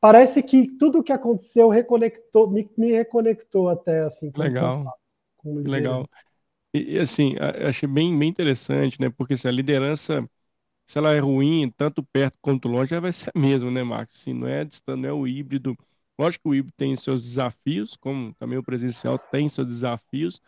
parece 0.00 0.42
que 0.42 0.66
tudo 0.78 0.98
o 0.98 1.02
que 1.02 1.12
aconteceu 1.12 1.68
reconectou, 1.68 2.50
me, 2.50 2.68
me 2.76 2.90
reconectou 2.90 3.68
até 3.68 4.00
assim. 4.00 4.32
Legal, 4.36 4.84
faço, 4.84 5.70
legal. 5.70 6.04
E, 6.74 6.98
assim, 6.98 7.36
achei 7.66 7.88
bem, 7.88 8.18
bem 8.18 8.28
interessante, 8.28 9.00
né? 9.00 9.10
Porque 9.10 9.36
se 9.36 9.46
assim, 9.46 9.54
a 9.54 9.56
liderança, 9.56 10.20
se 10.86 10.98
ela 10.98 11.12
é 11.12 11.18
ruim, 11.18 11.72
tanto 11.76 12.02
perto 12.02 12.38
quanto 12.40 12.66
longe, 12.66 12.94
ela 12.94 13.02
vai 13.02 13.12
ser 13.12 13.30
a 13.34 13.38
mesma, 13.38 13.70
né, 13.70 13.82
Marcos? 13.82 14.16
Assim, 14.16 14.32
não 14.32 14.48
é, 14.48 14.66
não 14.96 15.08
é 15.08 15.12
o 15.12 15.26
híbrido 15.26 15.76
Lógico 16.20 16.42
que 16.42 16.48
o 16.50 16.54
híbrido 16.54 16.74
tem 16.76 16.94
seus 16.96 17.22
desafios, 17.22 17.96
como 17.96 18.34
também 18.34 18.58
o 18.58 18.62
presencial 18.62 19.18
tem 19.18 19.48
seus 19.48 19.66
desafios, 19.66 20.38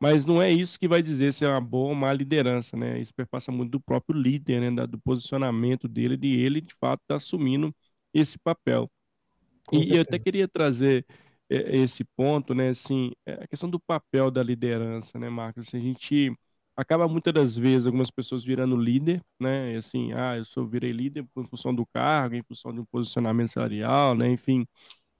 mas 0.00 0.24
não 0.24 0.40
é 0.40 0.50
isso 0.50 0.80
que 0.80 0.88
vai 0.88 1.02
dizer 1.02 1.34
se 1.34 1.44
é 1.44 1.48
uma 1.48 1.60
boa 1.60 1.90
ou 1.90 1.94
má 1.94 2.10
liderança, 2.14 2.78
né? 2.78 2.98
Isso 2.98 3.12
perpassa 3.12 3.52
muito 3.52 3.72
do 3.72 3.80
próprio 3.80 4.18
líder, 4.18 4.58
né? 4.70 4.86
Do 4.86 4.98
posicionamento 4.98 5.86
dele, 5.86 6.16
de 6.16 6.28
ele, 6.28 6.62
de 6.62 6.74
fato, 6.74 7.02
estar 7.02 7.14
tá 7.14 7.16
assumindo 7.16 7.74
esse 8.14 8.38
papel. 8.38 8.90
Com 9.66 9.76
e 9.76 9.80
certeza. 9.80 9.98
eu 9.98 10.02
até 10.02 10.18
queria 10.18 10.48
trazer 10.48 11.04
é, 11.50 11.76
esse 11.76 12.04
ponto, 12.16 12.54
né? 12.54 12.70
Assim, 12.70 13.12
é, 13.26 13.34
a 13.34 13.46
questão 13.46 13.68
do 13.68 13.78
papel 13.78 14.30
da 14.30 14.42
liderança, 14.42 15.18
né, 15.18 15.28
Marcos? 15.28 15.68
Assim, 15.68 15.76
a 15.76 15.80
gente 15.80 16.32
acaba 16.74 17.06
muitas 17.06 17.34
das 17.34 17.56
vezes 17.56 17.86
algumas 17.86 18.10
pessoas 18.10 18.42
virando 18.44 18.76
líder, 18.76 19.20
né? 19.38 19.74
E 19.74 19.76
assim, 19.76 20.12
ah, 20.14 20.36
eu 20.38 20.44
sou 20.44 20.66
virei 20.66 20.90
líder 20.90 21.26
em 21.36 21.44
função 21.44 21.74
do 21.74 21.84
cargo, 21.84 22.34
em 22.34 22.42
função 22.42 22.72
de 22.72 22.80
um 22.80 22.84
posicionamento 22.86 23.48
salarial, 23.48 24.14
né? 24.14 24.30
Enfim, 24.30 24.64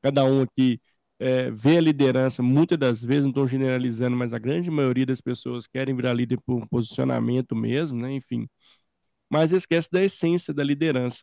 cada 0.02 0.24
um 0.24 0.42
aqui 0.42 0.80
é, 1.18 1.50
vê 1.50 1.78
a 1.78 1.80
liderança, 1.80 2.42
muitas 2.42 2.78
das 2.78 3.02
vezes, 3.02 3.24
não 3.24 3.30
estou 3.30 3.46
generalizando, 3.46 4.16
mas 4.16 4.32
a 4.32 4.38
grande 4.38 4.70
maioria 4.70 5.06
das 5.06 5.20
pessoas 5.20 5.66
querem 5.66 5.94
virar 5.96 6.12
líder 6.14 6.40
por 6.46 6.56
um 6.56 6.66
posicionamento 6.66 7.56
mesmo, 7.56 8.00
né? 8.00 8.12
Enfim. 8.12 8.48
Mas 9.30 9.52
esquece 9.52 9.90
da 9.90 10.02
essência 10.02 10.54
da 10.54 10.64
liderança. 10.64 11.22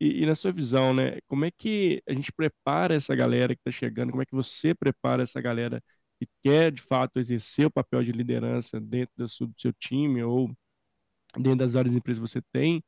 E, 0.00 0.22
e, 0.22 0.26
na 0.26 0.34
sua 0.34 0.52
visão, 0.52 0.92
né? 0.94 1.18
Como 1.26 1.44
é 1.44 1.50
que 1.50 2.02
a 2.08 2.12
gente 2.14 2.32
prepara 2.32 2.94
essa 2.94 3.14
galera 3.14 3.54
que 3.54 3.60
está 3.60 3.70
chegando? 3.70 4.10
Como 4.10 4.22
é 4.22 4.26
que 4.26 4.34
você 4.34 4.74
prepara 4.74 5.22
essa 5.22 5.40
galera 5.40 5.82
que 6.20 6.28
quer, 6.44 6.70
de 6.72 6.82
fato, 6.82 7.18
exercer 7.18 7.66
o 7.66 7.70
papel 7.70 8.02
de 8.02 8.12
liderança 8.12 8.80
dentro 8.80 9.14
do 9.16 9.28
seu, 9.28 9.46
do 9.46 9.58
seu 9.60 9.72
time 9.72 10.22
ou 10.22 10.50
dentro 11.38 11.58
das 11.58 11.72
várias 11.74 11.94
empresas 11.96 12.22
que 12.22 12.28
você 12.28 12.42
tem? 12.52 12.82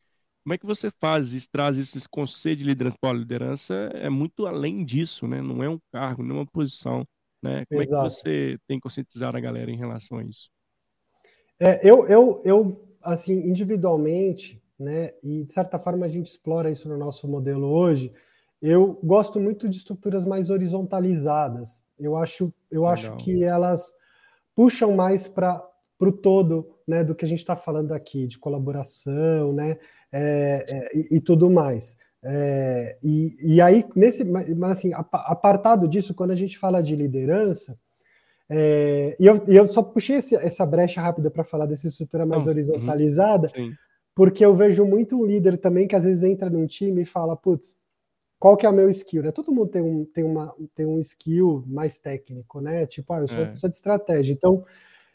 Como 0.48 0.54
é 0.54 0.58
que 0.58 0.64
você 0.64 0.90
faz 0.90 1.34
isso, 1.34 1.46
traz 1.52 1.76
isso, 1.76 1.98
esse 1.98 2.08
conceito 2.08 2.60
de 2.60 2.64
liderança? 2.64 2.96
Pô, 2.98 3.12
liderança 3.12 3.74
é 3.92 4.08
muito 4.08 4.46
além 4.46 4.82
disso, 4.82 5.28
né? 5.28 5.42
Não 5.42 5.62
é 5.62 5.68
um 5.68 5.78
cargo, 5.92 6.22
não 6.22 6.36
é 6.36 6.38
uma 6.38 6.46
posição, 6.46 7.04
né? 7.42 7.66
Como 7.68 7.82
Exato. 7.82 8.06
é 8.06 8.08
que 8.08 8.14
você 8.14 8.58
tem 8.66 8.80
conscientizado 8.80 9.36
a 9.36 9.40
galera 9.40 9.70
em 9.70 9.76
relação 9.76 10.16
a 10.16 10.24
isso? 10.24 10.48
É, 11.60 11.86
eu, 11.86 12.06
eu, 12.06 12.40
eu, 12.46 12.96
assim, 13.02 13.34
individualmente, 13.46 14.58
né? 14.78 15.10
E 15.22 15.44
de 15.44 15.52
certa 15.52 15.78
forma 15.78 16.06
a 16.06 16.08
gente 16.08 16.30
explora 16.30 16.70
isso 16.70 16.88
no 16.88 16.96
nosso 16.96 17.28
modelo 17.28 17.68
hoje. 17.68 18.10
Eu 18.62 18.98
gosto 19.04 19.38
muito 19.38 19.68
de 19.68 19.76
estruturas 19.76 20.24
mais 20.24 20.48
horizontalizadas. 20.48 21.84
Eu 21.98 22.16
acho, 22.16 22.50
eu 22.70 22.86
acho 22.86 23.14
que 23.18 23.44
elas 23.44 23.94
puxam 24.54 24.96
mais 24.96 25.28
para 25.28 25.62
o 26.06 26.12
todo, 26.12 26.68
né? 26.86 27.02
Do 27.02 27.14
que 27.14 27.24
a 27.24 27.28
gente 27.28 27.40
está 27.40 27.56
falando 27.56 27.92
aqui 27.92 28.26
de 28.26 28.38
colaboração, 28.38 29.52
né? 29.52 29.78
é, 30.12 30.64
é, 30.68 30.98
e, 30.98 31.16
e, 31.16 31.20
tudo 31.20 31.50
mais. 31.50 31.96
É, 32.22 32.98
e, 33.02 33.36
e, 33.40 33.60
aí, 33.60 33.84
nesse, 33.94 34.24
mas 34.24 34.48
assim, 34.70 34.92
apartado 34.94 35.86
disso, 35.86 36.14
quando 36.14 36.32
a 36.32 36.36
gente 36.36 36.58
fala 36.58 36.82
de 36.82 36.96
liderança, 36.96 37.78
é, 38.48 39.16
e, 39.20 39.26
eu, 39.26 39.44
eu 39.46 39.66
só 39.66 39.82
puxei 39.82 40.16
esse, 40.16 40.34
essa 40.34 40.64
brecha 40.64 41.00
rápida 41.00 41.30
para 41.30 41.44
falar 41.44 41.66
dessa 41.66 41.86
estrutura 41.86 42.26
mais 42.26 42.44
uhum, 42.44 42.50
horizontalizada, 42.50 43.48
uhum, 43.56 43.72
porque 44.14 44.44
eu 44.44 44.54
vejo 44.54 44.84
muito 44.84 45.16
um 45.16 45.24
líder 45.24 45.58
também 45.58 45.86
que 45.86 45.94
às 45.94 46.04
vezes 46.04 46.22
entra 46.22 46.50
num 46.50 46.66
time 46.66 47.02
e 47.02 47.06
fala, 47.06 47.36
putz, 47.36 47.76
qual 48.38 48.56
que 48.56 48.64
é 48.64 48.68
o 48.68 48.72
meu 48.72 48.88
skill? 48.88 49.22
Né? 49.22 49.32
Todo 49.32 49.52
mundo 49.52 49.68
tem 49.68 49.82
um, 49.82 50.04
tem, 50.04 50.24
uma, 50.24 50.54
tem 50.74 50.86
um 50.86 50.98
skill 51.00 51.64
mais 51.66 51.98
técnico, 51.98 52.60
né? 52.60 52.86
Tipo, 52.86 53.12
ah, 53.12 53.20
eu 53.20 53.28
sou 53.28 53.36
é. 53.38 53.40
uma 53.40 53.48
pessoa 53.48 53.68
de 53.68 53.76
estratégia. 53.76 54.32
Então, 54.32 54.64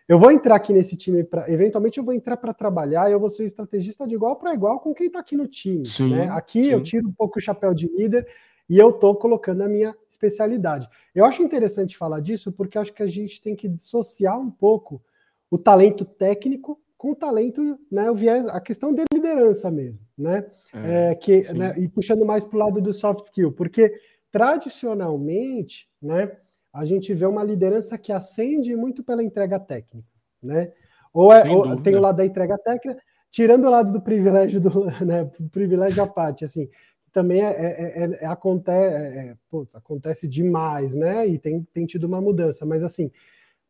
eu 0.08 0.20
vou 0.20 0.32
entrar 0.32 0.56
aqui 0.56 0.74
nesse 0.74 0.98
time 0.98 1.24
para, 1.24 1.50
eventualmente 1.52 1.98
eu 1.98 2.04
vou 2.04 2.13
entrar 2.13 2.38
para 2.38 2.54
trabalhar, 2.54 3.10
eu 3.10 3.20
vou 3.20 3.30
ser 3.30 3.46
estrategista 3.46 4.08
de 4.08 4.16
igual 4.16 4.36
para 4.36 4.54
igual 4.54 4.80
com 4.80 4.94
quem 4.94 5.08
está 5.08 5.20
aqui 5.20 5.36
no 5.36 5.48
time. 5.48 5.86
Sim, 5.86 6.12
né? 6.12 6.30
Aqui 6.30 6.66
sim. 6.66 6.72
eu 6.72 6.84
tiro 6.84 7.08
um 7.08 7.13
pouco 7.13 7.39
o 7.39 7.42
chapéu 7.42 7.74
de 7.74 7.88
líder 7.88 8.28
e 8.70 8.78
eu 8.78 8.89
estou 8.89 9.16
colocando 9.16 9.62
a 9.62 9.68
minha 9.68 9.96
especialidade. 10.10 10.88
Eu 11.13 11.26
acho 11.26 11.42
interessante 11.42 11.98
falar 11.98 12.20
disso 12.20 12.52
porque 12.52 12.78
acho 12.78 12.94
que 12.94 13.04
a 13.04 13.08
gente 13.08 13.42
tem 13.42 13.56
que 13.56 13.68
dissociar 13.68 14.39
um 14.39 14.52
pouco 14.52 15.02
o 15.50 15.58
talento 15.58 16.04
técnico 16.04 16.80
com 16.98 17.12
o 17.12 17.16
talento, 17.16 17.78
né, 17.92 18.10
o 18.10 18.16
viés, 18.16 18.46
a 18.48 18.62
questão 18.62 18.94
de 18.94 19.04
liderança 19.13 19.70
mesmo, 19.70 20.00
né? 20.18 20.46
É, 20.74 21.12
é, 21.12 21.16
que, 21.16 21.54
né, 21.54 21.76
e 21.78 21.88
puxando 21.88 22.26
mais 22.26 22.46
para 22.46 22.56
o 22.56 22.60
lado 22.60 22.82
do 22.82 22.94
soft 22.94 23.26
skill, 23.26 23.52
porque 23.52 23.94
tradicionalmente, 24.32 25.88
né, 26.02 26.32
a 26.73 26.83
gente 26.83 27.13
vê 27.13 27.25
uma 27.25 27.43
liderança 27.43 27.97
que 27.97 28.12
acende 28.12 28.75
muito 28.75 29.03
pela 29.03 29.23
entrega 29.23 29.59
técnica, 29.59 30.07
né? 30.41 30.73
Ou, 31.13 31.31
é, 31.31 31.47
ou 31.47 31.79
tem 31.79 31.95
o 31.95 32.01
lado 32.01 32.17
da 32.17 32.25
entrega 32.25 32.57
técnica, 32.57 32.99
tirando 33.29 33.65
o 33.65 33.69
lado 33.69 33.93
do 33.93 34.01
privilégio 34.01 34.59
do 34.59 34.86
né, 35.05 35.29
privilégio 35.51 36.01
à 36.01 36.07
parte, 36.07 36.43
assim, 36.43 36.67
também 37.12 37.41
é, 37.41 37.49
é, 37.49 38.03
é, 38.03 38.23
é 38.23 38.25
acontece, 38.25 39.38
putz, 39.47 39.75
acontece 39.75 40.27
demais, 40.27 40.95
né? 40.95 41.27
E 41.27 41.38
tem, 41.38 41.63
tem 41.71 41.86
tido 41.86 42.05
uma 42.05 42.19
mudança, 42.19 42.65
mas 42.65 42.83
assim, 42.83 43.12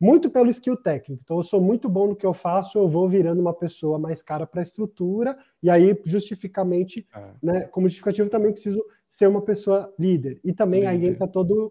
muito 0.00 0.30
pelo 0.30 0.48
skill 0.50 0.76
técnico. 0.76 1.20
Então, 1.22 1.36
eu 1.36 1.42
sou 1.42 1.60
muito 1.60 1.88
bom 1.88 2.08
no 2.08 2.16
que 2.16 2.24
eu 2.24 2.32
faço, 2.32 2.78
eu 2.78 2.88
vou 2.88 3.06
virando 3.06 3.40
uma 3.40 3.52
pessoa 3.52 3.98
mais 3.98 4.22
cara 4.22 4.46
para 4.46 4.60
a 4.60 4.62
estrutura, 4.62 5.36
e 5.62 5.68
aí, 5.68 5.94
justificamente, 6.06 7.06
é. 7.14 7.30
né, 7.42 7.60
como 7.66 7.86
justificativo, 7.86 8.30
também 8.30 8.52
preciso 8.52 8.82
ser 9.06 9.28
uma 9.28 9.42
pessoa 9.42 9.92
líder. 9.98 10.40
E 10.42 10.52
também 10.52 10.80
líder. 10.80 10.90
aí 10.90 11.06
entra 11.06 11.28
todo 11.28 11.70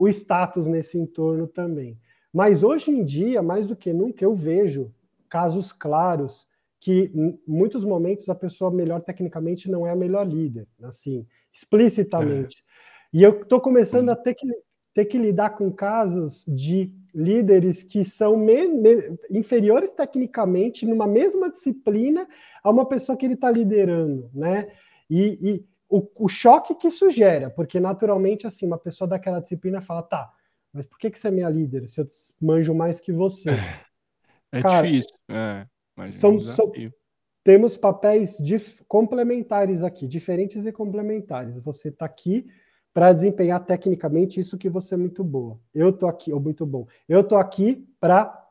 o 0.00 0.08
status 0.08 0.66
nesse 0.66 0.96
entorno 0.96 1.46
também. 1.46 1.98
Mas 2.32 2.62
hoje 2.62 2.90
em 2.90 3.04
dia, 3.04 3.42
mais 3.42 3.66
do 3.66 3.76
que 3.76 3.92
nunca, 3.92 4.24
eu 4.24 4.34
vejo 4.34 4.90
casos 5.28 5.72
claros 5.72 6.48
que 6.80 7.12
em 7.14 7.38
muitos 7.46 7.84
momentos 7.84 8.30
a 8.30 8.34
pessoa 8.34 8.70
melhor 8.70 9.02
tecnicamente 9.02 9.70
não 9.70 9.86
é 9.86 9.90
a 9.90 9.96
melhor 9.96 10.26
líder, 10.26 10.66
assim, 10.82 11.26
explicitamente. 11.52 12.64
É. 13.12 13.18
E 13.18 13.22
eu 13.22 13.42
estou 13.42 13.60
começando 13.60 14.08
a 14.08 14.16
ter 14.16 14.32
que, 14.32 14.46
ter 14.94 15.04
que 15.04 15.18
lidar 15.18 15.50
com 15.50 15.70
casos 15.70 16.46
de 16.48 16.90
líderes 17.14 17.82
que 17.82 18.02
são 18.02 18.38
me, 18.38 18.68
me, 18.68 19.18
inferiores 19.30 19.90
tecnicamente 19.90 20.86
numa 20.86 21.06
mesma 21.06 21.50
disciplina 21.50 22.26
a 22.64 22.70
uma 22.70 22.86
pessoa 22.86 23.18
que 23.18 23.26
ele 23.26 23.34
está 23.34 23.50
liderando, 23.50 24.30
né? 24.32 24.68
E, 25.10 25.38
e, 25.42 25.64
o, 25.90 26.08
o 26.20 26.28
choque 26.28 26.74
que 26.76 26.86
isso 26.86 27.10
gera, 27.10 27.50
porque 27.50 27.80
naturalmente, 27.80 28.46
assim, 28.46 28.64
uma 28.64 28.78
pessoa 28.78 29.08
daquela 29.08 29.40
disciplina 29.40 29.80
fala, 29.80 30.02
tá, 30.02 30.32
mas 30.72 30.86
por 30.86 30.98
que, 30.98 31.10
que 31.10 31.18
você 31.18 31.28
é 31.28 31.32
minha 31.32 31.48
líder 31.48 31.86
se 31.86 32.00
eu 32.00 32.06
manjo 32.40 32.72
mais 32.72 33.00
que 33.00 33.12
você? 33.12 33.50
É 34.52 34.62
Cara, 34.62 34.84
difícil, 34.84 35.16
é, 35.28 35.64
são, 36.10 36.32
é 36.32 36.34
um 36.34 36.40
são, 36.40 36.72
temos 37.44 37.76
papéis 37.76 38.38
complementares 38.88 39.84
aqui, 39.84 40.08
diferentes 40.08 40.66
e 40.66 40.72
complementares. 40.72 41.58
Você 41.60 41.88
está 41.88 42.04
aqui 42.04 42.46
para 42.92 43.12
desempenhar 43.12 43.64
tecnicamente 43.64 44.40
isso 44.40 44.58
que 44.58 44.68
você 44.68 44.94
é 44.94 44.96
muito 44.96 45.22
boa. 45.22 45.56
Eu 45.72 45.92
tô 45.92 46.08
aqui, 46.08 46.32
ou 46.32 46.40
muito 46.40 46.66
bom. 46.66 46.84
Eu 47.08 47.22
tô 47.22 47.36
aqui 47.36 47.88
para 48.00 48.44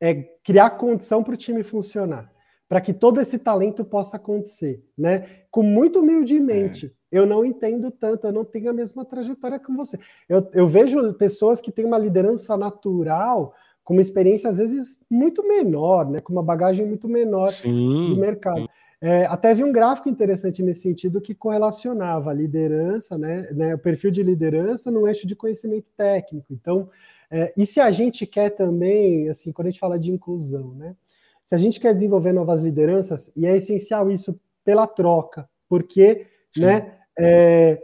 é, 0.00 0.14
criar 0.44 0.70
condição 0.70 1.24
para 1.24 1.34
o 1.34 1.36
time 1.36 1.64
funcionar 1.64 2.33
para 2.68 2.80
que 2.80 2.92
todo 2.92 3.20
esse 3.20 3.38
talento 3.38 3.84
possa 3.84 4.16
acontecer, 4.16 4.82
né? 4.96 5.26
Com 5.50 5.62
muito 5.62 6.00
humildemente. 6.00 6.86
É. 6.86 7.18
Eu 7.18 7.26
não 7.26 7.44
entendo 7.44 7.90
tanto, 7.90 8.26
eu 8.26 8.32
não 8.32 8.44
tenho 8.44 8.70
a 8.70 8.72
mesma 8.72 9.04
trajetória 9.04 9.58
que 9.58 9.72
você. 9.72 9.98
Eu, 10.28 10.48
eu 10.52 10.66
vejo 10.66 11.14
pessoas 11.14 11.60
que 11.60 11.70
têm 11.70 11.84
uma 11.84 11.98
liderança 11.98 12.56
natural, 12.56 13.54
com 13.84 13.92
uma 13.92 14.02
experiência 14.02 14.50
às 14.50 14.58
vezes 14.58 14.98
muito 15.08 15.46
menor, 15.46 16.10
né? 16.10 16.20
Com 16.20 16.32
uma 16.32 16.42
bagagem 16.42 16.86
muito 16.86 17.08
menor 17.08 17.52
sim, 17.52 18.14
do 18.14 18.16
mercado. 18.16 18.68
É, 19.00 19.26
até 19.26 19.52
vi 19.54 19.62
um 19.62 19.70
gráfico 19.70 20.08
interessante 20.08 20.62
nesse 20.62 20.80
sentido 20.80 21.20
que 21.20 21.34
correlacionava 21.34 22.30
a 22.30 22.34
liderança, 22.34 23.18
né, 23.18 23.42
né, 23.52 23.74
o 23.74 23.78
perfil 23.78 24.10
de 24.10 24.22
liderança 24.22 24.90
no 24.90 25.06
eixo 25.06 25.26
de 25.26 25.36
conhecimento 25.36 25.86
técnico. 25.94 26.46
Então, 26.50 26.88
é, 27.30 27.52
e 27.54 27.66
se 27.66 27.80
a 27.80 27.90
gente 27.90 28.24
quer 28.24 28.48
também, 28.48 29.28
assim, 29.28 29.52
quando 29.52 29.66
a 29.66 29.70
gente 29.70 29.80
fala 29.80 29.98
de 29.98 30.10
inclusão, 30.10 30.72
né, 30.72 30.96
se 31.44 31.54
a 31.54 31.58
gente 31.58 31.78
quer 31.78 31.92
desenvolver 31.92 32.32
novas 32.32 32.60
lideranças, 32.60 33.30
e 33.36 33.46
é 33.46 33.56
essencial 33.56 34.10
isso 34.10 34.38
pela 34.64 34.86
troca, 34.86 35.48
porque 35.68 36.26
né, 36.56 36.98
é, 37.18 37.82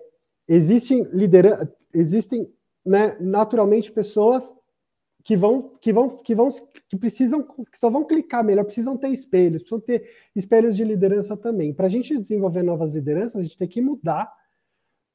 existem 0.49 1.03
lideranças, 1.12 1.68
existem 1.92 2.51
né, 2.85 3.16
naturalmente 3.20 3.92
pessoas 3.92 4.55
que 5.23 5.37
vão, 5.37 5.77
que 5.81 5.92
vão, 5.92 6.09
que 6.09 6.35
vão, 6.35 6.49
que 6.88 6.96
precisam, 6.96 7.42
que 7.42 7.79
só 7.79 7.90
vão 7.90 8.07
clicar 8.07 8.42
melhor, 8.42 8.64
precisam 8.64 8.96
ter 8.96 9.09
espelhos, 9.09 9.62
precisam 9.62 9.81
ter 9.81 10.09
espelhos 10.35 10.77
de 10.77 10.85
liderança 10.85 11.37
também. 11.37 11.75
Para 11.75 11.87
a 11.87 11.90
gente 11.90 12.18
desenvolver 12.18 12.62
novas 12.62 12.92
lideranças, 12.92 13.40
a 13.40 13.42
gente 13.42 13.59
tem 13.59 13.68
que 13.68 13.83
mudar 13.83 14.33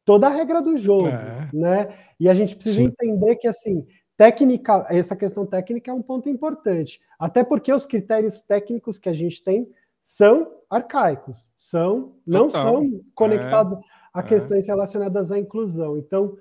toda 0.05 0.27
a 0.27 0.29
regra 0.29 0.61
do 0.61 0.77
jogo, 0.77 1.07
é. 1.07 1.49
né? 1.51 1.97
E 2.19 2.29
a 2.29 2.33
gente 2.33 2.55
precisa 2.55 2.77
Sim. 2.77 2.85
entender 2.85 3.35
que 3.37 3.47
assim, 3.47 3.85
técnica, 4.17 4.85
essa 4.89 5.15
questão 5.15 5.45
técnica 5.45 5.91
é 5.91 5.93
um 5.93 6.01
ponto 6.01 6.29
importante, 6.29 7.01
até 7.19 7.43
porque 7.43 7.73
os 7.73 7.85
critérios 7.85 8.41
técnicos 8.41 8.97
que 8.97 9.09
a 9.09 9.13
gente 9.13 9.43
tem 9.43 9.69
são 10.01 10.51
arcaicos, 10.69 11.49
são 11.55 12.13
não 12.25 12.47
Total. 12.47 12.63
são 12.63 13.01
conectados 13.13 13.73
é. 13.73 13.79
a 14.13 14.23
questões 14.23 14.67
é. 14.67 14.71
relacionadas 14.71 15.31
à 15.31 15.39
inclusão. 15.39 15.97
Então, 15.97 16.37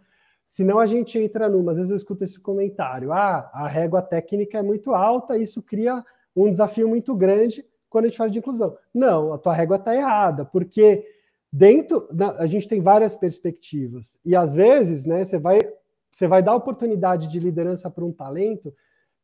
senão 0.47 0.79
a 0.79 0.87
gente 0.87 1.19
entra 1.19 1.49
numa, 1.49 1.73
às 1.73 1.79
vezes 1.79 1.91
eu 1.91 1.97
escuto 1.97 2.25
esse 2.25 2.39
comentário, 2.39 3.13
ah, 3.13 3.51
a 3.53 3.67
régua 3.67 4.03
técnica 4.03 4.59
é 4.59 4.63
muito 4.63 4.93
alta, 4.93 5.39
isso 5.39 5.63
cria 5.63 6.05
um 6.37 6.51
desafio 6.51 6.89
muito 6.89 7.15
grande 7.15 7.65
quando 7.89 8.07
a 8.07 8.09
gente 8.09 8.19
fala 8.19 8.31
de 8.31 8.39
inclusão. 8.39 8.77
Não, 8.93 9.33
a 9.33 9.39
tua 9.39 9.55
régua 9.55 9.77
está 9.77 9.95
errada, 9.95 10.45
porque 10.45 11.07
dentro 11.53 12.09
da, 12.13 12.33
a 12.33 12.47
gente 12.47 12.69
tem 12.69 12.81
várias 12.81 13.15
perspectivas 13.15 14.19
e 14.25 14.35
às 14.35 14.55
vezes, 14.55 15.05
né, 15.05 15.25
você 15.25 15.39
vai 15.39 15.61
você 16.15 16.29
vai 16.29 16.45
dar 16.45 16.55
oportunidade 16.55 17.27
de 17.27 17.41
liderança 17.41 17.91
para 17.91 18.05
um 18.05 18.13
talento 18.13 18.73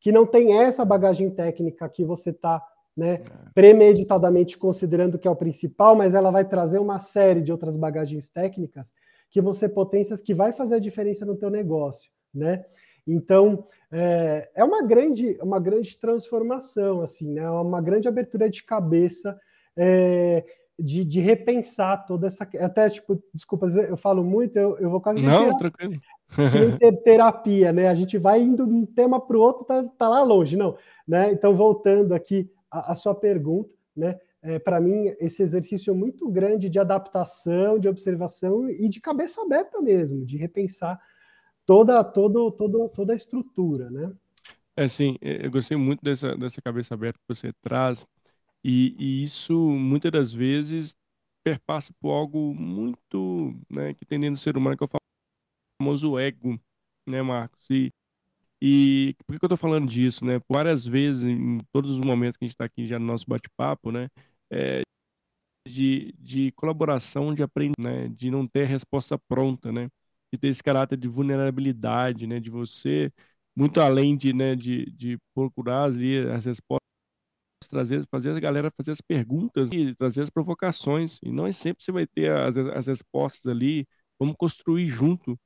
que 0.01 0.11
não 0.11 0.27
tem 0.27 0.59
essa 0.59 0.85
bagagem 0.85 1.31
técnica 1.31 1.89
que 1.89 2.05
você 2.05 2.31
está 2.31 2.61
né, 2.97 3.15
é. 3.15 3.23
premeditadamente 3.55 4.59
considerando 4.59 5.17
que 5.17 5.29
é 5.29 5.31
o 5.31 5.37
principal, 5.37 5.95
mas 5.95 6.15
ela 6.15 6.33
vai 6.33 6.45
trazer 6.45 6.81
uma 6.81 6.99
série 6.99 7.45
de 7.45 7.53
outras 7.53 7.77
bagagens 7.77 8.29
técnicas 8.29 8.93
que 9.31 9.41
vão 9.41 9.55
ser 9.55 9.69
potências 9.69 10.21
que 10.21 10.35
vai 10.35 10.53
fazer 10.53 10.75
a 10.75 10.81
diferença 10.81 11.25
no 11.25 11.37
teu 11.37 11.49
negócio, 11.49 12.11
né? 12.35 12.65
Então 13.07 13.69
é, 13.93 14.51
é 14.53 14.65
uma 14.65 14.83
grande 14.83 15.39
uma 15.41 15.61
grande 15.61 15.97
transformação 15.97 17.03
assim, 17.03 17.33
né? 17.33 17.49
Uma 17.51 17.81
grande 17.81 18.09
abertura 18.09 18.51
de 18.51 18.65
cabeça 18.65 19.39
é, 19.77 20.45
de, 20.77 21.05
de, 21.05 21.21
repensar 21.21 22.05
toda 22.05 22.27
essa 22.27 22.49
até 22.59 22.91
tipo 22.91 23.23
desculpa 23.33 23.69
eu 23.69 23.97
falo 23.97 24.25
muito 24.25 24.57
eu, 24.57 24.77
eu 24.79 24.91
vou 24.91 25.01
quase 25.01 25.23
não 25.23 25.57
tranquilo 25.57 25.95
terapia, 27.05 27.73
né? 27.73 27.89
A 27.89 27.95
gente 27.95 28.19
vai 28.19 28.41
indo 28.41 28.67
de 28.67 28.73
um 28.73 28.87
tema 28.87 29.21
para 29.21 29.37
o 29.37 29.41
outro, 29.41 29.65
tá, 29.65 29.83
tá 29.99 30.09
lá 30.09 30.23
longe, 30.23 30.57
não, 30.57 30.77
né? 31.07 31.33
Então 31.33 31.55
voltando 31.55 32.15
aqui 32.15 32.51
à, 32.71 32.93
à 32.93 32.95
sua 32.95 33.15
pergunta, 33.15 33.71
né? 33.97 34.19
É, 34.43 34.59
para 34.59 34.81
mim, 34.81 35.15
esse 35.21 35.43
exercício 35.43 35.91
é 35.91 35.95
muito 35.95 36.27
grande 36.31 36.71
de 36.71 36.79
adaptação, 36.79 37.79
de 37.79 37.89
observação 37.89 38.71
e 38.71 38.89
de 38.89 38.99
cabeça 38.99 39.43
aberta 39.43 39.83
mesmo, 39.83 40.25
de 40.25 40.39
repensar 40.39 40.99
toda, 41.67 42.03
toda, 42.03 42.51
toda, 42.53 42.89
toda 42.89 43.13
a 43.13 43.17
estrutura, 43.17 43.91
né? 43.91 44.11
É 44.77 44.89
sim, 44.89 45.17
é, 45.21 45.45
eu 45.45 45.51
gostei 45.51 45.77
muito 45.77 46.03
dessa, 46.03 46.35
dessa 46.37 46.63
cabeça 46.63 46.95
aberta 46.95 47.19
que 47.19 47.35
você 47.35 47.53
traz, 47.61 48.07
e, 48.65 48.95
e 48.99 49.25
isso 49.25 49.55
muitas 49.55 50.11
das 50.11 50.33
vezes 50.33 50.95
perpassa 51.43 51.93
por 52.01 52.11
algo 52.11 52.55
muito 52.55 53.55
né, 53.69 53.95
que 53.95 54.05
tem 54.05 54.21
dentro 54.21 54.35
do 54.35 54.39
ser 54.39 54.57
humano, 54.57 54.77
que 54.77 54.85
é 54.85 54.87
o 54.87 54.89
famoso 55.81 56.19
ego, 56.19 56.61
né, 57.09 57.23
Marcos? 57.23 57.69
E, 57.71 57.91
e 58.63 59.17
por 59.27 59.39
que 59.39 59.45
eu 59.45 59.49
estou 59.49 59.59
falando 59.59 59.89
disso, 59.89 60.25
né? 60.25 60.41
Várias 60.51 60.87
vezes, 60.87 61.25
em 61.25 61.61
todos 61.73 61.93
os 61.93 62.01
momentos 62.01 62.37
que 62.37 62.45
a 62.45 62.49
gente 62.49 62.55
está 62.55 62.65
aqui 62.67 62.87
já 62.87 62.99
no 62.99 63.07
nosso 63.07 63.27
bate-papo, 63.29 63.93
né? 63.93 64.09
É, 64.53 64.83
de, 65.69 66.15
de 66.19 66.53
colaboração, 66.53 67.35
de 67.35 67.43
aprender, 67.43 67.75
né? 67.81 68.09
De 68.09 68.31
não 68.31 68.47
ter 68.47 68.65
resposta 68.67 69.19
pronta, 69.29 69.73
né? 69.73 69.89
De 70.33 70.39
ter 70.41 70.49
esse 70.49 70.63
caráter 70.63 70.97
de 70.99 71.09
vulnerabilidade, 71.09 72.27
né? 72.27 72.41
De 72.41 72.51
você, 72.51 73.13
muito 73.57 73.81
além 73.81 74.17
de, 74.17 74.33
né? 74.33 74.55
De, 74.57 74.87
de 74.93 75.19
procurar 75.35 75.85
ali 75.85 76.19
as 76.31 76.45
respostas, 76.47 76.81
trazer, 77.69 78.07
fazer 78.11 78.31
a 78.37 78.41
galera 78.41 78.71
fazer 78.77 78.93
as 78.93 79.01
perguntas 79.01 79.71
e 79.73 79.95
trazer 79.95 80.23
as 80.23 80.31
provocações. 80.31 81.19
E 81.23 81.31
não 81.33 81.47
é 81.47 81.53
sempre 81.53 81.83
você 81.85 81.93
vai 81.93 82.07
ter 82.07 82.31
as, 82.33 82.57
as 82.57 82.87
respostas 82.87 83.47
ali. 83.47 83.87
Vamos 84.19 84.37
construir 84.39 84.87
junto 84.89 85.39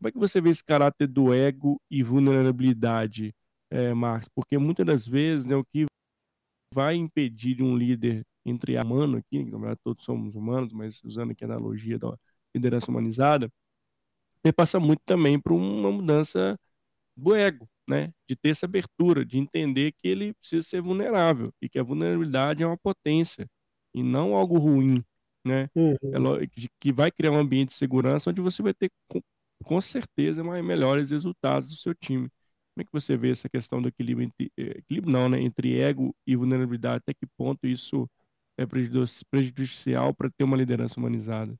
como 0.00 0.08
é 0.08 0.12
que 0.12 0.18
você 0.18 0.40
vê 0.40 0.48
esse 0.48 0.64
caráter 0.64 1.06
do 1.06 1.32
ego 1.34 1.78
e 1.90 2.02
vulnerabilidade, 2.02 3.34
é, 3.70 3.92
Marcos? 3.92 4.30
Porque 4.34 4.56
muitas 4.56 4.86
das 4.86 5.06
vezes 5.06 5.44
né, 5.44 5.54
o 5.54 5.62
que 5.62 5.84
vai 6.72 6.94
impedir 6.94 7.54
de 7.54 7.62
um 7.62 7.76
líder 7.76 8.24
entre 8.46 8.78
a 8.78 8.82
humano 8.82 9.18
aqui, 9.18 9.44
na 9.44 9.58
verdade 9.58 9.80
todos 9.84 10.02
somos 10.02 10.34
humanos, 10.34 10.72
mas 10.72 11.02
usando 11.04 11.32
aqui 11.32 11.44
a 11.44 11.48
analogia 11.48 11.98
da 11.98 12.16
liderança 12.54 12.90
humanizada, 12.90 13.50
ele 14.42 14.54
passa 14.54 14.80
muito 14.80 15.02
também 15.04 15.38
por 15.38 15.52
uma 15.52 15.90
mudança 15.92 16.58
do 17.14 17.34
ego, 17.34 17.68
né? 17.86 18.10
De 18.26 18.34
ter 18.34 18.48
essa 18.48 18.64
abertura, 18.64 19.22
de 19.22 19.36
entender 19.36 19.92
que 19.92 20.08
ele 20.08 20.32
precisa 20.32 20.66
ser 20.66 20.80
vulnerável 20.80 21.52
e 21.60 21.68
que 21.68 21.78
a 21.78 21.82
vulnerabilidade 21.82 22.62
é 22.62 22.66
uma 22.66 22.78
potência 22.78 23.46
e 23.94 24.02
não 24.02 24.34
algo 24.34 24.56
ruim, 24.56 25.04
né? 25.44 25.68
Uhum. 25.74 25.96
É, 26.40 26.46
que 26.80 26.90
vai 26.90 27.10
criar 27.10 27.32
um 27.32 27.38
ambiente 27.38 27.68
de 27.68 27.74
segurança 27.74 28.30
onde 28.30 28.40
você 28.40 28.62
vai 28.62 28.72
ter 28.72 28.88
com 29.64 29.80
certeza 29.80 30.42
melhores 30.42 31.10
resultados 31.10 31.68
do 31.68 31.76
seu 31.76 31.94
time. 31.94 32.28
Como 32.74 32.82
é 32.82 32.84
que 32.84 32.92
você 32.92 33.16
vê 33.16 33.30
essa 33.30 33.48
questão 33.48 33.82
do 33.82 33.88
equilíbrio, 33.88 34.26
entre, 34.26 34.52
eh, 34.56 34.78
equilíbrio 34.78 35.12
não, 35.12 35.28
né, 35.28 35.40
entre 35.40 35.80
ego 35.80 36.14
e 36.26 36.36
vulnerabilidade? 36.36 36.98
Até 36.98 37.12
que 37.12 37.26
ponto 37.36 37.66
isso 37.66 38.08
é 38.56 38.66
prejudicial 38.66 40.14
para 40.14 40.30
ter 40.30 40.44
uma 40.44 40.56
liderança 40.56 40.98
humanizada? 40.98 41.54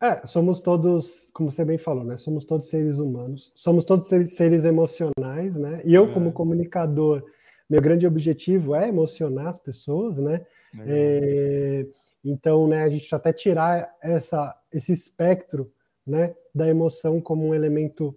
É, 0.00 0.26
somos 0.26 0.60
todos, 0.60 1.30
como 1.32 1.48
você 1.50 1.64
bem 1.64 1.78
falou, 1.78 2.02
né? 2.02 2.16
Somos 2.16 2.44
todos 2.44 2.68
seres 2.68 2.98
humanos, 2.98 3.52
somos 3.54 3.84
todos 3.84 4.08
seres, 4.08 4.34
seres 4.34 4.64
emocionais, 4.64 5.56
né? 5.56 5.80
E 5.84 5.94
eu, 5.94 6.10
é. 6.10 6.12
como 6.12 6.32
comunicador, 6.32 7.22
meu 7.70 7.80
grande 7.80 8.04
objetivo 8.04 8.74
é 8.74 8.88
emocionar 8.88 9.46
as 9.46 9.60
pessoas, 9.60 10.18
né? 10.18 10.44
É, 10.86 11.86
então, 12.24 12.66
né, 12.66 12.82
a 12.82 12.88
gente 12.88 13.14
até 13.14 13.32
tirar 13.32 13.94
essa, 14.02 14.58
esse 14.72 14.92
espectro 14.92 15.72
né, 16.06 16.34
da 16.54 16.68
emoção 16.68 17.20
como 17.20 17.46
um 17.46 17.54
elemento 17.54 18.16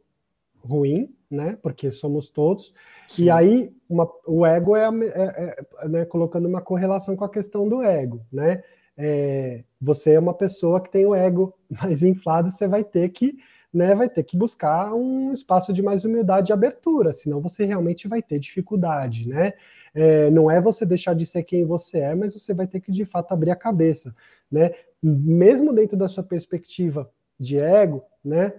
ruim, 0.64 1.14
né, 1.30 1.58
porque 1.62 1.92
somos 1.92 2.30
todos, 2.30 2.74
Sim. 3.08 3.26
e 3.26 3.30
aí 3.30 3.76
uma, 3.88 4.10
o 4.26 4.46
ego 4.46 4.76
é, 4.76 4.88
é, 4.88 5.56
é 5.80 5.88
né, 5.88 6.06
colocando 6.06 6.48
uma 6.48 6.62
correlação 6.62 7.16
com 7.16 7.24
a 7.24 7.30
questão 7.30 7.68
do 7.68 7.82
ego, 7.82 8.26
né, 8.32 8.64
é, 8.98 9.64
você 9.80 10.14
é 10.14 10.20
uma 10.20 10.34
pessoa 10.34 10.82
que 10.82 10.90
tem 10.90 11.06
o 11.06 11.14
ego 11.14 11.54
mais 11.70 12.02
inflado, 12.04 12.50
você 12.50 12.68
vai 12.68 12.84
ter 12.84 13.10
que 13.10 13.38
né, 13.76 13.94
vai 13.94 14.08
ter 14.08 14.24
que 14.24 14.38
buscar 14.38 14.94
um 14.94 15.34
espaço 15.34 15.74
de 15.74 15.84
mais 15.84 16.06
humildade 16.06 16.50
e 16.50 16.54
abertura, 16.54 17.12
senão 17.12 17.42
você 17.42 17.66
realmente 17.66 18.08
vai 18.08 18.22
ter 18.22 18.40
dificuldade, 18.40 19.28
né? 19.28 19.52
É, 19.94 20.32
não 20.32 20.50
é 20.50 20.62
você 20.62 20.86
deixar 20.86 21.14
de 21.14 21.26
ser 21.26 21.44
quem 21.44 21.66
você 21.66 21.98
é, 21.98 22.16
mas 22.16 22.34
você 22.34 22.54
vai 22.54 22.68
ter 22.68 22.80
que 22.80 22.90
de 22.90 23.04
fato 23.04 23.34
abrir 23.34 23.52
a 23.52 23.56
cabeça, 23.56 24.16
né? 24.50 24.72
Mesmo 25.04 25.74
dentro 25.74 25.98
da 25.98 26.08
sua 26.08 26.24
perspectiva 26.24 27.12
de 27.40 27.58
ego, 27.58 28.04
né? 28.24 28.54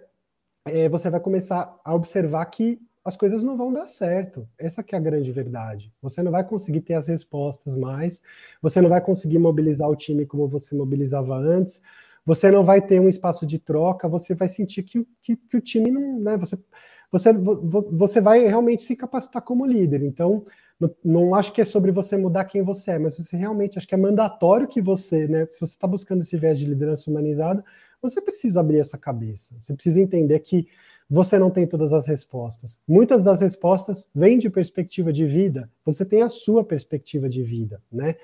É, 0.64 0.88
você 0.88 1.08
vai 1.08 1.20
começar 1.20 1.78
a 1.84 1.94
observar 1.94 2.44
que 2.46 2.80
as 3.04 3.16
coisas 3.16 3.44
não 3.44 3.56
vão 3.56 3.72
dar 3.72 3.86
certo. 3.86 4.48
Essa 4.58 4.82
que 4.82 4.94
é 4.94 4.98
a 4.98 5.00
grande 5.00 5.30
verdade. 5.30 5.92
Você 6.02 6.24
não 6.24 6.32
vai 6.32 6.42
conseguir 6.42 6.80
ter 6.80 6.94
as 6.94 7.06
respostas 7.06 7.76
mais, 7.76 8.20
você 8.60 8.80
não 8.80 8.88
vai 8.88 9.00
conseguir 9.00 9.38
mobilizar 9.38 9.88
o 9.88 9.94
time 9.94 10.26
como 10.26 10.48
você 10.48 10.74
mobilizava 10.74 11.36
antes, 11.36 11.80
você 12.24 12.50
não 12.50 12.64
vai 12.64 12.82
ter 12.82 13.00
um 13.00 13.08
espaço 13.08 13.46
de 13.46 13.60
troca, 13.60 14.08
você 14.08 14.34
vai 14.34 14.48
sentir 14.48 14.82
que, 14.82 15.06
que, 15.22 15.36
que 15.36 15.56
o 15.56 15.60
time 15.60 15.88
não. 15.88 16.18
Né, 16.18 16.36
você, 16.36 16.58
você, 17.12 17.32
você 17.32 18.20
vai 18.20 18.40
realmente 18.44 18.82
se 18.82 18.96
capacitar 18.96 19.42
como 19.42 19.64
líder. 19.64 20.02
Então, 20.02 20.44
não, 20.80 20.90
não, 21.04 21.34
acho 21.36 21.52
que 21.52 21.60
é 21.60 21.64
sobre 21.64 21.92
você 21.92 22.16
mudar 22.16 22.44
quem 22.44 22.62
você 22.62 22.92
é, 22.92 22.98
mas 22.98 23.16
você 23.16 23.36
realmente 23.36 23.78
acho 23.78 23.86
que 23.86 23.94
é 23.94 23.98
mandatório 23.98 24.66
que 24.66 24.82
você, 24.82 25.28
né? 25.28 25.46
Se 25.46 25.60
você 25.60 25.74
está 25.74 25.86
buscando 25.86 26.22
esse 26.22 26.36
viés 26.36 26.58
de 26.58 26.66
liderança 26.66 27.08
humanizada, 27.08 27.64
você 28.00 28.20
precisa 28.20 28.60
abrir 28.60 28.78
essa 28.78 28.98
cabeça. 28.98 29.54
Você 29.58 29.74
precisa 29.74 30.00
entender 30.00 30.38
que 30.40 30.66
você 31.08 31.38
não 31.38 31.50
tem 31.50 31.66
todas 31.66 31.92
as 31.92 32.06
respostas. 32.06 32.80
Muitas 32.86 33.22
das 33.22 33.40
respostas 33.40 34.08
vêm 34.14 34.38
de 34.38 34.50
perspectiva 34.50 35.12
de 35.12 35.24
vida. 35.24 35.70
Você 35.84 36.04
tem 36.04 36.22
a 36.22 36.28
sua 36.28 36.64
perspectiva 36.64 37.28
de 37.28 37.42
vida, 37.42 37.80
né? 37.90 38.16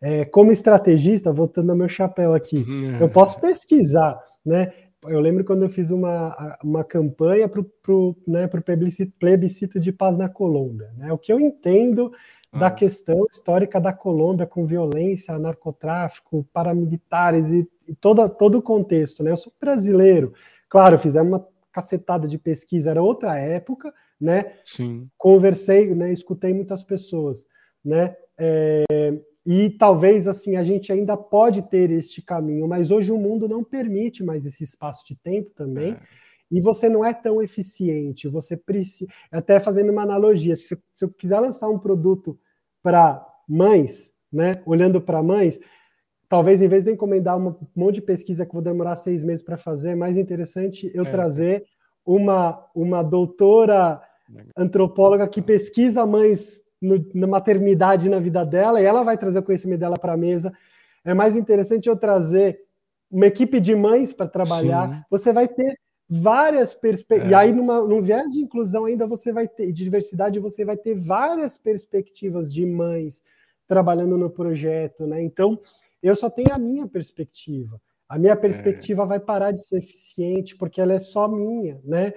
É, 0.00 0.24
como 0.24 0.52
estrategista, 0.52 1.32
voltando 1.32 1.70
ao 1.70 1.76
meu 1.76 1.88
chapéu 1.88 2.32
aqui, 2.32 2.58
uhum. 2.58 3.00
eu 3.00 3.08
posso 3.08 3.40
pesquisar, 3.40 4.16
né? 4.46 4.72
Eu 5.04 5.20
lembro 5.20 5.44
quando 5.44 5.62
eu 5.62 5.68
fiz 5.68 5.90
uma, 5.90 6.58
uma 6.62 6.84
campanha 6.84 7.48
para 7.48 7.60
o 7.60 8.16
né, 8.26 8.48
plebiscito, 8.48 9.12
plebiscito 9.18 9.78
de 9.78 9.92
paz 9.92 10.16
na 10.16 10.28
Colômbia. 10.28 10.90
Né? 10.96 11.12
O 11.12 11.18
que 11.18 11.32
eu 11.32 11.38
entendo 11.38 12.12
da 12.52 12.66
ah. 12.66 12.70
questão 12.70 13.24
histórica 13.30 13.80
da 13.80 13.92
Colômbia 13.92 14.46
com 14.46 14.66
violência, 14.66 15.38
narcotráfico, 15.38 16.46
paramilitares 16.52 17.52
e, 17.52 17.68
e 17.88 17.94
toda, 17.94 18.28
todo 18.28 18.58
o 18.58 18.62
contexto. 18.62 19.22
Né? 19.22 19.30
Eu 19.30 19.36
sou 19.36 19.52
brasileiro, 19.60 20.32
claro, 20.68 20.98
fizemos 20.98 21.32
uma 21.32 21.48
cacetada 21.72 22.26
de 22.26 22.38
pesquisa, 22.38 22.90
era 22.90 23.02
outra 23.02 23.36
época, 23.36 23.92
né? 24.20 24.54
Sim. 24.64 25.08
Conversei, 25.16 25.94
né? 25.94 26.12
Escutei 26.12 26.52
muitas 26.52 26.82
pessoas, 26.82 27.46
né? 27.84 28.16
É, 28.38 28.84
e 29.46 29.70
talvez 29.70 30.28
assim 30.28 30.56
a 30.56 30.62
gente 30.62 30.92
ainda 30.92 31.16
pode 31.16 31.62
ter 31.62 31.90
este 31.90 32.20
caminho, 32.20 32.66
mas 32.68 32.90
hoje 32.90 33.12
o 33.12 33.18
mundo 33.18 33.48
não 33.48 33.64
permite 33.64 34.22
mais 34.22 34.44
esse 34.44 34.64
espaço 34.64 35.06
de 35.06 35.16
tempo 35.16 35.50
também. 35.54 35.92
É. 35.92 35.96
e 36.50 36.60
você 36.60 36.88
não 36.88 37.04
é 37.04 37.12
tão 37.12 37.42
eficiente, 37.42 38.28
você 38.28 38.56
precisa. 38.56 39.10
Até 39.30 39.60
fazendo 39.60 39.92
uma 39.92 40.02
analogia, 40.02 40.56
se, 40.56 40.76
se 40.94 41.04
eu 41.04 41.10
quiser 41.10 41.38
lançar 41.40 41.68
um 41.68 41.78
produto 41.78 42.38
para 42.82 43.24
mães, 43.48 44.12
né, 44.32 44.62
olhando 44.66 45.00
para 45.00 45.22
mães, 45.22 45.58
talvez 46.28 46.60
em 46.60 46.68
vez 46.68 46.84
de 46.84 46.90
eu 46.90 46.94
encomendar 46.94 47.38
um 47.38 47.54
monte 47.74 47.96
de 47.96 48.02
pesquisa 48.02 48.44
que 48.44 48.52
vou 48.52 48.62
demorar 48.62 48.96
seis 48.96 49.24
meses 49.24 49.42
para 49.42 49.56
fazer, 49.56 49.90
é 49.90 49.94
mais 49.94 50.16
interessante 50.16 50.90
eu 50.94 51.04
é. 51.04 51.10
trazer 51.10 51.64
uma, 52.04 52.66
uma 52.74 53.02
doutora 53.02 54.00
antropóloga 54.56 55.26
que 55.26 55.40
pesquisa 55.40 56.04
mães 56.04 56.62
no, 56.80 57.04
na 57.14 57.26
maternidade 57.26 58.08
na 58.08 58.18
vida 58.18 58.44
dela, 58.44 58.80
e 58.80 58.84
ela 58.84 59.02
vai 59.02 59.16
trazer 59.16 59.38
o 59.38 59.42
conhecimento 59.42 59.80
dela 59.80 59.98
para 59.98 60.12
a 60.12 60.16
mesa. 60.16 60.52
É 61.04 61.14
mais 61.14 61.36
interessante 61.36 61.88
eu 61.88 61.96
trazer 61.96 62.60
uma 63.10 63.26
equipe 63.26 63.58
de 63.58 63.74
mães 63.74 64.12
para 64.12 64.28
trabalhar. 64.28 64.90
Sim. 64.90 65.02
Você 65.10 65.32
vai 65.32 65.48
ter 65.48 65.78
várias 66.08 66.74
perspectivas. 66.74 67.32
É. 67.32 67.32
E 67.32 67.34
aí, 67.34 67.52
numa, 67.52 67.80
num 67.82 68.02
viés 68.02 68.32
de 68.32 68.40
inclusão, 68.40 68.84
ainda 68.84 69.06
você 69.06 69.32
vai 69.32 69.48
ter, 69.48 69.72
de 69.72 69.84
diversidade, 69.84 70.38
você 70.38 70.64
vai 70.64 70.76
ter 70.76 70.94
várias 70.94 71.58
perspectivas 71.58 72.52
de 72.52 72.64
mães 72.64 73.22
trabalhando 73.66 74.16
no 74.16 74.30
projeto, 74.30 75.06
né? 75.06 75.22
Então, 75.22 75.58
eu 76.02 76.14
só 76.16 76.30
tenho 76.30 76.52
a 76.52 76.58
minha 76.58 76.86
perspectiva. 76.86 77.80
A 78.08 78.18
minha 78.18 78.36
perspectiva 78.36 79.02
é. 79.02 79.06
vai 79.06 79.20
parar 79.20 79.52
de 79.52 79.62
ser 79.64 79.78
eficiente 79.78 80.56
porque 80.56 80.80
ela 80.80 80.94
é 80.94 81.00
só 81.00 81.28
minha, 81.28 81.80
né? 81.84 82.14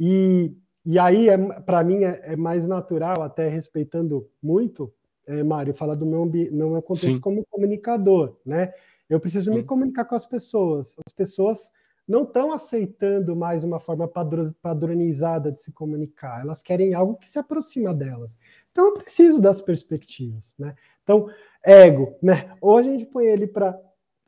E, 0.00 0.56
e 0.84 0.98
aí, 0.98 1.28
é, 1.28 1.36
para 1.36 1.84
mim, 1.84 2.02
é, 2.02 2.32
é, 2.32 2.36
mais 2.36 2.66
natural, 2.66 3.22
até 3.22 3.48
respeitando 3.48 4.28
muito, 4.42 4.92
é, 5.26 5.42
Mário, 5.42 5.74
falar 5.74 5.94
do 5.94 6.06
meu, 6.06 6.24
meu 6.24 6.82
contexto 6.82 7.16
Sim. 7.16 7.20
como 7.20 7.44
comunicador, 7.50 8.36
né? 8.44 8.72
Eu 9.08 9.20
preciso 9.20 9.50
Sim. 9.50 9.58
me 9.58 9.64
comunicar 9.64 10.04
com 10.06 10.14
as 10.14 10.24
pessoas. 10.24 10.96
As 11.06 11.12
pessoas 11.12 11.70
não 12.06 12.22
estão 12.22 12.52
aceitando 12.52 13.34
mais 13.34 13.64
uma 13.64 13.80
forma 13.80 14.06
padronizada 14.08 15.50
de 15.50 15.62
se 15.62 15.72
comunicar. 15.72 16.40
Elas 16.40 16.62
querem 16.62 16.94
algo 16.94 17.16
que 17.16 17.28
se 17.28 17.38
aproxima 17.38 17.94
delas. 17.94 18.36
Então, 18.70 18.86
eu 18.86 18.94
preciso 18.94 19.40
das 19.40 19.60
perspectivas, 19.60 20.54
né? 20.58 20.74
Então, 21.02 21.28
ego, 21.64 22.16
né? 22.22 22.54
Ou 22.60 22.76
a 22.76 22.82
gente 22.82 23.06
põe 23.06 23.26
ele 23.26 23.46
para 23.46 23.78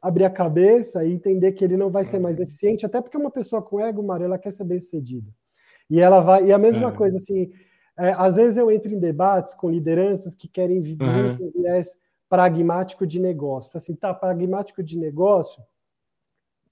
abrir 0.01 0.25
a 0.25 0.31
cabeça 0.31 1.05
e 1.05 1.13
entender 1.13 1.53
que 1.53 1.65
ele 1.65 1.77
não 1.77 1.91
vai 1.91 2.05
ser 2.05 2.19
mais 2.19 2.41
eficiente, 2.41 2.87
até 2.87 3.01
porque 3.01 3.17
uma 3.17 3.31
pessoa 3.31 3.61
com 3.63 3.81
ego, 3.81 4.03
Mário, 4.03 4.25
ela 4.25 4.39
quer 4.39 4.53
ser 4.53 4.65
bem 4.65 4.81
sucedida. 4.81 5.31
E 5.91 6.01
ela 6.01 6.21
vai. 6.21 6.47
E 6.47 6.53
a 6.53 6.59
mesma 6.59 6.89
é. 6.89 6.93
coisa, 6.93 7.17
assim, 7.17 7.51
é, 7.99 8.11
às 8.13 8.37
vezes 8.37 8.57
eu 8.57 8.71
entro 8.71 8.93
em 8.93 8.99
debates 8.99 9.55
com 9.55 9.71
lideranças 9.71 10.35
que 10.35 10.49
querem 10.49 10.81
viver 10.81 11.05
uhum. 11.41 11.49
um 11.49 11.61
viés 11.61 11.99
pragmático 12.29 13.07
de 13.07 13.21
negócio. 13.21 13.69
Então, 13.69 13.79
assim, 13.79 13.95
tá, 13.95 14.13
pragmático 14.13 14.83
de 14.83 14.99
negócio, 14.99 15.63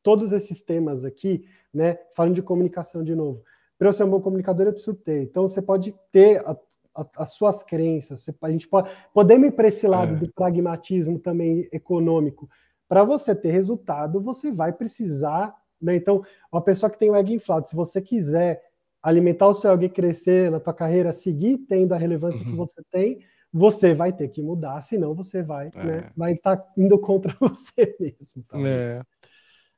todos 0.03 0.33
esses 0.33 0.62
temas 0.62 1.05
aqui, 1.05 1.47
né? 1.73 1.99
Falando 2.15 2.35
de 2.35 2.43
comunicação 2.43 3.03
de 3.03 3.15
novo. 3.15 3.43
Para 3.79 3.89
eu 3.89 3.93
ser 3.93 4.05
um 4.05 4.11
bom 4.11 4.21
comunicador, 4.21 4.67
eu 4.67 4.73
preciso 4.73 4.95
ter. 4.95 5.23
Então, 5.23 5.49
você 5.49 5.62
pode 5.62 5.95
ter 6.12 6.39
a, 6.47 6.57
a, 6.95 7.07
as 7.16 7.34
suas 7.34 7.62
crenças, 7.62 8.26
a 8.40 8.51
gente 8.51 8.68
pode. 8.68 8.90
Podemos 9.12 9.49
ir 9.49 9.53
para 9.53 9.68
esse 9.68 9.86
lado 9.86 10.14
é. 10.14 10.16
do 10.16 10.32
pragmatismo 10.32 11.18
também 11.18 11.68
econômico. 11.72 12.49
Para 12.88 13.05
você 13.05 13.34
ter 13.34 13.51
resultado, 13.51 14.20
você 14.20 14.53
vai 14.53 14.72
precisar. 14.72 15.55
Né? 15.80 15.97
Então, 15.97 16.22
uma 16.53 16.62
pessoa 16.62 16.90
que 16.90 16.99
tem 16.99 17.11
o 17.11 17.16
ego 17.16 17.30
inflado, 17.30 17.68
se 17.68 17.74
você 17.74 18.01
quiser 18.01 18.62
alimentar 19.03 19.49
o 19.49 19.55
seu 19.55 19.72
ego 19.72 19.84
e 19.84 19.88
crescer 19.88 20.51
na 20.51 20.61
tua 20.61 20.72
carreira, 20.72 21.12
seguir 21.12 21.59
tendo 21.59 21.92
a 21.92 21.99
relevância 21.99 22.45
uhum. 22.45 22.53
que 22.53 22.57
você 22.57 22.82
tem, 22.90 23.18
você 23.53 23.95
vai 23.95 24.12
ter 24.12 24.28
que 24.28 24.42
mudar, 24.42 24.80
senão 24.82 25.14
você 25.14 25.40
vai 25.40 25.70
é. 25.74 25.84
né, 25.84 26.12
vai 26.16 26.32
estar 26.32 26.57
tá 26.57 26.72
indo 26.76 26.99
contra 26.99 27.32
você 27.38 27.97
mesmo. 28.01 28.45
É. 28.66 29.03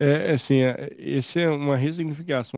é, 0.00 0.32
assim, 0.32 0.62
é, 0.62 0.94
esse 0.96 1.40
é 1.40 1.50
uma 1.50 1.76
resignificação, 1.76 2.54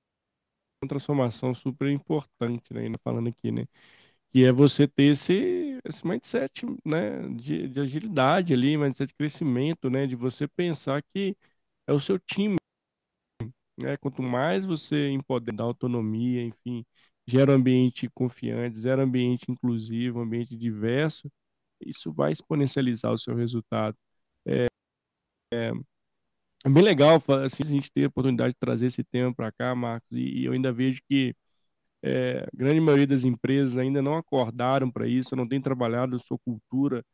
uma 0.81 0.89
transformação 0.89 1.53
super 1.55 1.89
importante, 1.89 2.73
né, 2.73 2.83
falando 3.03 3.29
aqui, 3.29 3.51
né, 3.51 3.67
que 4.31 4.45
é 4.45 4.53
você 4.53 4.87
ter 4.89 5.13
esse, 5.13 5.79
esse 5.85 6.07
mindset, 6.07 6.67
né, 6.85 7.29
de, 7.31 7.69
de 7.69 7.81
agilidade 7.81 8.53
ali, 8.55 8.77
mindset 8.77 9.09
de 9.09 9.15
crescimento, 9.15 9.91
né, 9.91 10.07
de 10.07 10.17
você 10.17 10.47
pensar 10.49 11.03
que 11.03 11.37
é 11.87 11.93
o 11.93 12.01
seu 12.01 12.19
time, 12.19 12.57
né? 13.79 13.97
Quanto 13.97 14.23
mais 14.23 14.65
você 14.67 15.09
empoderar, 15.11 15.57
dar 15.57 15.65
autonomia, 15.65 16.43
enfim, 16.43 16.85
gera 17.27 17.53
um 17.53 17.55
ambiente 17.57 18.09
confiante, 18.11 18.81
gera 18.81 19.03
um 19.03 19.05
ambiente 19.05 19.51
inclusivo, 19.51 20.19
um 20.19 20.23
ambiente 20.23 20.57
diverso, 20.57 21.31
isso 21.81 22.13
vai 22.13 22.33
exponencializar 22.33 23.13
o 23.13 23.19
seu 23.19 23.35
resultado. 23.37 23.97
É, 24.47 24.67
é, 25.53 25.73
é 26.65 26.71
bem 26.71 26.83
legal 26.83 27.23
assim, 27.45 27.63
a 27.65 27.67
gente 27.67 27.91
ter 27.93 28.05
a 28.05 28.09
oportunidade 28.09 28.55
de 28.55 28.59
trazer 28.61 28.87
esse 28.87 29.05
tema 29.05 29.35
para 29.35 29.53
cá, 29.53 29.75
Marcos, 29.75 30.13
e, 30.13 30.21
e, 30.21 30.45
eu 30.45 30.53
ainda 30.53 30.73
vejo 30.73 31.01
que 31.09 31.35
é, 32.03 32.47
a 32.53 32.57
grande 32.57 32.81
maioria 32.81 33.07
das 33.07 33.25
empresas 33.25 33.77
ainda 33.79 34.01
não 34.03 34.17
acordaram 34.17 34.91
para 34.91 35.07
isso, 35.07 35.37
não 35.37 35.49
tem 35.49 35.61
trabalhado 35.61 36.17
a 36.17 36.19
sua 36.19 36.39
cultura 36.39 37.05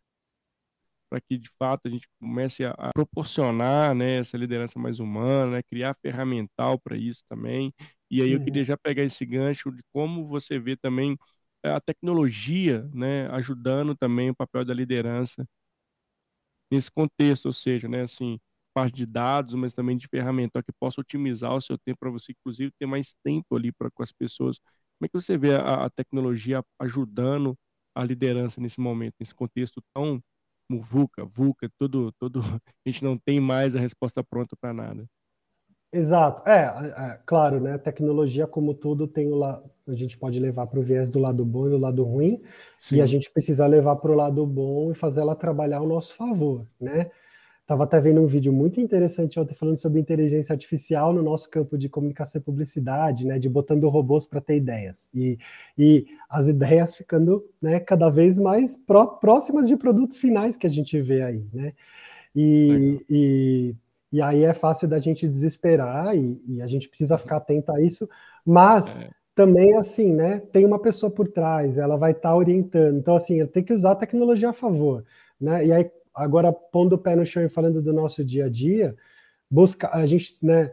para 1.10 1.20
que 1.20 1.38
de 1.38 1.48
fato 1.58 1.86
a 1.86 1.90
gente 1.90 2.08
comece 2.18 2.64
a, 2.64 2.70
a 2.72 2.90
proporcionar 2.92 3.94
né, 3.94 4.18
essa 4.18 4.36
liderança 4.36 4.78
mais 4.78 4.98
humana, 4.98 5.52
né, 5.52 5.62
criar 5.62 5.94
ferramental 6.02 6.78
para 6.78 6.96
isso 6.96 7.22
também. 7.28 7.72
E 8.10 8.20
aí 8.22 8.32
eu 8.32 8.42
queria 8.42 8.62
uhum. 8.62 8.66
já 8.66 8.76
pegar 8.76 9.02
esse 9.04 9.24
gancho 9.24 9.70
de 9.70 9.82
como 9.92 10.26
você 10.26 10.58
vê 10.58 10.76
também 10.76 11.16
eh, 11.62 11.70
a 11.70 11.80
tecnologia 11.80 12.88
né, 12.92 13.28
ajudando 13.28 13.94
também 13.96 14.30
o 14.30 14.34
papel 14.34 14.64
da 14.64 14.74
liderança 14.74 15.46
nesse 16.70 16.90
contexto, 16.90 17.46
ou 17.46 17.52
seja, 17.52 17.88
né, 17.88 18.02
assim, 18.02 18.38
parte 18.74 18.94
de 18.94 19.06
dados, 19.06 19.54
mas 19.54 19.72
também 19.72 19.96
de 19.96 20.08
ferramental 20.08 20.62
que 20.62 20.72
possa 20.72 21.00
otimizar 21.00 21.54
o 21.54 21.60
seu 21.60 21.78
tempo 21.78 21.98
para 22.00 22.10
você, 22.10 22.32
inclusive, 22.32 22.72
ter 22.78 22.86
mais 22.86 23.14
tempo 23.24 23.56
ali 23.56 23.72
pra, 23.72 23.90
com 23.90 24.02
as 24.02 24.12
pessoas. 24.12 24.58
Como 24.58 25.06
é 25.06 25.08
que 25.08 25.14
você 25.14 25.38
vê 25.38 25.54
a, 25.54 25.86
a 25.86 25.90
tecnologia 25.90 26.62
ajudando 26.80 27.56
a 27.94 28.04
liderança 28.04 28.60
nesse 28.60 28.80
momento, 28.80 29.14
nesse 29.20 29.34
contexto 29.34 29.80
tão 29.94 30.20
VUCA, 30.70 31.24
VUCA, 31.24 31.68
tudo, 31.78 32.12
tudo, 32.18 32.40
a 32.84 32.90
gente 32.90 33.04
não 33.04 33.16
tem 33.16 33.40
mais 33.40 33.76
a 33.76 33.80
resposta 33.80 34.24
pronta 34.24 34.56
para 34.60 34.72
nada. 34.72 35.06
Exato. 35.94 36.48
É, 36.48 36.64
é, 36.64 37.20
claro, 37.24 37.60
né? 37.60 37.74
A 37.74 37.78
tecnologia, 37.78 38.48
como 38.48 38.74
tudo, 38.74 39.06
tem 39.06 39.30
o 39.30 39.36
la... 39.36 39.62
a 39.86 39.94
gente 39.94 40.18
pode 40.18 40.40
levar 40.40 40.66
para 40.66 40.80
o 40.80 40.82
viés 40.82 41.08
do 41.08 41.20
lado 41.20 41.44
bom 41.44 41.68
e 41.68 41.70
do 41.70 41.78
lado 41.78 42.02
ruim, 42.02 42.42
Sim. 42.80 42.96
e 42.96 43.00
a 43.00 43.06
gente 43.06 43.30
precisa 43.30 43.64
levar 43.64 43.94
para 43.96 44.10
o 44.10 44.14
lado 44.14 44.44
bom 44.44 44.90
e 44.90 44.94
fazer 44.94 45.20
ela 45.20 45.36
trabalhar 45.36 45.78
ao 45.78 45.86
nosso 45.86 46.16
favor, 46.16 46.66
né? 46.80 47.10
Estava 47.64 47.84
até 47.84 47.98
vendo 47.98 48.20
um 48.20 48.26
vídeo 48.26 48.52
muito 48.52 48.78
interessante 48.78 49.40
ontem 49.40 49.54
falando 49.54 49.78
sobre 49.78 49.98
inteligência 49.98 50.52
artificial 50.52 51.14
no 51.14 51.22
nosso 51.22 51.48
campo 51.48 51.78
de 51.78 51.88
comunicação 51.88 52.38
e 52.38 52.44
publicidade, 52.44 53.26
né, 53.26 53.38
de 53.38 53.48
botando 53.48 53.88
robôs 53.88 54.26
para 54.26 54.38
ter 54.38 54.56
ideias. 54.56 55.08
E, 55.14 55.38
e 55.76 56.04
as 56.28 56.46
ideias 56.46 56.94
ficando 56.94 57.42
né, 57.62 57.80
cada 57.80 58.10
vez 58.10 58.38
mais 58.38 58.76
pró 58.76 59.06
próximas 59.06 59.66
de 59.66 59.78
produtos 59.78 60.18
finais 60.18 60.58
que 60.58 60.66
a 60.66 60.70
gente 60.70 61.00
vê 61.00 61.22
aí. 61.22 61.48
Né? 61.54 61.72
E, 62.36 63.00
e, 63.08 63.76
e, 64.12 64.20
aí 64.20 64.42
é 64.42 64.52
fácil 64.52 64.86
da 64.86 64.98
gente 64.98 65.26
desesperar 65.26 66.14
e, 66.14 66.38
e, 66.46 66.60
a 66.60 66.66
gente 66.66 66.86
precisa 66.86 67.16
ficar 67.16 67.38
atento 67.38 67.72
a 67.72 67.80
isso, 67.80 68.06
mas. 68.44 69.02
É. 69.02 69.10
Também 69.36 69.74
assim, 69.76 70.12
né? 70.12 70.38
Tem 70.52 70.64
uma 70.64 70.78
pessoa 70.78 71.10
por 71.10 71.26
trás, 71.26 71.76
ela 71.76 71.96
vai 71.96 72.12
estar 72.12 72.28
tá 72.28 72.36
orientando. 72.36 72.98
Então, 72.98 73.16
assim, 73.16 73.44
tem 73.48 73.64
que 73.64 73.72
usar 73.72 73.90
a 73.90 73.96
tecnologia 73.96 74.50
a 74.50 74.52
favor, 74.52 75.04
né? 75.40 75.66
E 75.66 75.72
aí, 75.72 75.90
agora 76.14 76.52
pondo 76.52 76.94
o 76.94 76.98
pé 76.98 77.16
no 77.16 77.26
chão 77.26 77.44
e 77.44 77.48
falando 77.48 77.82
do 77.82 77.92
nosso 77.92 78.24
dia 78.24 78.46
a 78.46 78.48
dia, 78.48 78.94
busca 79.50 79.88
a 79.92 80.06
gente, 80.06 80.36
né, 80.42 80.72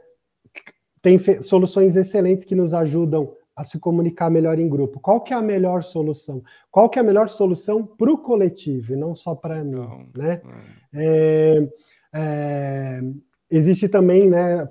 tem 1.02 1.18
soluções 1.42 1.96
excelentes 1.96 2.46
que 2.46 2.56
nos 2.56 2.74
ajudam 2.74 3.36
a 3.56 3.64
se 3.64 3.78
comunicar 3.80 4.30
melhor 4.30 4.60
em 4.60 4.70
grupo. 4.70 5.00
Qual 5.00 5.22
que 5.22 5.34
é 5.34 5.36
a 5.38 5.42
melhor 5.42 5.84
solução? 5.84 6.44
Qual 6.70 6.90
que 6.90 6.98
é 6.98 7.02
a 7.02 7.06
melhor 7.06 7.28
solução 7.28 7.86
para 7.86 8.12
o 8.12 8.18
coletivo 8.18 8.94
e 8.94 8.96
não 8.96 9.16
só 9.16 9.36
para 9.36 9.64
mim, 9.64 9.72
não, 9.72 10.08
né? 10.16 10.42
É, 10.94 11.68
é, 12.14 13.02
existe 13.50 13.90
também, 13.90 14.30
né, 14.30 14.68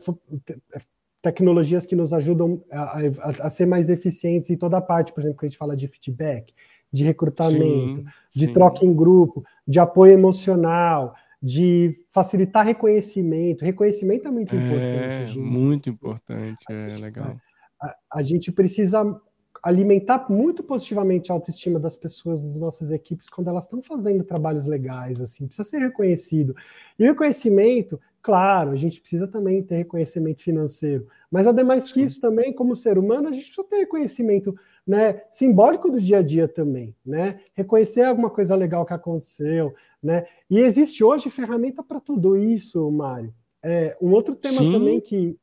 tecnologias 1.22 1.84
que 1.84 1.94
nos 1.94 2.12
ajudam 2.12 2.62
a, 2.70 2.98
a, 2.98 3.46
a, 3.46 3.50
ser 3.50 3.66
mais 3.66 3.90
eficientes 3.90 4.50
em 4.50 4.56
toda 4.56 4.78
a 4.78 4.82
parte, 4.82 5.12
por 5.12 5.20
exemplo, 5.20 5.38
que 5.38 5.46
a 5.46 5.48
gente 5.48 5.58
fala 5.58 5.76
de 5.76 5.86
feedback, 5.86 6.54
de 6.92 7.04
recrutamento, 7.04 8.02
sim, 8.02 8.06
de 8.34 8.46
sim. 8.46 8.52
troca 8.52 8.84
em 8.84 8.92
grupo, 8.92 9.44
de 9.66 9.78
apoio 9.78 10.12
emocional, 10.12 11.14
de 11.42 12.04
facilitar 12.10 12.66
reconhecimento. 12.66 13.64
Reconhecimento 13.64 14.28
é 14.28 14.30
muito 14.30 14.54
é, 14.54 14.58
importante. 14.58 15.26
Gente. 15.26 15.38
Muito 15.38 15.88
importante, 15.88 16.64
é 16.68 16.88
gente, 16.88 17.02
legal. 17.02 17.34
A, 17.80 17.96
a, 18.14 18.22
gente 18.22 18.52
precisa 18.52 19.20
alimentar 19.62 20.26
muito 20.28 20.62
positivamente 20.62 21.30
a 21.30 21.34
autoestima 21.34 21.78
das 21.78 21.96
pessoas, 21.96 22.40
das 22.40 22.56
nossas 22.56 22.90
equipes, 22.90 23.30
quando 23.30 23.48
elas 23.48 23.64
estão 23.64 23.80
fazendo 23.82 24.24
trabalhos 24.24 24.66
legais, 24.66 25.20
assim, 25.20 25.46
precisa 25.46 25.68
ser 25.68 25.78
reconhecido. 25.78 26.54
E 26.98 27.04
o 27.04 27.06
reconhecimento, 27.06 28.00
claro, 28.22 28.70
a 28.70 28.76
gente 28.76 29.00
precisa 29.00 29.26
também 29.26 29.62
ter 29.62 29.76
reconhecimento 29.76 30.42
financeiro, 30.42 31.06
mas 31.30 31.46
ademais 31.46 31.92
que 31.92 32.02
isso 32.02 32.20
também, 32.20 32.52
como 32.52 32.76
ser 32.76 32.98
humano, 32.98 33.28
a 33.28 33.32
gente 33.32 33.46
precisa 33.46 33.66
ter 33.66 33.76
reconhecimento 33.78 34.54
né, 34.90 35.22
simbólico 35.30 35.88
do 35.88 36.00
dia 36.00 36.18
a 36.18 36.22
dia 36.22 36.48
também, 36.48 36.96
né? 37.06 37.38
Reconhecer 37.54 38.02
alguma 38.02 38.28
coisa 38.28 38.56
legal 38.56 38.84
que 38.84 38.92
aconteceu, 38.92 39.72
né? 40.02 40.26
E 40.50 40.58
existe 40.58 41.04
hoje 41.04 41.30
ferramenta 41.30 41.80
para 41.80 42.00
tudo 42.00 42.36
isso, 42.36 42.90
Mário. 42.90 43.32
É, 43.62 43.96
um 44.02 44.10
outro 44.10 44.34
tema 44.34 44.58
Sim. 44.58 44.72
também 44.72 45.00
que 45.00 45.36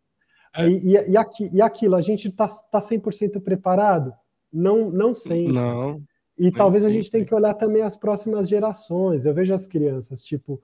É. 0.54 0.68
E, 0.68 0.88
e, 0.88 1.12
e, 1.12 1.18
aqui, 1.18 1.50
e 1.54 1.62
aquilo, 1.62 1.96
a 1.96 2.02
gente 2.02 2.28
está 2.28 2.46
tá 2.46 2.80
100% 2.80 3.32
tá 3.32 3.40
preparado? 3.40 4.14
Não, 4.52 4.92
não 4.92 5.14
sempre. 5.14 5.54
Não. 5.54 6.02
E 6.38 6.52
talvez 6.52 6.84
a 6.84 6.90
gente 6.90 7.10
tenha 7.10 7.24
que 7.24 7.34
olhar 7.34 7.54
também 7.54 7.84
as 7.84 7.96
próximas 7.96 8.50
gerações. 8.50 9.26
Eu 9.26 9.34
vejo 9.34 9.54
as 9.54 9.66
crianças, 9.66 10.22
tipo, 10.22 10.62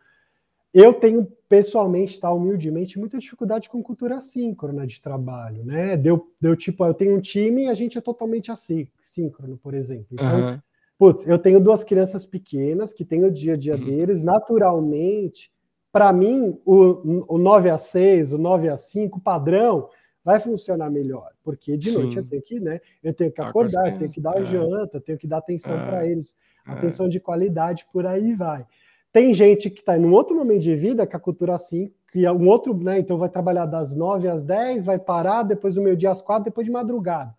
eu 0.74 0.94
tenho 0.94 1.28
pessoalmente, 1.48 2.20
tá, 2.20 2.32
humildemente, 2.32 2.98
muita 2.98 3.20
dificuldade 3.20 3.70
com 3.70 3.84
cultura 3.84 4.18
assíncrona 4.18 4.88
de 4.88 5.00
trabalho, 5.00 5.64
né? 5.64 5.96
Deu, 5.96 6.28
deu 6.42 6.56
tipo, 6.56 6.84
eu 6.84 6.94
tenho 6.94 7.16
um 7.16 7.22
time 7.22 7.66
e 7.66 7.70
a 7.70 7.74
gente 7.76 7.98
é 7.98 8.02
totalmente 8.02 8.52
assíncrono, 8.52 9.58
por 9.58 9.76
exemplo. 9.76 10.08
Então, 10.12 10.40
uhum. 10.40 10.60
putz, 10.98 11.28
eu 11.28 11.38
tenho 11.38 11.60
duas 11.60 11.84
crianças 11.84 12.26
pequenas 12.26 12.92
que 12.92 13.06
têm 13.06 13.24
o 13.24 13.32
dia 13.32 13.54
a 13.54 13.58
dia 13.58 13.76
uhum. 13.76 13.84
deles, 13.84 14.24
naturalmente, 14.24 15.52
para 15.92 16.12
mim, 16.12 16.60
o, 16.66 17.36
o 17.36 17.38
9 17.38 17.70
a 17.70 17.78
6, 17.78 18.34
o 18.34 18.40
9 18.40 18.70
a 18.70 18.76
5, 18.76 19.20
padrão, 19.20 19.90
vai 20.26 20.40
funcionar 20.40 20.90
melhor, 20.90 21.30
porque 21.44 21.78
de 21.78 21.92
Sim. 21.92 22.00
noite 22.00 22.18
eu 22.18 22.26
tenho 22.26 22.42
que, 22.42 22.60
né, 22.60 22.80
eu 23.04 23.14
tenho 23.14 23.30
que 23.30 23.42
tá 23.42 23.50
acordar, 23.50 23.90
eu 23.90 23.98
tenho 24.00 24.10
que 24.10 24.22
dar 24.22 24.42
é. 24.42 24.46
janta, 24.46 24.98
eu 24.98 25.02
tenho 25.02 25.20
que 25.20 25.28
dar 25.28 25.38
atenção 25.38 25.78
é. 25.78 25.86
para 25.86 26.08
eles, 26.08 26.36
é. 26.68 26.72
atenção 26.72 27.08
de 27.08 27.20
qualidade, 27.20 27.86
por 27.94 28.08
aí 28.08 28.34
vai. 28.34 28.66
Tem 29.14 29.32
gente 29.32 29.70
que 29.70 29.80
está 29.80 29.96
em 29.96 30.04
um 30.04 30.12
outro 30.12 30.36
momento 30.36 30.64
de 30.64 30.76
vida, 30.76 31.06
que 31.06 31.16
a 31.16 31.20
cultura 31.20 31.54
assim, 31.54 31.94
que 32.12 32.26
é 32.26 32.32
um 32.32 32.48
outro, 32.48 32.76
né, 32.76 32.98
então 32.98 33.16
vai 33.16 33.30
trabalhar 33.30 33.68
das 33.68 33.96
9 33.96 34.28
às 34.28 34.44
10, 34.44 34.86
vai 34.86 34.98
parar, 34.98 35.44
depois 35.44 35.76
do 35.76 35.84
meio 35.84 35.96
dia 35.96 36.10
às 36.10 36.20
4, 36.20 36.46
depois 36.46 36.66
de 36.66 36.72
madrugada. 36.72 37.32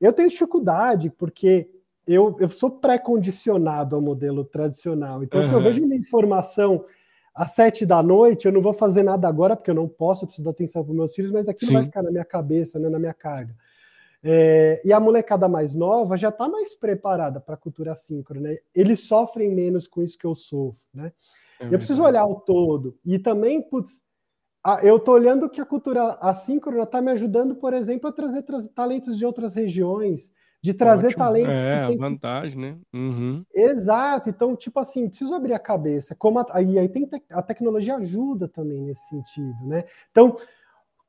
Eu 0.00 0.12
tenho 0.12 0.28
dificuldade, 0.28 1.10
porque 1.10 1.70
eu, 2.04 2.36
eu 2.40 2.50
sou 2.50 2.68
pré-condicionado 2.68 3.94
ao 3.94 4.02
modelo 4.02 4.44
tradicional. 4.44 5.22
Então, 5.22 5.40
uhum. 5.40 5.46
se 5.46 5.54
eu 5.54 5.62
vejo 5.62 5.84
uma 5.84 5.94
informação 5.94 6.84
às 7.32 7.52
sete 7.52 7.86
da 7.86 8.02
noite, 8.02 8.46
eu 8.46 8.52
não 8.52 8.60
vou 8.60 8.72
fazer 8.72 9.04
nada 9.04 9.28
agora, 9.28 9.54
porque 9.54 9.70
eu 9.70 9.74
não 9.74 9.88
posso, 9.88 10.24
eu 10.24 10.26
preciso 10.26 10.44
dar 10.44 10.50
atenção 10.50 10.84
para 10.84 10.94
meus 10.94 11.14
filhos, 11.14 11.30
mas 11.30 11.48
aquilo 11.48 11.68
Sim. 11.68 11.74
vai 11.74 11.84
ficar 11.84 12.02
na 12.02 12.10
minha 12.10 12.24
cabeça, 12.24 12.78
né, 12.80 12.88
na 12.88 12.98
minha 12.98 13.14
carga. 13.14 13.54
É, 14.26 14.80
e 14.82 14.90
a 14.90 14.98
molecada 14.98 15.46
mais 15.46 15.74
nova 15.74 16.16
já 16.16 16.30
está 16.30 16.48
mais 16.48 16.74
preparada 16.74 17.40
para 17.40 17.56
a 17.56 17.58
cultura 17.58 17.92
assíncrona. 17.92 18.48
Né? 18.48 18.56
Eles 18.74 19.00
sofrem 19.00 19.54
menos 19.54 19.86
com 19.86 20.02
isso 20.02 20.16
que 20.16 20.26
eu 20.26 20.34
sofro. 20.34 20.80
Né? 20.94 21.12
É 21.60 21.66
eu 21.66 21.78
preciso 21.78 22.02
olhar 22.02 22.24
o 22.24 22.36
todo. 22.36 22.96
E 23.04 23.18
também, 23.18 23.60
putz, 23.60 24.02
eu 24.82 24.96
estou 24.96 25.14
olhando 25.14 25.50
que 25.50 25.60
a 25.60 25.66
cultura 25.66 26.16
assíncrona 26.22 26.84
está 26.84 27.02
me 27.02 27.10
ajudando, 27.10 27.54
por 27.54 27.74
exemplo, 27.74 28.08
a 28.08 28.12
trazer 28.12 28.42
talentos 28.74 29.18
de 29.18 29.26
outras 29.26 29.54
regiões, 29.54 30.32
de 30.62 30.72
trazer 30.72 31.08
Ótimo. 31.08 31.22
talentos. 31.22 31.66
É, 31.66 31.86
tem... 31.86 31.98
vantagem, 31.98 32.58
né? 32.58 32.78
Uhum. 32.94 33.44
Exato. 33.54 34.30
Então, 34.30 34.56
tipo 34.56 34.80
assim, 34.80 35.06
preciso 35.06 35.34
abrir 35.34 35.52
a 35.52 35.58
cabeça. 35.58 36.14
Como 36.14 36.38
a... 36.38 36.62
E 36.62 36.78
aí 36.78 36.88
tem 36.88 37.04
te... 37.04 37.22
a 37.30 37.42
tecnologia 37.42 37.96
ajuda 37.96 38.48
também 38.48 38.80
nesse 38.80 39.06
sentido, 39.06 39.66
né? 39.66 39.84
Então, 40.10 40.34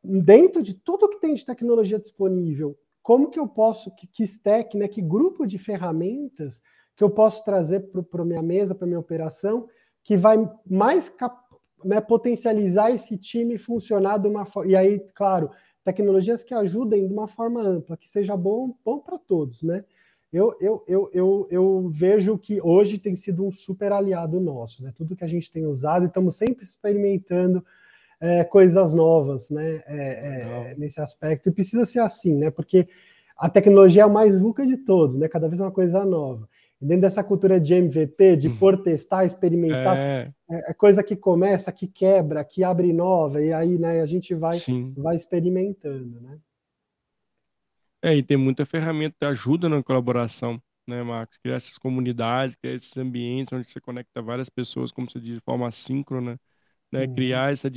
dentro 0.04 0.62
de 0.62 0.74
tudo 0.74 1.08
que 1.08 1.22
tem 1.22 1.34
de 1.34 1.46
tecnologia 1.46 1.98
disponível, 1.98 2.78
como 3.06 3.30
que 3.30 3.40
eu 3.40 3.48
posso, 3.48 3.92
que, 3.92 4.08
que 4.08 4.24
stack, 4.24 4.76
né? 4.76 4.88
Que 4.88 5.00
grupo 5.00 5.46
de 5.46 5.60
ferramentas 5.60 6.64
que 6.96 7.04
eu 7.04 7.10
posso 7.12 7.46
trazer 7.46 7.82
para 7.82 8.24
a 8.24 8.26
minha 8.26 8.42
mesa, 8.42 8.74
para 8.74 8.88
minha 8.88 9.00
operação, 9.00 9.68
que 10.04 10.18
vai 10.18 10.38
mais 10.68 11.14
né, 11.84 12.02
potencializar 12.02 12.90
esse 12.90 13.16
time 13.16 13.60
funcionar 13.60 14.18
de 14.18 14.28
uma 14.28 14.44
forma. 14.44 14.72
E 14.72 14.76
aí, 14.76 15.00
claro, 15.14 15.52
tecnologias 15.84 16.44
que 16.44 16.56
ajudem 16.56 17.08
de 17.08 17.14
uma 17.14 17.28
forma 17.28 17.62
ampla, 17.62 17.96
que 17.96 18.10
seja 18.10 18.36
bom, 18.36 18.76
bom 18.84 18.98
para 18.98 19.20
todos, 19.20 19.62
né? 19.62 19.86
Eu, 20.34 20.58
eu, 20.60 20.84
eu, 20.88 21.10
eu, 21.14 21.48
eu 21.52 21.90
vejo 21.94 22.40
que 22.40 22.60
hoje 22.60 22.98
tem 22.98 23.16
sido 23.16 23.46
um 23.46 23.52
super 23.52 23.92
aliado 23.92 24.40
nosso, 24.40 24.82
né? 24.82 24.92
Tudo 24.96 25.16
que 25.16 25.24
a 25.24 25.28
gente 25.28 25.52
tem 25.52 25.68
usado, 25.68 26.08
estamos 26.08 26.38
sempre 26.38 26.64
experimentando 26.64 27.64
é, 28.20 28.44
coisas 28.44 28.94
novas, 28.94 29.50
né? 29.50 29.82
É, 29.86 30.72
é, 30.72 30.76
nesse 30.78 31.00
aspecto, 31.02 31.50
e 31.50 31.52
precisa 31.52 31.86
ser 31.86 32.00
assim, 32.00 32.36
né? 32.36 32.50
Porque 32.50 32.88
a 33.38 33.50
tecnologia 33.50 34.04
é 34.04 34.06
a 34.06 34.10
mais 34.10 34.38
VUCA 34.38 34.66
de 34.66 34.78
todos, 34.78 35.18
né? 35.18 35.28
Cada 35.28 35.48
vez 35.48 35.60
é 35.60 35.64
uma 35.64 35.72
coisa 35.72 36.06
nova 36.06 36.48
dentro 36.86 37.02
dessa 37.02 37.24
cultura 37.24 37.60
de 37.60 37.74
MVP, 37.74 38.36
de 38.38 38.48
uhum. 38.48 38.58
por 38.58 38.84
testar, 38.84 39.26
experimentar, 39.26 39.98
é. 39.98 40.32
é. 40.50 40.72
é. 40.72 40.74
coisa 40.74 41.04
que 41.04 41.16
começa, 41.16 41.72
que 41.72 41.88
quebra, 41.88 42.44
que 42.44 42.64
abre 42.64 42.92
nova, 42.94 43.42
e 43.42 43.52
aí 43.52 43.78
né, 43.78 44.02
a 44.02 44.06
gente 44.06 44.36
vai, 44.36 44.58
vai 44.96 45.16
experimentando, 45.16 46.22
né? 46.22 46.38
É, 48.02 48.16
e 48.16 48.22
tem 48.22 48.38
muita 48.38 48.66
ferramenta 48.66 49.16
que 49.20 49.26
ajuda 49.26 49.68
na 49.68 49.82
colaboração, 49.82 50.62
né, 50.88 51.02
Marcos? 51.02 51.40
Criar 51.40 51.56
essas 51.56 51.78
comunidades, 51.78 52.56
criar 52.56 52.76
esses 52.76 52.96
ambientes 52.98 53.52
onde 53.52 53.68
você 53.68 53.82
conecta 53.82 54.22
várias 54.22 54.48
pessoas, 54.48 54.92
como 54.92 55.10
você 55.10 55.20
diz, 55.20 55.36
de 55.36 55.42
forma 55.42 55.68
assíncrona, 55.68 56.40
né? 56.92 57.06
Uhum. 57.06 57.16
Criar 57.16 57.52
essa 57.52 57.72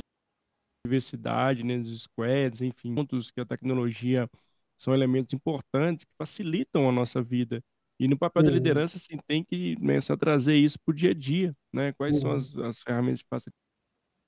diversidade, 0.85 1.63
né, 1.63 1.77
nos 1.77 2.03
squads, 2.03 2.61
enfim, 2.61 2.95
pontos 2.95 3.31
que 3.31 3.41
a 3.41 3.45
tecnologia 3.45 4.29
são 4.77 4.93
elementos 4.93 5.33
importantes 5.33 6.05
que 6.05 6.11
facilitam 6.17 6.87
a 6.87 6.91
nossa 6.91 7.21
vida 7.21 7.61
e 7.99 8.07
no 8.07 8.17
papel 8.17 8.43
da 8.43 8.49
uhum. 8.49 8.55
liderança, 8.55 8.97
assim, 8.97 9.17
tem 9.27 9.43
que 9.43 9.75
começar 9.75 10.13
a 10.13 10.17
trazer 10.17 10.55
isso 10.55 10.79
para 10.79 10.93
o 10.93 10.95
dia 10.95 11.11
a 11.11 11.13
dia, 11.13 11.53
né? 11.71 11.91
Quais 11.93 12.15
uhum. 12.15 12.21
são 12.21 12.31
as, 12.31 12.57
as, 12.57 12.81
ferramentas 12.81 13.19
de 13.19 13.25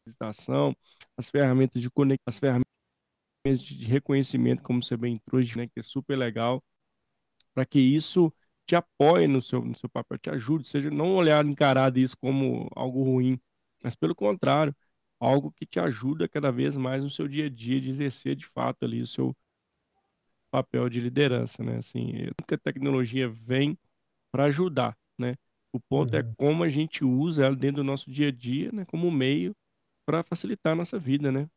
facilitação, 0.06 0.76
as 1.18 1.30
ferramentas 1.30 1.82
de 1.82 1.90
conexão, 1.90 2.24
as 2.28 2.38
ferramentas 2.38 3.64
de 3.64 3.86
reconhecimento, 3.86 4.62
como 4.62 4.84
você 4.84 4.98
bem 4.98 5.18
trouxe, 5.26 5.58
né? 5.58 5.68
Que 5.68 5.80
é 5.80 5.84
super 5.84 6.18
legal, 6.18 6.62
para 7.54 7.66
que 7.66 7.80
isso 7.80 8.34
te 8.66 8.76
apoie 8.76 9.26
no 9.26 9.42
seu, 9.42 9.64
no 9.64 9.76
seu 9.78 9.90
papel, 9.90 10.18
te 10.18 10.30
ajude, 10.30 10.68
seja 10.68 10.92
não 10.92 11.16
olhar 11.16 11.46
encarado 11.46 11.98
isso 11.98 12.18
como 12.18 12.70
algo 12.76 13.04
ruim, 13.04 13.40
mas 13.82 13.96
pelo 13.96 14.14
contrário, 14.14 14.76
algo 15.22 15.52
que 15.52 15.66
te 15.66 15.80
ajuda 15.80 16.28
cada 16.28 16.52
vez 16.52 16.76
mais 16.76 17.04
no 17.04 17.10
seu 17.10 17.28
dia 17.28 17.46
a 17.46 17.50
dia 17.50 17.80
de 17.80 17.92
exercer 17.92 18.36
de 18.36 18.46
fato 18.46 18.86
ali 18.86 19.02
o 19.02 19.08
seu 19.08 19.36
papel 20.52 20.90
de 20.90 21.00
liderança, 21.00 21.64
né? 21.64 21.78
Assim, 21.78 22.14
a 22.52 22.58
tecnologia 22.58 23.30
vem 23.30 23.78
para 24.32 24.46
ajudar, 24.46 24.98
né? 25.18 25.36
O 25.74 25.80
ponto 25.80 26.16
é 26.16 26.20
uhum. 26.20 26.30
é 26.30 26.36
como 26.38 26.64
a 26.64 26.70
gente 26.70 27.06
usa 27.06 27.46
ela 27.46 27.56
dentro 27.56 27.78
do 27.78 27.84
nosso 27.84 28.12
dia 28.12 28.30
a 28.30 28.32
dia, 28.32 28.72
né? 28.74 28.86
Como 28.86 29.10
meio 29.12 29.56
para 30.06 30.24
facilitar 30.24 30.74
a 30.74 30.76
nossa 30.76 31.00
vida, 31.00 31.32
né? 31.32 31.48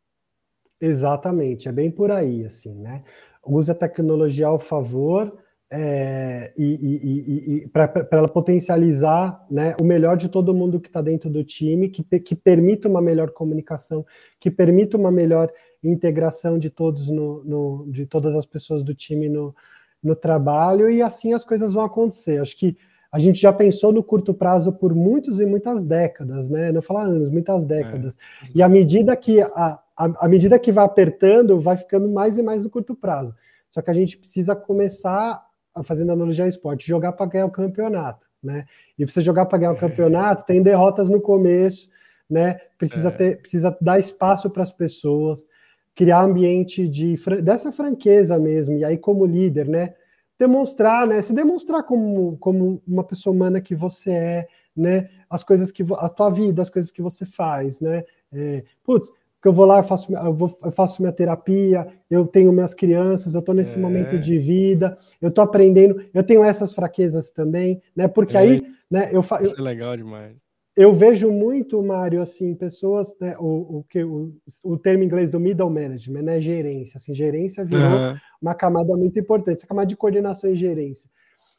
Exatamente, 0.81 1.69
é 1.69 1.73
bem 1.73 1.91
por 1.91 2.11
aí, 2.11 2.45
assim, 2.45 2.75
né? 2.75 3.03
Usa 3.45 3.73
a 3.73 3.75
tecnologia 3.75 4.47
ao 4.47 4.59
favor 4.59 5.37
é, 5.77 6.53
e, 6.57 6.65
e, 6.65 7.65
e, 7.65 7.69
para 7.69 8.07
ela 8.13 8.29
potencializar 8.29 9.45
né, 9.51 9.75
o 9.81 9.85
melhor 9.85 10.17
de 10.17 10.29
todo 10.29 10.55
mundo 10.55 10.79
que 10.79 10.89
está 10.89 11.03
dentro 11.03 11.29
do 11.29 11.43
time, 11.43 11.89
que, 11.89 12.03
que 12.21 12.37
permita 12.37 12.89
uma 12.89 13.03
melhor 13.03 13.33
comunicação, 13.33 14.07
que 14.39 14.53
permita 14.53 14.97
uma 14.97 15.11
melhor 15.11 15.51
integração 15.83 16.61
de 16.61 16.71
todos 16.71 17.09
no, 17.09 17.43
no, 17.43 17.87
de 17.91 18.07
todas 18.07 18.37
as 18.37 18.47
pessoas 18.47 18.85
do 18.85 18.95
time 18.95 19.29
no, 19.29 19.53
no 20.01 20.15
trabalho 20.15 20.89
e 20.89 21.03
assim 21.03 21.33
as 21.33 21.45
coisas 21.45 21.73
vão 21.73 21.85
acontecer. 21.85 22.41
Acho 22.41 22.57
que 22.57 22.77
a 23.11 23.19
gente 23.19 23.41
já 23.41 23.53
pensou 23.53 23.93
no 23.93 24.03
curto 24.03 24.33
prazo 24.33 24.73
por 24.73 24.95
muitos 24.95 25.41
e 25.41 25.47
muitas 25.47 25.85
décadas, 25.85 26.49
né? 26.49 26.71
Não 26.71 26.83
falar 26.83 27.03
anos, 27.03 27.29
muitas 27.29 27.65
décadas. 27.65 28.17
É. 28.45 28.49
E 28.57 28.63
à 28.63 28.69
medida 28.69 29.17
que 29.17 29.41
a, 29.41 29.81
a, 29.97 30.27
a 30.27 30.29
medida 30.29 30.57
que 30.57 30.71
vai 30.71 30.85
apertando, 30.85 31.59
vai 31.59 31.77
ficando 31.77 32.09
mais 32.09 32.39
e 32.39 32.43
mais 32.43 32.63
no 32.63 32.71
curto 32.71 32.95
prazo. 32.95 33.35
Só 33.75 33.83
que 33.83 33.91
a 33.91 33.95
gente 33.95 34.17
precisa 34.17 34.55
começar, 34.55 35.44
fazendo 35.83 36.13
analogia 36.13 36.45
ao 36.45 36.49
esporte, 36.49 36.87
jogar 36.87 37.13
para 37.13 37.27
ganhar 37.27 37.47
o 37.47 37.51
campeonato, 37.51 38.29
né? 38.43 38.65
E 38.99 39.05
precisa 39.05 39.25
jogar 39.25 39.47
para 39.47 39.59
ganhar 39.59 39.73
o 39.73 39.77
é. 39.77 39.81
campeonato, 39.81 40.45
tem 40.45 40.63
derrotas 40.63 41.09
no 41.09 41.21
começo, 41.21 41.89
né? 42.31 42.61
Precisa, 42.79 43.09
é. 43.09 43.13
ter, 43.13 43.41
precisa 43.41 43.77
dar 43.81 43.99
espaço 43.99 44.49
para 44.51 44.63
as 44.63 44.71
pessoas 44.71 45.47
criar 45.95 46.23
ambiente 46.23 46.89
de 46.89 47.15
dessa 47.43 47.71
franqueza 47.71 48.39
mesmo, 48.39 48.77
e 48.77 48.85
aí 48.85 48.99
como 48.99 49.25
líder, 49.25 49.69
né? 49.69 49.95
Demonstrar, 50.39 51.07
né? 51.07 51.23
Se 51.23 51.33
demonstrar 51.33 51.85
como, 51.85 52.37
como 52.39 52.83
uma 52.87 53.05
pessoa 53.05 53.35
humana 53.35 53.61
que 53.61 53.75
você 53.75 54.11
é, 54.11 54.49
né? 54.77 55.09
As 55.31 55.45
coisas 55.45 55.71
que 55.71 55.85
a 55.97 56.09
tua 56.09 56.31
vida, 56.31 56.63
as 56.63 56.71
coisas 56.71 56.91
que 56.91 57.01
você 57.01 57.25
faz, 57.25 57.81
né? 57.81 58.05
É, 58.33 58.65
putz, 58.83 59.11
que 59.45 59.49
eu 59.49 59.53
vou 59.53 59.67
lá, 59.67 59.81
eu 59.81 59.85
faço, 59.85 60.11
eu, 60.11 60.33
vou, 60.33 60.59
eu 60.65 60.73
faço 60.73 61.03
minha 61.03 61.13
terapia, 61.13 61.87
eu 62.09 62.27
tenho 62.27 62.51
minhas 62.51 62.73
crianças, 62.73 63.35
eu 63.35 63.41
estou 63.41 63.55
nesse 63.55 63.77
é. 63.77 63.79
momento 63.79 64.19
de 64.19 64.39
vida, 64.39 64.97
eu 65.21 65.29
estou 65.29 65.45
aprendendo, 65.45 66.03
eu 66.15 66.25
tenho 66.25 66.43
essas 66.43 66.73
fraquezas 66.73 67.31
também, 67.31 67.83
né? 67.95 68.09
Porque 68.09 68.39
é. 68.39 68.41
aí, 68.41 68.63
né? 68.91 69.11
Eu, 69.13 69.23
eu, 69.23 69.43
Isso 69.43 69.55
é 69.59 69.63
legal 69.63 69.95
demais 69.99 70.35
eu 70.75 70.95
vejo 70.95 71.31
muito, 71.31 71.81
Mário, 71.83 72.23
assim, 72.23 72.55
pessoas, 72.55 73.15
né, 73.21 73.37
o, 73.39 73.79
o, 73.79 73.85
que, 73.85 74.03
o, 74.03 74.35
o 74.65 74.77
termo 74.77 75.05
inglês 75.05 75.31
do 75.31 75.39
middle 75.39 75.71
management, 75.71 76.23
né, 76.23 76.41
gerência, 76.41 76.97
assim, 76.97 77.15
gerência 77.15 77.65
virou 77.65 77.85
uhum. 77.85 78.17
uma 78.43 78.55
camada 78.55 78.97
muito 78.97 79.17
importante, 79.17 79.59
essa 79.59 79.69
camada 79.69 79.87
de 79.87 79.97
coordenação 79.97 80.51
e 80.51 80.57
gerência. 80.57 81.09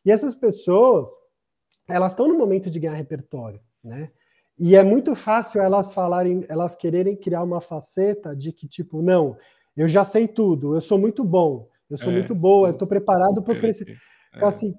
E 0.04 0.12
essas 0.12 0.36
pessoas, 0.36 1.10
elas 1.88 2.12
estão 2.12 2.28
no 2.28 2.38
momento 2.38 2.70
de 2.70 2.78
ganhar 2.78 2.96
repertório, 2.96 3.62
né, 3.82 4.12
e 4.58 4.76
é 4.76 4.84
muito 4.84 5.16
fácil 5.16 5.62
elas 5.62 5.94
falarem, 5.94 6.46
elas 6.48 6.76
quererem 6.76 7.16
criar 7.16 7.44
uma 7.44 7.62
faceta 7.62 8.36
de 8.36 8.52
que, 8.52 8.68
tipo, 8.68 9.02
não, 9.02 9.38
eu 9.76 9.88
já 9.88 10.04
sei 10.06 10.28
tudo, 10.28 10.76
eu 10.76 10.82
sou 10.82 10.98
muito 10.98 11.24
bom, 11.24 11.68
eu 11.90 11.98
sou 11.98 12.12
é, 12.12 12.16
muito 12.16 12.34
boa, 12.34 12.70
eu 12.70 12.74
estou 12.74 12.88
preparado 12.88 13.42
para 13.42 13.60
crescer. 13.60 13.98
É. 14.34 14.46
Assim, 14.46 14.74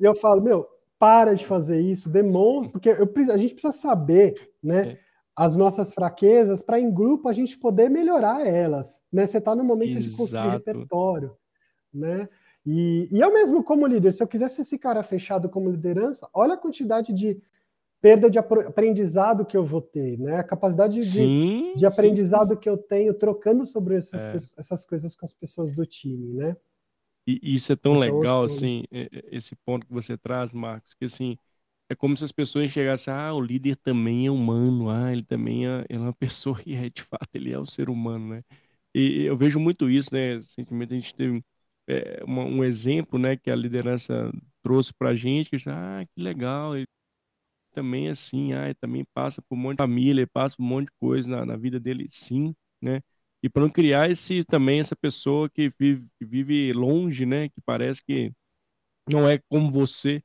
eu 0.00 0.14
falo, 0.14 0.42
meu, 0.42 0.66
para 0.98 1.34
de 1.34 1.46
fazer 1.46 1.80
isso, 1.80 2.08
demonstra, 2.08 2.72
porque 2.72 2.88
eu, 2.88 3.12
a 3.32 3.36
gente 3.36 3.54
precisa 3.54 3.72
saber, 3.72 4.50
né? 4.62 4.98
as 5.38 5.54
nossas 5.54 5.94
fraquezas 5.94 6.60
para 6.60 6.80
em 6.80 6.92
grupo 6.92 7.28
a 7.28 7.32
gente 7.32 7.56
poder 7.56 7.88
melhorar 7.88 8.44
elas, 8.44 9.00
né? 9.12 9.24
Você 9.24 9.38
está 9.38 9.54
no 9.54 9.62
momento 9.62 9.92
Exato. 9.92 10.10
de 10.10 10.16
construir 10.16 10.50
repertório, 10.50 11.36
né? 11.94 12.28
E, 12.66 13.08
e 13.12 13.20
eu 13.20 13.32
mesmo 13.32 13.62
como 13.62 13.86
líder, 13.86 14.10
se 14.10 14.20
eu 14.20 14.26
quisesse 14.26 14.62
esse 14.62 14.76
cara 14.76 15.00
fechado 15.04 15.48
como 15.48 15.70
liderança, 15.70 16.28
olha 16.34 16.54
a 16.54 16.58
quantidade 16.58 17.12
de 17.12 17.40
perda 18.00 18.30
de 18.30 18.38
aprendizado 18.38 19.44
que 19.44 19.56
eu 19.56 19.64
vou 19.64 19.80
ter, 19.80 20.18
né? 20.18 20.36
A 20.36 20.44
capacidade 20.44 21.02
sim, 21.02 21.72
de, 21.72 21.80
de 21.80 21.86
aprendizado 21.86 22.48
sim, 22.48 22.54
sim. 22.54 22.60
que 22.60 22.68
eu 22.68 22.76
tenho 22.76 23.12
trocando 23.14 23.66
sobre 23.66 23.96
essas, 23.96 24.24
é. 24.24 24.60
essas 24.60 24.84
coisas 24.84 25.14
com 25.16 25.24
as 25.24 25.34
pessoas 25.34 25.72
do 25.72 25.84
time, 25.84 26.34
né? 26.34 26.56
E 27.26 27.54
isso 27.54 27.72
é 27.72 27.76
tão 27.76 28.02
então, 28.02 28.18
legal, 28.18 28.44
assim, 28.44 28.84
esse 28.90 29.54
ponto 29.56 29.86
que 29.86 29.92
você 29.92 30.16
traz, 30.16 30.54
Marcos, 30.54 30.94
que 30.94 31.04
assim, 31.04 31.36
é 31.90 31.94
como 31.94 32.16
se 32.16 32.24
as 32.24 32.32
pessoas 32.32 32.64
enxergassem, 32.64 33.12
ah, 33.12 33.34
o 33.34 33.40
líder 33.40 33.76
também 33.76 34.26
é 34.26 34.30
humano, 34.30 34.88
ah, 34.88 35.12
ele 35.12 35.24
também 35.24 35.66
é, 35.66 35.84
ele 35.90 35.98
é 35.98 36.02
uma 36.02 36.12
pessoa, 36.16 36.58
e 36.64 36.74
é 36.74 36.88
de 36.88 37.02
fato, 37.02 37.28
ele 37.34 37.52
é 37.52 37.58
o 37.58 37.66
ser 37.66 37.90
humano, 37.90 38.28
né? 38.28 38.42
E 38.94 39.24
eu 39.24 39.36
vejo 39.36 39.60
muito 39.60 39.90
isso, 39.90 40.14
né? 40.14 40.36
Recentemente 40.36 40.94
a 40.94 40.96
gente 40.96 41.14
teve 41.14 41.44
é, 41.86 42.22
uma, 42.24 42.44
um 42.44 42.64
exemplo, 42.64 43.18
né, 43.18 43.36
que 43.36 43.50
a 43.50 43.56
liderança 43.56 44.32
trouxe 44.62 44.92
pra 44.94 45.14
gente, 45.14 45.50
que 45.50 45.56
ah, 45.68 46.06
que 46.06 46.22
legal, 46.22 46.76
ele 46.76 46.86
também 47.78 48.08
assim, 48.08 48.52
ah, 48.52 48.74
também 48.80 49.04
passa 49.14 49.40
por 49.42 49.56
um 49.56 49.58
monte 49.58 49.76
de 49.78 49.82
família, 49.84 50.26
passa 50.26 50.56
por 50.56 50.64
um 50.64 50.66
monte 50.66 50.86
de 50.86 50.92
coisa 51.00 51.28
na, 51.30 51.46
na 51.46 51.56
vida 51.56 51.78
dele, 51.78 52.06
sim, 52.10 52.54
né? 52.82 53.00
E 53.42 53.48
para 53.48 53.62
não 53.62 53.70
criar 53.70 54.10
esse 54.10 54.44
também 54.44 54.80
essa 54.80 54.96
pessoa 54.96 55.48
que 55.48 55.70
vive, 55.78 56.06
vive 56.20 56.72
longe, 56.72 57.24
né, 57.24 57.48
que 57.48 57.60
parece 57.64 58.02
que 58.04 58.32
não 59.08 59.28
é 59.28 59.38
como 59.48 59.70
você, 59.70 60.22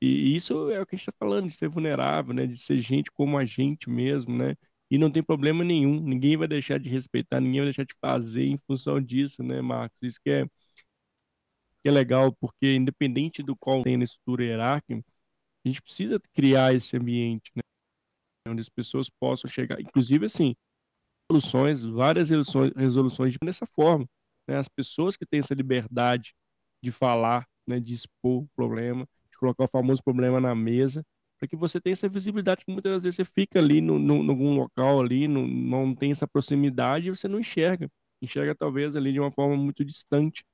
e 0.00 0.36
isso 0.36 0.70
é 0.70 0.80
o 0.80 0.86
que 0.86 0.94
a 0.96 0.98
gente 0.98 1.08
está 1.08 1.12
falando, 1.18 1.48
de 1.48 1.54
ser 1.54 1.68
vulnerável, 1.68 2.34
né? 2.34 2.46
De 2.46 2.56
ser 2.58 2.78
gente 2.78 3.10
como 3.12 3.38
a 3.38 3.44
gente 3.44 3.88
mesmo, 3.90 4.36
né? 4.36 4.54
E 4.90 4.98
não 4.98 5.10
tem 5.10 5.22
problema 5.22 5.64
nenhum, 5.64 6.00
ninguém 6.00 6.36
vai 6.36 6.48
deixar 6.48 6.78
de 6.78 6.88
respeitar, 6.90 7.40
ninguém 7.40 7.60
vai 7.60 7.66
deixar 7.68 7.84
de 7.84 7.94
fazer 8.00 8.44
em 8.46 8.58
função 8.66 9.00
disso, 9.00 9.42
né, 9.42 9.60
Marcos? 9.62 10.00
Isso 10.02 10.20
que 10.22 10.30
é, 10.30 10.46
que 11.82 11.88
é 11.88 11.90
legal, 11.90 12.32
porque 12.40 12.74
independente 12.74 13.42
do 13.42 13.56
qual 13.56 13.82
tem 13.82 13.96
na 13.96 14.04
estrutura 14.04 14.44
hierárquica, 14.44 15.02
a 15.66 15.68
gente 15.68 15.82
precisa 15.82 16.20
criar 16.32 16.74
esse 16.74 16.96
ambiente, 16.96 17.50
né? 17.54 17.62
Onde 18.48 18.60
as 18.60 18.68
pessoas 18.68 19.10
possam 19.10 19.50
chegar, 19.50 19.80
inclusive 19.80 20.26
assim, 20.26 20.54
resoluções, 21.28 21.82
várias 21.82 22.30
resoluções, 22.30 23.36
dessa 23.42 23.66
forma, 23.66 24.06
né? 24.48 24.56
As 24.56 24.68
pessoas 24.68 25.16
que 25.16 25.26
têm 25.26 25.40
essa 25.40 25.54
liberdade 25.54 26.34
de 26.82 26.92
falar, 26.92 27.46
né, 27.68 27.80
de 27.80 27.94
expor 27.94 28.44
o 28.44 28.48
problema, 28.54 29.06
de 29.30 29.36
colocar 29.38 29.64
o 29.64 29.68
famoso 29.68 30.02
problema 30.04 30.40
na 30.40 30.54
mesa, 30.54 31.04
para 31.38 31.48
que 31.48 31.56
você 31.56 31.80
tenha 31.80 31.92
essa 31.92 32.08
visibilidade 32.08 32.64
que 32.64 32.72
muitas 32.72 33.02
vezes 33.02 33.16
você 33.16 33.24
fica 33.24 33.58
ali 33.58 33.80
no, 33.80 33.98
em 33.98 34.28
algum 34.28 34.56
local 34.56 35.00
ali, 35.00 35.26
no, 35.26 35.46
não 35.46 35.94
tem 35.94 36.12
essa 36.12 36.26
proximidade 36.26 37.08
e 37.08 37.10
você 37.10 37.28
não 37.28 37.40
enxerga. 37.40 37.90
Enxerga 38.22 38.54
talvez 38.54 38.96
ali 38.96 39.12
de 39.12 39.20
uma 39.20 39.30
forma 39.32 39.56
muito 39.56 39.84
distante, 39.84 40.44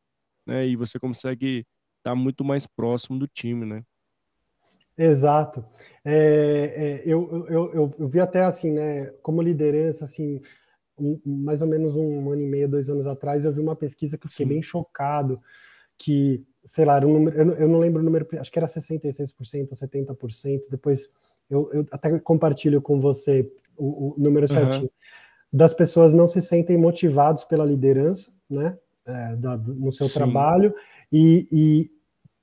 né? 0.47 0.67
E 0.67 0.75
você 0.77 0.99
consegue 0.99 1.65
estar 1.99 2.15
muito 2.15 2.45
mais 2.45 2.67
próximo 2.67 3.19
do 3.19 3.29
time, 3.29 3.65
né? 3.67 3.85
Exato. 4.97 5.65
É, 6.05 6.15
é, 6.15 7.03
eu, 7.07 7.47
eu, 7.49 7.73
eu, 7.73 7.95
eu, 7.99 8.09
vi 8.09 8.21
até 8.21 8.43
assim, 8.45 8.73
né, 8.73 9.07
como 9.23 9.43
liderança, 9.43 10.05
assim, 10.05 10.41
um, 10.99 11.21
mais 11.25 11.63
ou 11.63 11.69
menos 11.69 11.97
um 11.97 12.31
ano 12.31 12.43
e 12.43 12.47
meio, 12.47 12.69
dois 12.69 12.91
anos 12.91 13.07
atrás, 13.07 13.45
eu 13.45 13.53
vi 13.53 13.61
uma 13.61 13.77
pesquisa 13.77 14.19
que 14.19 14.27
eu 14.27 14.31
fiquei 14.31 14.47
Sim. 14.47 14.53
bem 14.53 14.63
chocado, 14.63 15.41
que 15.97 16.45
sei 16.65 16.85
lá, 16.85 16.99
um 16.99 17.13
número, 17.13 17.55
eu, 17.55 17.69
não 17.69 17.79
lembro 17.79 18.01
o 18.01 18.05
número, 18.05 18.27
acho 18.39 18.51
que 18.51 18.59
era 18.59 18.69
66%, 18.69 19.71
70%, 19.71 20.63
depois 20.71 21.09
eu, 21.51 21.69
eu 21.73 21.87
até 21.91 22.19
compartilho 22.21 22.81
com 22.81 23.01
você 23.01 23.51
o, 23.77 24.15
o 24.15 24.15
número 24.19 24.47
uhum. 24.49 24.55
certinho, 24.55 24.91
das 25.53 25.75
pessoas 25.75 26.15
não 26.15 26.27
se 26.27 26.41
sentem 26.41 26.77
motivados 26.77 27.45
pela 27.45 27.65
liderança, 27.65 28.33
né, 28.49 28.79
é, 29.05 29.37
da, 29.37 29.57
no 29.57 29.93
seu 29.93 30.09
Sim. 30.09 30.15
trabalho, 30.15 30.75
e, 31.13 31.49
e, 31.51 31.91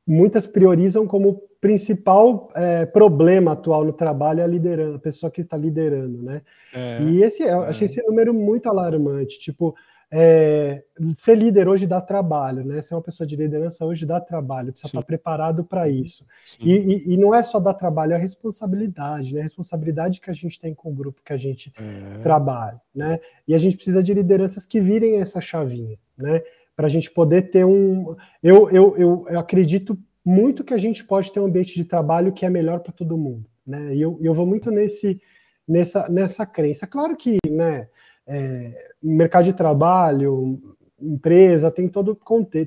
muitas 0.06 0.46
priorizam 0.48 1.08
como 1.08 1.49
principal 1.62 2.50
é, 2.56 2.86
problema 2.86 3.52
atual 3.52 3.84
no 3.84 3.94
trabalho 3.94 4.42
é 4.42 4.44
a 4.44 4.48
liderança, 4.48 4.96
a 4.96 5.00
pessoa 5.00 5.32
que 5.32 5.42
está 5.42 5.58
liderando, 5.58 6.22
né, 6.22 6.42
é, 6.74 7.02
e 7.04 7.24
esse, 7.24 7.44
eu 7.44 7.64
achei 7.64 7.86
é. 7.86 7.90
esse 7.90 8.02
número 8.04 8.34
muito 8.34 8.70
alarmante, 8.70 9.40
tipo, 9.40 9.76
é, 10.12 10.84
ser 11.14 11.38
líder 11.38 11.68
hoje 11.68 11.86
dá 11.86 12.02
trabalho, 12.02 12.66
né? 12.66 12.82
Ser 12.82 12.96
uma 12.96 13.02
pessoa 13.02 13.28
de 13.28 13.36
liderança 13.36 13.86
hoje 13.86 14.08
dá 14.08 14.20
trabalho, 14.20 14.72
precisa 14.72 14.90
Sim. 14.90 14.98
estar 14.98 15.06
preparado 15.06 15.64
para 15.64 15.88
isso. 15.88 16.26
E, 16.60 16.74
e, 16.74 17.14
e, 17.14 17.18
não 17.18 17.34
é 17.34 17.44
só 17.44 17.60
dar 17.60 17.76
trabalho, 17.76 18.14
é 18.14 18.16
a 18.16 18.20
responsabilidade, 18.20 19.34
né? 19.34 19.42
A 19.42 19.44
responsabilidade 19.44 20.20
que 20.20 20.32
a 20.32 20.34
gente 20.34 20.60
tem 20.60 20.74
com 20.74 20.90
o 20.90 20.96
grupo 20.96 21.22
que 21.24 21.32
a 21.32 21.38
gente 21.38 21.72
é. 21.78 22.22
trabalha, 22.24 22.82
né? 22.94 23.20
E 23.48 23.54
a 23.54 23.58
gente 23.60 23.76
precisa 23.76 24.02
de 24.02 24.14
lideranças 24.14 24.66
que 24.66 24.82
virem 24.82 25.20
essa 25.20 25.40
chavinha, 25.40 25.98
né? 26.18 26.42
Para 26.76 26.88
a 26.88 26.90
gente 26.90 27.12
poder 27.12 27.52
ter 27.52 27.64
um. 27.64 28.16
Eu, 28.42 28.68
eu, 28.72 28.98
eu, 28.98 29.26
eu, 29.30 29.40
acredito 29.40 29.96
muito 30.30 30.64
que 30.64 30.74
a 30.74 30.78
gente 30.78 31.04
pode 31.04 31.32
ter 31.32 31.40
um 31.40 31.46
ambiente 31.46 31.76
de 31.76 31.84
trabalho 31.84 32.32
que 32.32 32.46
é 32.46 32.50
melhor 32.50 32.80
para 32.80 32.94
todo 32.94 33.18
mundo, 33.18 33.46
né? 33.66 33.96
E 33.96 34.02
eu, 34.02 34.20
eu 34.22 34.34
vou 34.34 34.46
muito 34.46 34.70
nesse, 34.70 35.22
nessa, 35.68 36.08
nessa 36.10 36.46
crença. 36.46 36.86
Claro 36.86 37.16
que, 37.16 37.38
né? 37.50 37.88
é, 38.30 38.92
mercado 39.02 39.46
de 39.46 39.54
trabalho, 39.54 40.62
empresa, 41.02 41.72
tem 41.72 41.88
todo, 41.88 42.18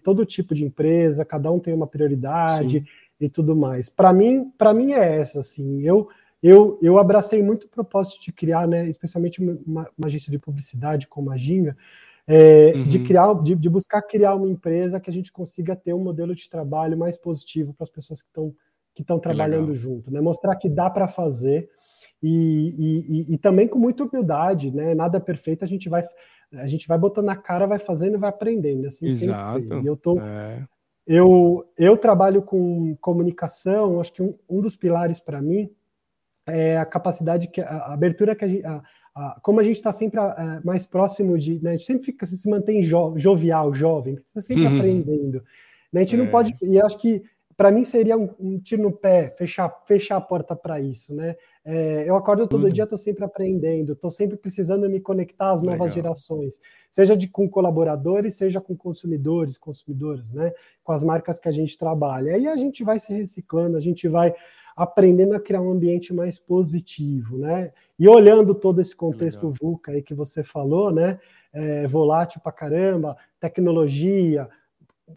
todo 0.03 0.27
tipo 0.27 0.55
de 0.55 0.65
empresa, 0.65 1.25
cada 1.25 1.51
um 1.53 1.61
tem 1.61 1.73
uma 1.73 1.87
prioridade 1.87 2.81
Sim. 2.81 2.85
e 3.21 3.29
tudo 3.29 3.55
mais. 3.55 3.89
Para 3.89 4.13
mim, 4.13 4.51
para 4.59 4.75
mim 4.75 4.93
é 4.93 5.21
essa, 5.21 5.39
assim, 5.39 5.81
eu 5.83 6.09
eu, 6.43 6.77
eu 6.83 6.99
abracei 6.99 7.41
muito 7.41 7.67
o 7.67 7.69
propósito 7.69 8.21
de 8.21 8.33
criar, 8.33 8.67
né, 8.67 8.89
especialmente 8.89 9.41
uma, 9.41 9.89
uma 9.97 10.07
agência 10.09 10.29
de 10.29 10.41
publicidade 10.41 11.07
como 11.07 11.31
a 11.31 11.37
Ginga, 11.37 11.77
é, 12.27 12.73
uhum. 12.75 12.85
de 12.85 12.99
criar, 13.01 13.35
de, 13.43 13.55
de, 13.55 13.69
buscar 13.69 14.03
criar 14.03 14.35
uma 14.35 14.49
empresa 14.49 15.01
que 15.01 15.11
a 15.11 15.13
gente 15.13 15.33
consiga 15.33 15.75
ter 15.75 15.93
um 15.93 16.03
modelo 16.03 16.35
de 16.35 16.49
trabalho 16.49 16.97
mais 16.97 17.17
positivo 17.17 17.75
para 17.75 17.85
as 17.85 17.91
pessoas 17.91 18.23
que 18.23 18.29
estão 18.29 18.55
que 18.95 19.01
estão 19.01 19.19
trabalhando 19.19 19.75
junto, 19.75 20.11
né? 20.11 20.21
Mostrar 20.21 20.55
que 20.57 20.69
dá 20.69 20.91
para 20.91 21.09
fazer, 21.09 21.67
e, 22.23 23.07
e, 23.09 23.35
e, 23.35 23.39
também 23.39 23.67
com 23.67 23.79
muita 23.79 24.05
humildade, 24.05 24.71
né? 24.71 24.95
Nada 24.95 25.17
é 25.17 25.21
perfeito, 25.21 25.65
a 25.65 25.69
gente 25.69 25.89
vai 25.89 26.05
a 26.53 26.67
gente 26.67 26.87
vai 26.87 26.99
botando 26.99 27.25
na 27.25 27.37
cara, 27.37 27.67
vai 27.67 27.79
fazendo 27.79 28.15
e 28.15 28.19
vai 28.19 28.29
aprendendo, 28.29 28.87
assim 28.87 29.09
Exato. 29.09 29.55
tem 29.55 29.63
que 29.63 29.69
ser. 29.69 29.83
E 29.83 29.87
eu 29.87 29.97
tô 29.97 30.21
é. 30.21 30.63
eu, 31.07 31.67
eu 31.79 31.97
trabalho 31.97 32.43
com 32.43 32.95
comunicação, 33.01 33.99
acho 33.99 34.13
que 34.13 34.23
um, 34.23 34.39
um 34.49 34.61
dos 34.61 34.77
pilares 34.77 35.19
para 35.19 35.41
mim 35.41 35.71
é 36.47 36.77
a 36.77 36.85
capacidade 36.85 37.49
que 37.49 37.61
a 37.61 37.95
abertura 37.95 38.37
que 38.37 38.45
a 38.45 38.49
gente 38.49 38.67
a, 38.67 38.83
a, 39.15 39.39
como 39.43 39.61
a 39.61 39.63
gente 39.63 39.77
está 39.77 39.93
sempre 39.93 40.19
a, 40.19 40.61
mais 40.65 40.87
próximo 40.87 41.39
de, 41.39 41.63
né, 41.63 41.71
a 41.71 41.73
gente 41.73 41.85
sempre 41.85 42.05
fica 42.05 42.27
se 42.27 42.49
mantém 42.49 42.83
jo, 42.83 43.15
jovial, 43.17 43.75
jovem, 43.75 44.15
está 44.15 44.41
sempre 44.41 44.67
uhum. 44.67 44.79
aprendendo. 44.79 45.43
Né, 45.93 46.01
a 46.01 46.05
gente 46.05 46.15
é. 46.17 46.19
não 46.19 46.29
pode, 46.29 46.55
e 46.63 46.81
acho 46.81 46.99
que 46.99 47.23
para 47.57 47.71
mim 47.71 47.85
seria 47.85 48.17
um, 48.17 48.29
um, 48.41 48.59
tiro 48.59 48.83
no 48.83 48.93
pé 48.93 49.31
fechar, 49.37 49.69
fechar 49.87 50.17
a 50.17 50.21
porta 50.21 50.57
para 50.57 50.81
isso, 50.81 51.15
né? 51.15 51.37
É, 51.65 52.09
eu 52.09 52.17
acordo 52.17 52.49
todo 52.49 52.65
uhum. 52.65 52.73
dia, 52.73 52.85
estou 52.85 52.99
sempre 52.99 53.25
aprendendo, 53.25 53.93
estou 53.93 54.11
sempre 54.11 54.37
precisando 54.37 54.89
me 54.89 55.01
conectar 55.01 55.51
às 55.51 55.63
novas 55.63 55.95
Legal. 55.95 55.95
gerações, 55.95 56.59
seja 56.91 57.17
de 57.17 57.29
com 57.29 57.49
colaboradores, 57.49 58.37
seja 58.37 58.61
com 58.61 58.75
consumidores, 58.77 59.57
consumidoras, 59.57 60.33
né? 60.33 60.53
Com 60.83 60.93
as 60.93 61.05
marcas 61.05 61.39
que 61.39 61.49
a 61.49 61.53
gente 61.53 61.79
trabalha. 61.79 62.35
Aí 62.35 62.49
a 62.49 62.57
gente 62.57 62.83
vai 62.83 62.99
se 62.99 63.13
reciclando, 63.13 63.77
a 63.77 63.81
gente 63.81 64.09
vai 64.09 64.35
aprendendo 64.77 65.35
a 65.35 65.41
criar 65.41 65.61
um 65.61 65.71
ambiente 65.71 66.13
mais 66.13 66.39
positivo, 66.39 67.39
né? 67.39 67.73
E 67.99 68.09
olhando 68.09 68.55
todo 68.55 68.81
esse 68.81 68.95
contexto 68.95 69.47
Legal. 69.47 69.57
VUCA 69.61 69.93
aí 69.93 70.03
que 70.03 70.15
você 70.15 70.43
falou, 70.43 70.91
né? 70.91 71.19
É, 71.53 71.87
volátil 71.87 72.41
para 72.41 72.53
caramba, 72.53 73.17
tecnologia, 73.39 74.49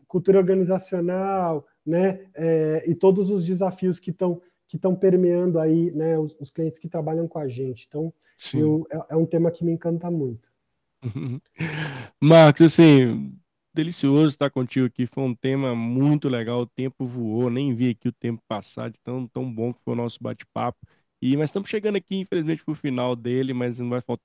cultura 0.08 0.38
organizacional, 0.38 1.66
né? 1.86 2.26
É, 2.36 2.84
e 2.90 2.96
todos 2.96 3.30
os 3.30 3.46
desafios 3.46 4.00
que 4.00 4.12
estão 4.12 4.42
que 4.68 4.78
estão 4.78 4.96
permeando 4.96 5.60
aí, 5.60 5.92
né? 5.92 6.18
Os, 6.18 6.36
os, 6.40 6.50
clientes 6.50 6.80
que 6.80 6.90
trabalham 6.90 7.28
com 7.28 7.38
a 7.38 7.48
gente. 7.48 7.86
Então, 7.88 8.12
eu, 8.54 8.86
é, 8.92 9.14
é, 9.14 9.16
um 9.16 9.26
tema 9.26 9.52
que 9.52 9.64
me 9.64 9.72
encanta 9.72 10.10
muito. 10.10 10.50
Marcos, 12.20 12.62
assim, 12.64 13.38
delicioso 13.76 14.28
estar 14.28 14.50
contigo 14.50 14.86
aqui. 14.88 15.06
Foi 15.06 15.24
um 15.24 15.36
tema 15.36 15.76
muito 15.76 16.30
legal. 16.30 16.62
O 16.62 16.66
tempo 16.68 17.06
voou, 17.06 17.50
nem 17.50 17.76
vi 17.76 17.90
aqui 17.92 18.08
o 18.10 18.14
tempo 18.14 18.42
passar 18.48 18.90
de 18.90 19.00
tão, 19.02 19.28
tão 19.28 19.52
bom 19.52 19.74
que 19.74 19.82
foi 19.84 19.94
o 19.94 19.98
nosso 19.98 20.18
bate-papo. 20.22 20.80
E 21.22 21.36
mas 21.38 21.50
estamos 21.50 21.70
chegando 21.70 21.98
aqui, 21.98 22.18
infelizmente, 22.18 22.64
para 22.64 22.72
o 22.72 22.76
final 22.76 23.16
dele, 23.16 23.54
mas 23.54 23.80
não 23.80 23.90
vai 23.90 24.02
faltar 24.02 24.24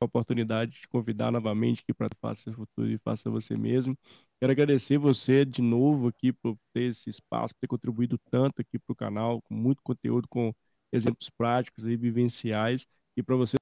a 0.00 0.04
oportunidade 0.06 0.72
de 0.72 0.80
te 0.82 0.88
convidar 0.88 1.30
novamente 1.32 1.82
aqui 1.82 1.94
para 1.94 2.08
Faça 2.20 2.52
Futuro 2.52 2.90
e 2.90 2.98
Faça 2.98 3.30
Você 3.30 3.56
Mesmo. 3.56 3.96
Quero 4.40 4.52
agradecer 4.52 4.98
você 4.98 5.44
de 5.44 5.62
novo 5.62 6.08
aqui 6.08 6.32
por 6.32 6.56
ter 6.74 6.90
esse 6.90 7.10
espaço, 7.10 7.54
por 7.54 7.60
ter 7.60 7.68
contribuído 7.68 8.18
tanto 8.30 8.60
aqui 8.60 8.78
para 8.78 8.92
o 8.92 8.96
canal, 8.96 9.40
com 9.42 9.54
muito 9.54 9.82
conteúdo, 9.82 10.28
com 10.28 10.52
exemplos 10.92 11.30
práticos 11.30 11.86
e 11.86 11.96
vivenciais. 11.96 12.86
E 13.16 13.22
para 13.22 13.36
você 13.36 13.56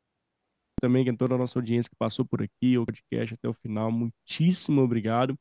também, 0.80 1.04
que 1.04 1.10
é 1.10 1.16
toda 1.16 1.34
a 1.34 1.38
nossa 1.38 1.58
audiência 1.58 1.90
que 1.90 1.96
passou 1.96 2.24
por 2.24 2.42
aqui, 2.42 2.78
o 2.78 2.86
podcast 2.86 3.34
até 3.34 3.48
o 3.48 3.54
final, 3.54 3.92
muitíssimo 3.92 4.80
obrigado. 4.80 5.38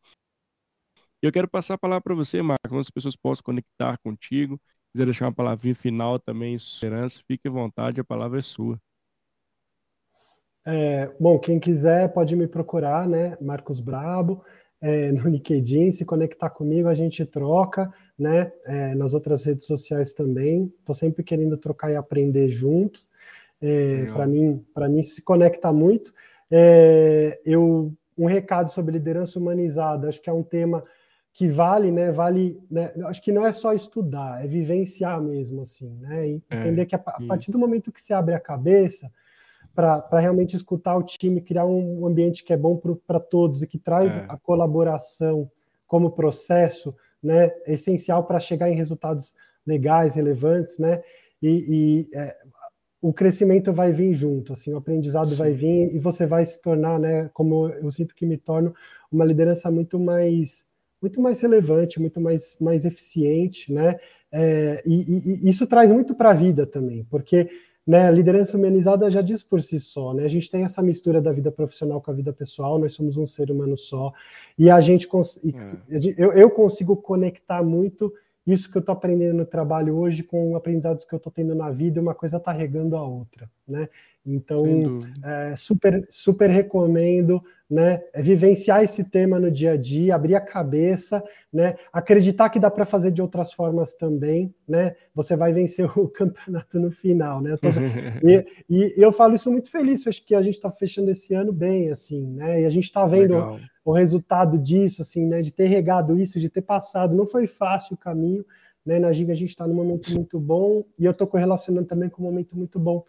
Eu 1.22 1.32
quero 1.32 1.50
passar 1.50 1.74
a 1.74 1.78
palavra 1.78 2.02
para 2.02 2.16
você, 2.16 2.42
Marco, 2.42 2.70
onde 2.70 2.82
as 2.82 2.90
pessoas 2.90 3.16
possam 3.16 3.44
conectar 3.44 3.98
contigo. 4.00 4.56
Se 4.56 4.94
quiser 4.94 5.06
deixar 5.06 5.26
uma 5.26 5.34
palavrinha 5.34 5.76
final 5.76 6.18
também, 6.20 6.54
esperança, 6.54 7.22
fique 7.28 7.48
à 7.48 7.52
vontade, 7.52 8.00
a 8.00 8.06
palavra 8.06 8.40
é 8.40 8.42
sua. 8.42 8.80
É, 10.66 11.12
bom, 11.20 11.40
quem 11.40 11.60
quiser 11.60 12.14
pode 12.14 12.36
me 12.36 12.48
procurar, 12.48 13.08
né? 13.08 13.38
Marcos 13.42 13.80
Brabo, 13.80 14.44
é, 14.82 15.12
no 15.12 15.28
LinkedIn, 15.28 15.92
se 15.92 16.06
conectar 16.06 16.50
comigo, 16.50 16.88
a 16.88 16.94
gente 16.94 17.26
troca, 17.26 17.92
né? 18.18 18.52
É, 18.66 18.96
nas 18.96 19.14
outras 19.14 19.44
redes 19.44 19.66
sociais 19.66 20.14
também. 20.14 20.74
Estou 20.80 20.96
sempre 20.96 21.24
querendo 21.24 21.58
trocar 21.58 21.92
e 21.92 21.96
aprender 21.96 22.50
junto. 22.50 23.09
É, 23.62 24.06
para 24.14 24.26
mim, 24.26 24.66
para 24.74 24.88
mim 24.88 25.04
se 25.04 25.22
conecta 25.22 25.72
muito. 25.72 26.14
É, 26.50 27.40
eu 27.46 27.94
um 28.18 28.26
recado 28.26 28.70
sobre 28.70 28.92
liderança 28.92 29.40
humanizada, 29.40 30.10
acho 30.10 30.22
que 30.22 30.30
é 30.30 30.34
um 30.34 30.44
tema 30.44 30.84
que 31.32 31.48
vale, 31.48 31.90
né? 31.90 32.12
Vale, 32.12 32.60
né, 32.70 32.92
acho 33.06 33.22
que 33.22 33.32
não 33.32 33.46
é 33.46 33.52
só 33.54 33.72
estudar, 33.72 34.44
é 34.44 34.48
vivenciar 34.48 35.22
mesmo, 35.22 35.62
assim, 35.62 35.90
né? 36.02 36.28
E 36.28 36.44
é, 36.50 36.60
entender 36.60 36.86
que 36.86 36.96
a, 36.96 37.02
a, 37.06 37.24
partir 37.28 37.50
do 37.50 37.58
momento 37.58 37.94
que 37.94 38.02
você 38.02 38.14
abre 38.14 38.36
a 38.36 38.40
cabeça 38.40 39.10
para 39.74 40.20
realmente 40.20 40.58
escutar 40.58 40.98
o 40.98 41.04
time, 41.04 41.40
criar 41.40 41.66
um 41.66 42.06
ambiente 42.06 42.44
que 42.44 42.52
é 42.52 42.58
bom 42.58 42.78
para 43.08 43.20
todos 43.22 43.64
e 43.64 43.68
que 43.68 43.80
traz 43.80 44.18
é. 44.18 44.26
a 44.28 44.36
colaboração 44.36 45.50
como 45.88 46.12
processo, 46.12 46.94
né? 47.24 47.52
É 47.66 47.74
essencial 47.74 48.26
para 48.26 48.40
chegar 48.40 48.70
em 48.70 48.76
resultados 48.76 49.34
legais, 49.66 50.16
relevantes, 50.16 50.78
né? 50.78 51.02
E, 51.42 52.10
e 52.12 52.18
é, 52.18 52.36
o 53.02 53.14
crescimento 53.14 53.72
vai 53.72 53.92
vir 53.92 54.14
junto, 54.14 54.54
assim, 54.54 54.74
o 54.74 54.78
aprendizado 54.78 55.30
Sim. 55.30 55.36
vai 55.36 55.54
vir 55.54 55.96
e 55.96 56.00
você 56.00 56.26
vai 56.26 56.46
se 56.46 56.62
tornar, 56.62 57.00
né, 57.00 57.30
como 57.34 57.70
eu 57.70 57.92
sinto 57.92 58.14
que 58.14 58.26
me 58.26 58.38
torno, 58.38 58.74
uma 59.12 59.26
liderança 59.26 59.72
muito 59.72 59.98
mais 60.00 60.68
muito 61.02 61.22
mais 61.22 61.40
relevante, 61.42 62.00
muito 62.00 62.20
mais, 62.20 62.58
mais 62.60 62.84
eficiente, 62.84 63.72
né? 63.72 63.98
É, 64.32 64.84
e, 64.86 65.46
e, 65.46 65.50
isso 65.50 65.66
traz 65.66 65.92
muito 65.92 66.14
para 66.14 66.32
a 66.32 66.34
vida 66.34 66.66
também, 66.66 67.06
porque 67.10 67.50
né, 67.88 68.06
a 68.06 68.12
liderança 68.12 68.58
humanizada 68.58 69.10
já 69.10 69.22
diz 69.22 69.42
por 69.42 69.62
si 69.62 69.80
só, 69.80 70.14
né? 70.14 70.26
A 70.26 70.28
gente 70.28 70.52
tem 70.52 70.64
essa 70.64 70.82
mistura 70.84 71.22
da 71.22 71.32
vida 71.32 71.52
profissional 71.52 72.02
com 72.02 72.12
a 72.12 72.14
vida 72.14 72.32
pessoal, 72.34 72.78
nós 72.78 72.94
somos 72.94 73.18
um 73.18 73.26
ser 73.26 73.50
humano 73.50 73.78
só, 73.78 74.12
e 74.58 74.70
a 74.70 74.80
gente 74.82 75.08
cons 75.08 75.40
é. 75.44 75.98
eu, 76.18 76.34
eu 76.34 76.50
consigo 76.52 76.96
conectar 76.98 77.64
muito 77.64 78.14
isso 78.46 78.72
que 78.72 78.78
eu 78.78 78.82
estou 78.82 78.94
aprendendo 78.94 79.38
no 79.38 79.46
trabalho 79.46 79.96
hoje 79.96 80.24
com 80.24 80.56
aprendizados 80.56 81.06
que 81.06 81.14
eu 81.14 81.18
estou 81.18 81.32
tendo 81.32 81.54
na 81.54 81.70
vida, 81.70 82.02
uma 82.02 82.16
coisa 82.16 82.38
está 82.38 82.52
regando 82.52 82.96
a 82.96 83.04
outra, 83.04 83.50
né? 83.68 83.90
Então, 84.26 85.00
é, 85.24 85.56
super, 85.56 86.06
super 86.10 86.50
recomendo, 86.50 87.42
né? 87.70 88.02
É 88.14 88.22
vivenciar 88.22 88.84
esse 88.84 89.04
tema 89.04 89.40
no 89.40 89.50
dia 89.50 89.72
a 89.72 89.78
dia, 89.78 90.14
abrir 90.14 90.36
a 90.36 90.42
cabeça, 90.42 91.24
né? 91.52 91.76
Acreditar 91.92 92.50
que 92.50 92.60
dá 92.60 92.70
para 92.70 92.86
fazer 92.86 93.12
de 93.12 93.22
outras 93.22 93.54
formas 93.54 93.94
também, 93.94 94.54
né? 94.68 94.96
Você 95.16 95.36
vai 95.36 95.54
vencer 95.54 95.86
o 95.98 96.08
campeonato 96.10 96.80
no 96.80 96.92
final, 96.92 97.42
né? 97.42 97.56
Tô... 97.58 97.68
e, 98.24 98.46
e, 98.70 98.94
eu 98.98 99.12
falo 99.12 99.36
isso 99.36 99.52
muito 99.52 99.72
feliz, 99.72 100.06
acho 100.06 100.26
que 100.26 100.36
a 100.36 100.42
gente 100.42 100.56
está 100.56 100.72
fechando 100.72 101.10
esse 101.10 101.34
ano 101.34 101.52
bem, 101.52 101.90
assim, 101.90 102.28
né? 102.28 102.62
E 102.62 102.66
a 102.66 102.70
gente 102.70 102.86
está 102.86 103.06
vendo 103.06 103.34
Legal 103.34 103.60
o 103.90 103.92
resultado 103.92 104.58
disso, 104.60 105.02
assim, 105.02 105.26
né, 105.26 105.42
de 105.42 105.52
ter 105.52 105.66
regado 105.66 106.20
isso, 106.20 106.40
de 106.40 106.48
ter 106.48 106.62
passado, 106.62 107.16
não 107.16 107.26
foi 107.26 107.48
fácil 107.48 107.96
o 107.96 107.98
caminho, 107.98 108.46
né, 108.86 109.00
na 109.00 109.12
Giga 109.12 109.32
a 109.32 109.36
gente 109.36 109.50
está 109.50 109.68
num 109.68 109.74
momento 109.74 110.14
muito 110.14 110.40
bom, 110.40 110.86
e 110.98 111.06
eu 111.06 111.12
estou 111.12 111.26
correlacionando 111.26 111.88
também 111.88 112.08
com 112.08 112.22
um 112.22 112.26
momento 112.26 112.56
muito 112.56 112.78
bom 112.78 113.04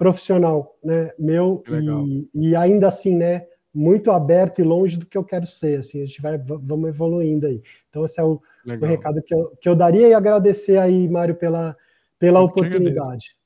profissional, 0.00 0.78
né, 0.82 1.10
meu, 1.18 1.62
e, 1.68 2.48
e, 2.48 2.56
ainda 2.56 2.88
assim, 2.88 3.14
né, 3.14 3.46
muito 3.72 4.10
aberto 4.10 4.58
e 4.58 4.64
longe 4.64 4.96
do 4.96 5.04
que 5.04 5.18
eu 5.18 5.22
quero 5.22 5.44
ser, 5.44 5.80
assim, 5.80 6.02
a 6.02 6.06
gente 6.06 6.22
vai, 6.22 6.38
vamos 6.38 6.88
evoluindo 6.88 7.46
aí. 7.46 7.62
Então 7.90 8.06
esse 8.06 8.18
é 8.18 8.24
o, 8.24 8.40
o 8.64 8.86
recado 8.86 9.22
que 9.22 9.34
eu, 9.34 9.54
que 9.60 9.68
eu 9.68 9.76
daria 9.76 10.08
e 10.08 10.14
agradecer 10.14 10.78
aí, 10.78 11.06
Mário, 11.06 11.34
pela, 11.34 11.76
pela 12.18 12.40
oportunidade. 12.40 13.36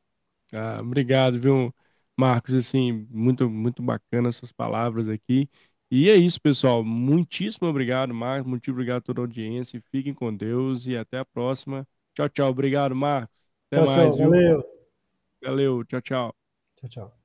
Ah, 0.53 0.79
obrigado, 0.81 1.41
viu, 1.41 1.75
Marcos, 2.17 2.55
assim, 2.55 3.05
muito, 3.11 3.51
muito 3.51 3.83
bacana 3.83 4.31
suas 4.31 4.53
palavras 4.53 5.09
aqui, 5.09 5.49
e 5.91 6.09
é 6.09 6.15
isso, 6.15 6.41
pessoal. 6.41 6.85
Muitíssimo 6.85 7.69
obrigado, 7.69 8.15
Marcos. 8.15 8.49
Muito 8.49 8.71
obrigado 8.71 8.99
a 8.99 9.01
toda 9.01 9.21
a 9.21 9.25
audiência. 9.25 9.83
Fiquem 9.91 10.15
com 10.15 10.35
Deus 10.35 10.87
e 10.87 10.97
até 10.97 11.19
a 11.19 11.25
próxima. 11.25 11.87
Tchau, 12.15 12.29
tchau. 12.29 12.51
Obrigado, 12.51 12.95
Marcos. 12.95 13.53
Até 13.71 13.81
tchau, 13.81 13.87
mais. 13.87 14.17
Tchau, 14.17 14.31
valeu. 14.31 14.65
Valeu. 15.43 15.85
Tchau, 15.85 16.01
tchau. 16.01 16.44
Tchau, 16.85 16.89
tchau. 17.09 17.24